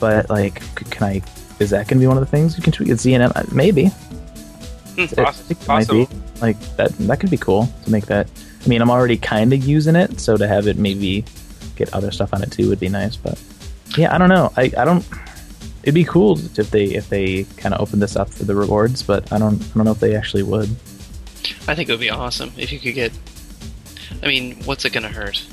[0.00, 1.22] But like, can I?
[1.60, 2.88] Is that going to be one of the things you can tweak?
[2.88, 3.86] It's ZNM, Uh, maybe.
[3.86, 6.08] I think it might be Possible.
[6.40, 6.92] like that.
[6.98, 8.28] That could be cool to make that.
[8.64, 11.24] I mean, I'm already kind of using it, so to have it maybe
[11.76, 13.16] get other stuff on it too would be nice.
[13.16, 13.38] But
[13.96, 14.52] yeah, I don't know.
[14.56, 15.04] I, I don't.
[15.82, 19.02] It'd be cool if they if they kind of opened this up for the rewards,
[19.02, 20.70] but I don't I don't know if they actually would.
[21.68, 23.12] I think it would be awesome if you could get.
[24.22, 25.44] I mean, what's it gonna hurt?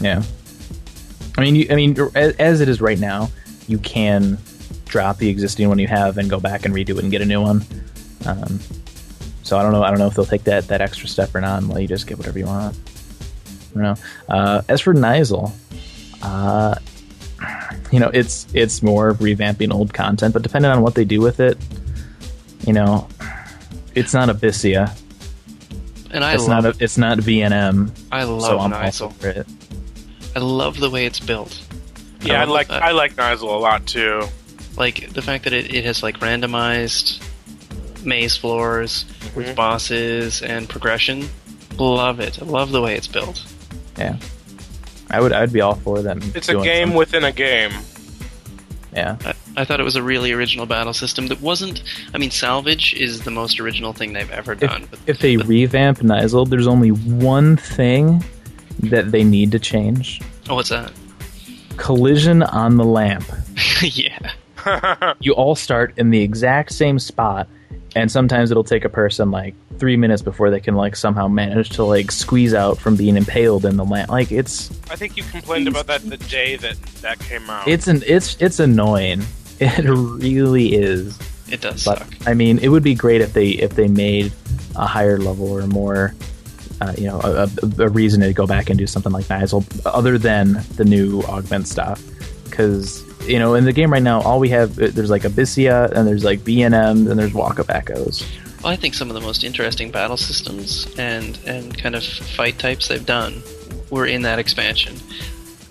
[0.00, 0.22] Yeah.
[1.36, 3.30] I mean, you, I mean, as, as it is right now,
[3.66, 4.38] you can
[4.84, 7.24] drop the existing one you have and go back and redo it and get a
[7.24, 7.64] new one.
[8.26, 8.60] Um,
[9.42, 9.82] so I don't know.
[9.82, 11.88] I don't know if they'll take that that extra step or not, and let you
[11.88, 12.76] just get whatever you want.
[13.70, 13.96] I don't know.
[14.28, 15.52] Uh, as for Nyzul,
[16.22, 16.76] uh,
[17.94, 21.38] you know, it's it's more revamping old content, but depending on what they do with
[21.38, 21.56] it,
[22.66, 23.06] you know,
[23.94, 24.90] it's not Abyssea.
[26.10, 27.90] And I It's love, not a, it's not VNM.
[28.10, 29.46] I So love I'm also for it.
[30.34, 31.60] I love the way it's built.
[32.20, 32.82] Yeah, I love like that.
[32.82, 34.24] I like Nyzul a lot too.
[34.76, 37.22] like the fact that it, it has like randomized
[38.04, 39.04] maze floors
[39.36, 39.54] with Mhm.
[39.54, 41.28] bosses and progression.
[41.78, 42.42] Love it.
[42.42, 43.40] I love the way it's built.
[43.96, 44.16] Yeah,
[45.10, 45.32] I would.
[45.32, 46.20] I'd be all for them.
[46.34, 47.72] It's a game some- within a game.
[48.94, 49.16] yeah.
[49.24, 51.82] I, I thought it was a really original battle system that wasn't.
[52.12, 54.88] I mean, salvage is the most original thing they've ever done.
[54.90, 58.24] But If they revamp Nyzul, there's only one thing
[58.80, 60.92] that they need to change: oh, what's that?
[61.76, 63.24] collision on the lamp.
[63.82, 64.32] yeah.
[65.20, 67.46] You all start in the exact same spot,
[67.94, 71.70] and sometimes it'll take a person like three minutes before they can like somehow manage
[71.70, 74.10] to like squeeze out from being impaled in the lamp.
[74.10, 77.68] Like it's I think you complained about that the day that that came out.
[77.68, 79.22] it's an it's it's annoying.
[79.60, 81.16] It really is.
[81.48, 82.08] It does But suck.
[82.26, 84.32] I mean, it would be great if they if they made
[84.74, 86.12] a higher level or more,
[86.80, 89.64] uh, you know, a, a, a reason to go back and do something like Nyzul
[89.86, 92.02] other than the new augment stuff.
[92.44, 95.90] Because you know, in the game right now, all we have uh, there's like Abyssea
[95.92, 98.24] and there's like BNMs and there's Walk of Echoes.
[98.62, 102.58] Well, I think some of the most interesting battle systems and and kind of fight
[102.58, 103.42] types they've done
[103.90, 104.96] were in that expansion.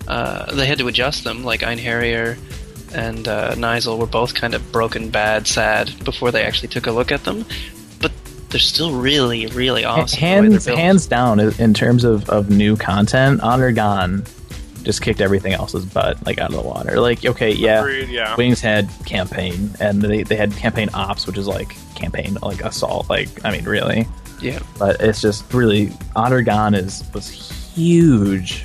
[0.06, 2.38] Uh, they had to adjust them, like Einherjar
[2.94, 6.92] and uh, Nyzul were both kind of broken, bad, sad before they actually took a
[6.92, 7.44] look at them.
[8.00, 8.12] But
[8.50, 10.18] they're still really, really awesome.
[10.18, 14.28] hands hands down in in terms of, of new content, Aht Urhgan
[14.84, 17.00] just kicked everything else's butt like out of the water.
[17.00, 18.36] Like, okay, yeah, Agreed, yeah.
[18.36, 23.08] Wings had campaign, and they, they had campaign ops, which is like campaign like assault.
[23.10, 24.06] Like, I mean, really,
[24.40, 24.60] Yeah.
[24.78, 27.28] but it's just really Aht Urhgan is was
[27.74, 28.64] huge,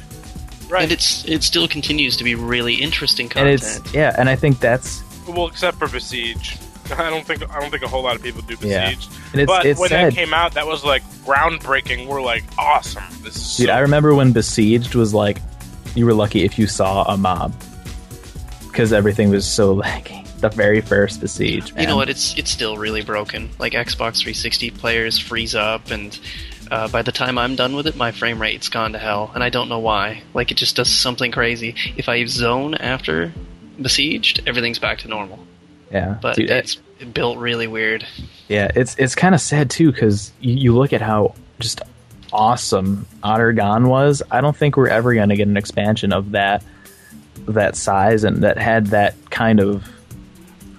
[0.69, 0.83] Right.
[0.83, 3.53] And it's it still continues to be really interesting and content.
[3.63, 6.57] it's yeah, and I think that's well, except for Besiege.
[6.97, 8.89] I don't think I don't think a whole lot of people do Yeah.
[8.91, 9.07] Besiege.
[9.31, 10.11] and it's but it's when sad.
[10.11, 12.05] that came out, that was like groundbreaking.
[12.07, 13.03] We're like, awesome.
[13.23, 15.39] This is Dude, so I remember when Besieged was like,
[15.95, 17.53] you were lucky if you saw a mob
[18.67, 20.25] because everything was so laggy.
[20.39, 21.81] The very first Besiege, man.
[21.81, 22.07] You know what?
[22.07, 23.49] It's it's still really broken.
[23.59, 26.17] Like Xbox 360 players freeze up, and
[26.71, 29.43] uh, by the time I'm done with it, my frame rate's gone to hell, and
[29.43, 30.23] I don't know why.
[30.33, 31.75] Like it just does something crazy.
[31.97, 33.33] If I zone after
[33.81, 35.39] besieged, everything's back to normal.
[35.91, 36.75] Yeah, But Dude, it's
[37.13, 38.05] built really weird.
[38.47, 41.81] Yeah, it's it's kind of sad too because you, you look at how just
[42.31, 44.21] awesome Aht Urhgan was.
[44.29, 46.63] I don't think we're ever going to get an expansion of that
[47.47, 49.87] that size and that had that kind of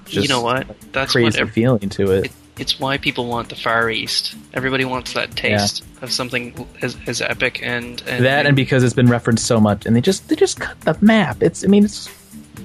[0.04, 0.66] just you know what?
[0.92, 2.26] That's what crazy ev- feeling to it.
[2.26, 4.34] it, it's why people want the Far East.
[4.52, 8.94] Everybody wants that taste of something as, as epic and, and that and because it's
[8.94, 11.42] been referenced so much, and they just they just cut the map.
[11.42, 12.10] It's I mean it's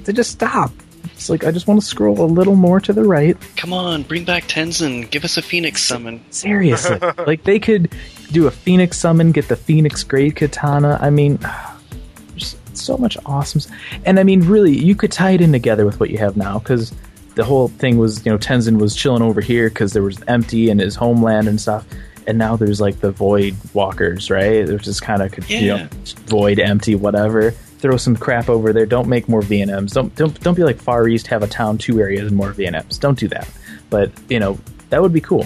[0.04, 0.72] they just stop.
[1.14, 3.38] It's like I just want to scroll a little more to the right.
[3.56, 6.24] come on, bring back Tenzen, give us a Phoenix summon.
[6.32, 7.94] Seriously, like they could
[8.32, 10.98] do a Phoenix summon, get the Phoenix Great Katana.
[11.02, 11.38] I mean,
[12.30, 13.62] there's so much awesome.
[14.06, 16.60] And I mean, really, you could tie it in together with what you have now
[16.60, 16.94] because
[17.36, 20.70] the whole thing was, you know, Tenzen was chilling over here because there was empty
[20.70, 21.86] in his homeland and stuff.
[22.28, 24.66] And now there's like the Void Walkers, right?
[24.66, 25.88] There's just kind of, you know,
[26.26, 27.52] void, empty, whatever.
[27.52, 28.88] Throw some crap over there.
[28.88, 29.94] Don't make more VNMs.
[29.94, 31.28] Don't don't don't be like Far East.
[31.28, 33.00] Have a town, two areas, and more VNMs.
[33.00, 33.48] Don't do that.
[33.92, 34.58] But you know
[34.90, 35.46] that would be cool.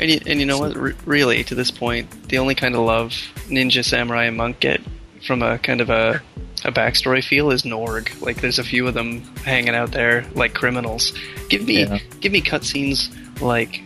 [0.00, 0.76] And you, and you know what?
[0.76, 3.10] R- really, to this point, the only kind of love
[3.48, 4.80] ninja, samurai, and monk get
[5.26, 6.22] from a kind of a
[6.64, 8.20] a backstory feel is Norg.
[8.20, 11.12] Like, there's a few of them hanging out there like criminals.
[11.48, 11.98] Give me Yeah.
[12.20, 13.08] give me cutscenes
[13.40, 13.82] like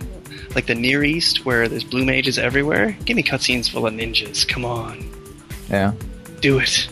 [0.54, 2.96] like the Near East where there's blue mages everywhere.
[3.04, 4.46] Give me cutscenes full of ninjas.
[4.46, 5.04] Come on,
[5.68, 5.92] Yeah.
[6.40, 6.88] do it.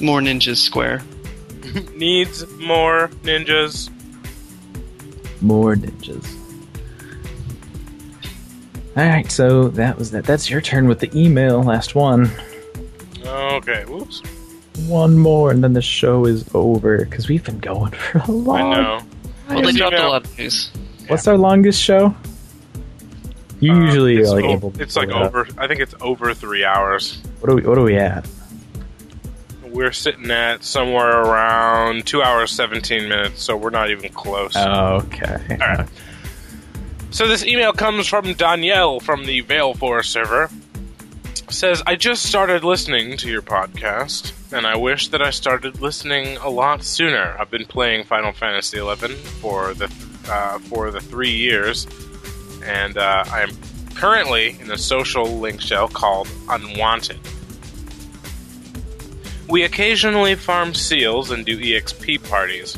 [0.00, 1.02] More ninjas, Square.
[1.94, 3.90] needs more ninjas.
[5.40, 6.26] More ninjas.
[8.96, 10.24] All right, so that was that.
[10.24, 11.62] That's your turn with the email.
[11.62, 12.30] Last one.
[13.24, 14.22] Okay, whoops.
[14.86, 18.60] One more, and then the show is over because we've been going for a long.
[18.72, 19.00] I know.
[19.50, 20.70] Well, they dropped a lot of news.
[21.06, 22.14] What's our longest show?
[23.60, 24.70] You Uh, usually it's are like o- able.
[24.72, 25.34] To It's like pull it up.
[25.34, 25.48] over.
[25.58, 27.18] I think it's over three hours.
[27.40, 27.62] What are we?
[27.62, 28.28] What are we at?
[29.78, 34.56] We're sitting at somewhere around two hours seventeen minutes, so we're not even close.
[34.56, 35.36] Okay.
[35.52, 35.88] All right.
[37.10, 40.50] So this email comes from Danielle from the Valefor server.
[41.48, 46.38] Says, I just started listening to your podcast, and I wish that I started listening
[46.38, 47.36] a lot sooner.
[47.38, 49.84] I've been playing Final Fantasy XI for the
[50.28, 51.86] uh, for the three years,
[52.64, 53.50] and uh, I am
[53.94, 57.20] currently in a social link shell called Unwanted.
[59.48, 62.76] We occasionally farm seals and do EXP parties.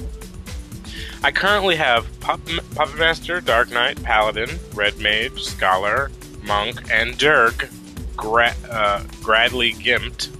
[1.23, 2.41] I currently have Pup-
[2.75, 6.11] Puppet Master, Dark Knight, Paladin, Red Mage, Scholar,
[6.45, 7.69] Monk, and Dirk
[8.17, 10.31] Gra- uh, Gradley Gimped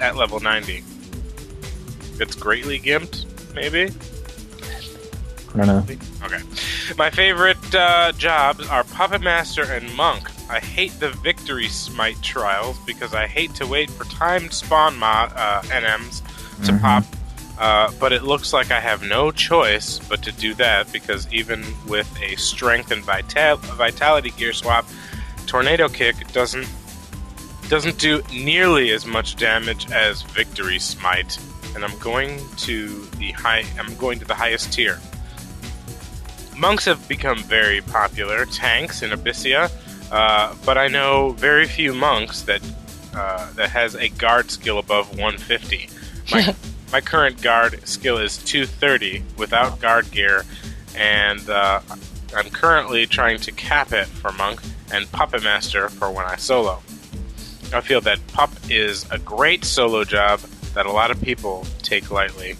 [0.00, 0.82] at level 90.
[2.18, 3.24] It's greatly gimped,
[3.54, 3.92] maybe?
[5.54, 5.86] I don't know.
[6.24, 6.42] Okay.
[6.98, 10.28] My favorite uh, jobs are Puppet Master and Monk.
[10.48, 15.06] I hate the Victory Smite trials because I hate to wait for timed spawn mo-
[15.34, 16.22] uh, NMs
[16.64, 16.80] to Mhm.
[16.80, 17.04] pop.
[17.58, 21.64] Uh, but it looks like I have no choice but to do that because even
[21.86, 24.86] with a strength and vital- vitality gear swap,
[25.46, 26.66] Tornado Kick doesn't
[27.68, 31.36] doesn't do nearly as much damage as Victory Smite,
[31.74, 33.64] and I'm going to the high.
[33.76, 35.00] I'm going to the highest tier.
[36.56, 39.70] Monks have become very popular, tanks in Abyssia,
[40.10, 42.62] uh, but I know very few monks that
[43.14, 45.88] uh, that has a guard skill above 150.
[46.32, 46.54] My,
[46.92, 50.44] my current guard skill is 230 without guard gear,
[50.94, 51.80] and uh,
[52.34, 54.60] I'm currently trying to cap it for monk
[54.92, 56.82] and puppet master for when I solo.
[57.72, 60.40] I feel that pup is a great solo job
[60.74, 62.56] that a lot of people take lightly.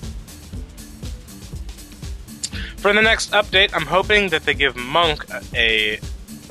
[2.78, 6.00] For the next update, I'm hoping that they give Monk a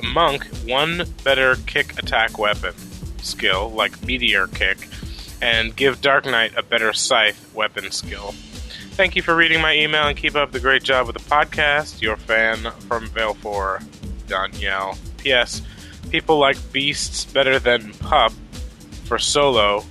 [0.02, 2.74] Monk one better kick attack weapon
[3.22, 4.88] skill, like Meteor Kick,
[5.42, 8.32] and give Dark Knight a better Scythe weapon skill.
[8.92, 12.00] Thank you for reading my email and keep up the great job with the podcast.
[12.00, 13.84] Your fan from Valefor,
[14.26, 14.96] Danielle.
[15.18, 15.60] P.S.
[16.10, 18.32] People like beasts better than pup
[19.04, 19.84] for solo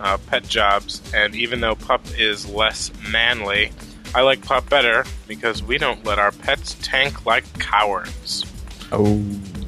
[0.00, 3.72] uh, pet jobs, and even though pup is less manly,
[4.14, 8.44] I like pup better because we don't let our pets tank like cowards.
[8.92, 9.22] Oh,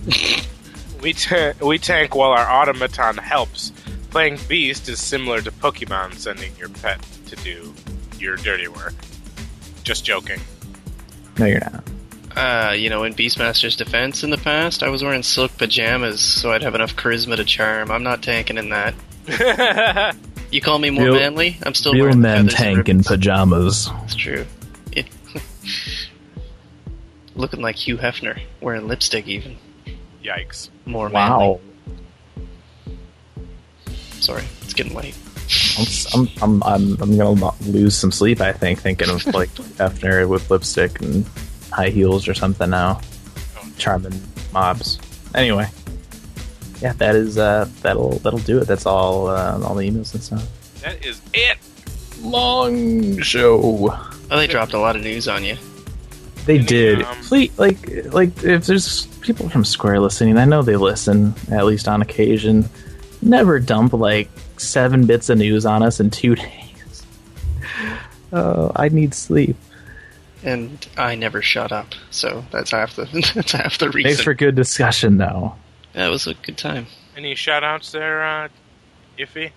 [1.03, 3.73] We ta- we tank while our automaton helps.
[4.11, 7.73] Playing beast is similar to Pokemon sending your pet to do
[8.19, 8.93] your dirty work.
[9.83, 10.41] Just joking.
[11.39, 11.85] no, you're not.
[12.37, 16.53] Uh, you know, in Beastmaster's defense in the past, I was wearing silk pajamas so
[16.53, 17.91] I'd have enough charisma to charm.
[17.91, 18.95] I'm not tanking in that.
[20.53, 21.57] You call me more Real- manly?
[21.63, 23.89] I'm still Real wearing the men tank in pajamas.
[24.03, 24.45] It's true.
[24.93, 25.05] Yeah.
[27.35, 29.57] Looking like Hugh Hefner, wearing lipstick even.
[30.23, 30.69] Yikes.
[30.85, 31.47] More manly.
[31.47, 31.61] Wow.
[34.21, 35.17] Sorry, it's getting late.
[36.15, 38.41] I'm, I'm, I'm, I'm gonna lose some sleep.
[38.41, 41.25] I think thinking of like Hefner with lipstick and
[41.73, 43.01] high heels or something now,
[43.79, 44.21] charming
[44.53, 44.99] mobs.
[45.35, 45.69] Anyway,
[46.81, 48.67] yeah, that is uh, that'll that'll do it.
[48.67, 50.83] That's all uh, all the emails and stuff.
[50.83, 51.59] That is it.
[52.21, 53.91] Long show.
[54.31, 55.57] Oh, they dropped a lot of news on you.
[56.47, 57.03] They Any, did.
[57.03, 57.79] um, Please, like,
[58.13, 62.69] like if there's people from Square listening, I know they listen at least on occasion.
[63.23, 67.07] Never dump like seven bits of news on us in two days.
[68.33, 69.57] Oh, I need sleep.
[70.43, 73.05] And I never shut up, so that's half the
[73.35, 74.09] that's half the reason.
[74.11, 75.55] Thanks for good discussion, though.
[75.93, 76.87] That was a good time.
[77.17, 78.49] Any shout outs there, uh,
[79.19, 79.51] Iffy?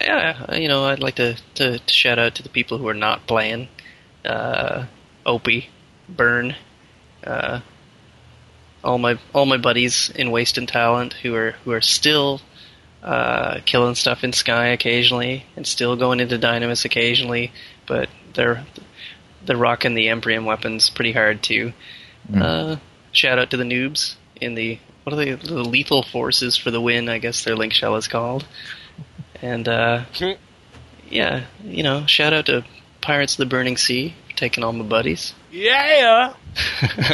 [0.00, 2.94] Yeah, you know, I'd like to, to, to shout out to the people who are
[2.94, 3.66] not playing.
[4.24, 4.84] Uh,
[5.26, 5.68] Opie,
[6.16, 6.54] Burn,
[7.24, 7.60] uh,
[8.82, 12.40] all my all my buddies in Waste and Talent who are who are still
[13.02, 17.52] uh, killing stuff in Sky occasionally and still going into Dynamis occasionally,
[17.86, 18.64] but they're
[19.44, 21.72] they're rocking the Empyrean weapons pretty hard too.
[22.30, 22.42] Mm.
[22.42, 22.76] Uh,
[23.12, 26.80] shout out to the noobs in the what are they the lethal forces for the
[26.80, 27.08] win?
[27.08, 28.46] I guess their link shell is called.
[29.42, 30.04] And uh,
[31.08, 32.64] yeah, you know, shout out to
[33.00, 35.34] Pirates of the Burning Sea, taking all my buddies.
[35.52, 36.34] Yeah!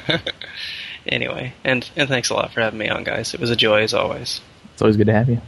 [1.06, 3.34] anyway, and and thanks a lot for having me on, guys.
[3.34, 4.40] It was a joy as always.
[4.72, 5.40] It's always good to have you.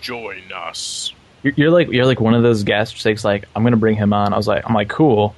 [0.00, 1.12] Join us.
[1.42, 4.12] You're, you're like you're like one of those guests who's like, I'm gonna bring him
[4.12, 4.32] on.
[4.32, 5.34] I was like, I'm like, cool,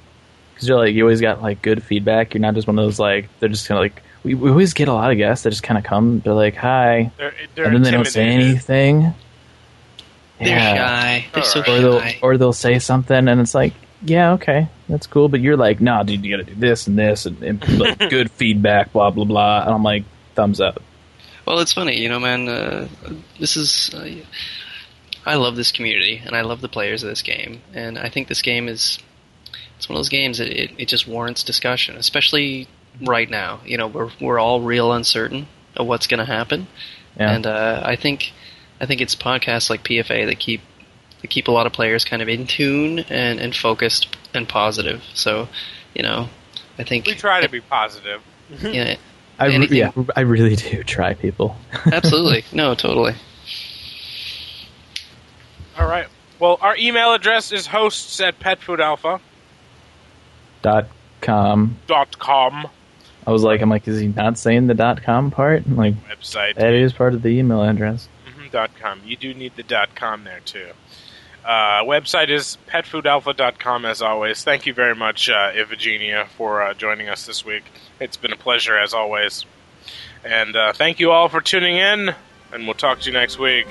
[0.53, 2.33] because you're like you always got like good feedback.
[2.33, 4.73] You're not just one of those like they're just kind of like we, we always
[4.73, 6.19] get a lot of guests that just kind of come.
[6.21, 8.49] They're like, hi, They're, they're and then they don't say intimidated.
[8.51, 9.13] anything.
[10.39, 10.75] They're Yeah.
[10.75, 11.25] shy.
[11.33, 11.69] They're so Alright.
[11.69, 12.19] Or they'll shy.
[12.21, 15.29] or they'll say something, and it's like, yeah, okay, that's cool.
[15.29, 18.31] But you're like, nah, dude, you gotta do this and this, and, and like, good
[18.31, 19.61] feedback, blah blah blah.
[19.63, 20.03] And I'm like,
[20.35, 20.81] thumbs up.
[21.45, 22.47] Well, it's funny, you know, man.
[22.47, 22.87] Uh,
[23.39, 23.93] this is.
[23.93, 24.09] Uh,
[25.25, 28.27] I love this community, and I love the players of this game, and I think
[28.27, 28.99] this game is.
[29.77, 32.67] It's one of those games that it, it just warrants discussion, especially
[33.01, 33.61] right now.
[33.65, 36.67] You know, we're we're all real uncertain of what's going to happen,
[37.17, 37.31] Yeah.
[37.31, 38.31] and uh, I think
[38.81, 40.61] I think it's podcasts like PFA that keep
[41.21, 45.03] that keep a lot of players kind of in tune and, and focused and positive.
[45.13, 45.47] So,
[45.93, 46.29] you know,
[46.77, 48.21] I think We try to be positive.
[48.61, 48.95] yeah,
[49.37, 51.55] I re- yeah, I really do try people.
[51.91, 53.13] absolutely, no, totally.
[55.77, 56.07] All right.
[56.39, 59.21] Well, our email address is hosts at petfoodalpha.com.
[60.61, 60.87] dot
[61.21, 61.77] com.
[61.87, 62.67] Dot com.
[63.27, 65.65] I was like, I'm like, is he not saying the dot com part?
[65.65, 66.55] I'm like, Website.
[66.55, 68.07] that is part of the email address.
[68.27, 69.01] Mhm, dot com.
[69.05, 70.67] You do need the dot com there too.
[71.45, 74.43] Uh, website is petfoodalpha.com as always.
[74.43, 77.63] Thank you very much, uh, Iphigenia, for uh, joining us this week.
[77.99, 79.45] It's been a pleasure as always.
[80.23, 82.13] And uh, thank you all for tuning in,
[82.51, 83.67] and we'll talk to you next week.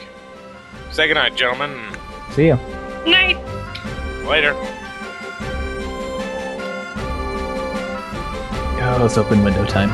[0.91, 1.95] Say goodnight, gentlemen.
[2.33, 2.57] See you.
[3.07, 3.37] Night.
[4.27, 4.55] Later.
[8.81, 9.91] Oh, it's open window time.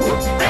[0.00, 0.47] Whoop,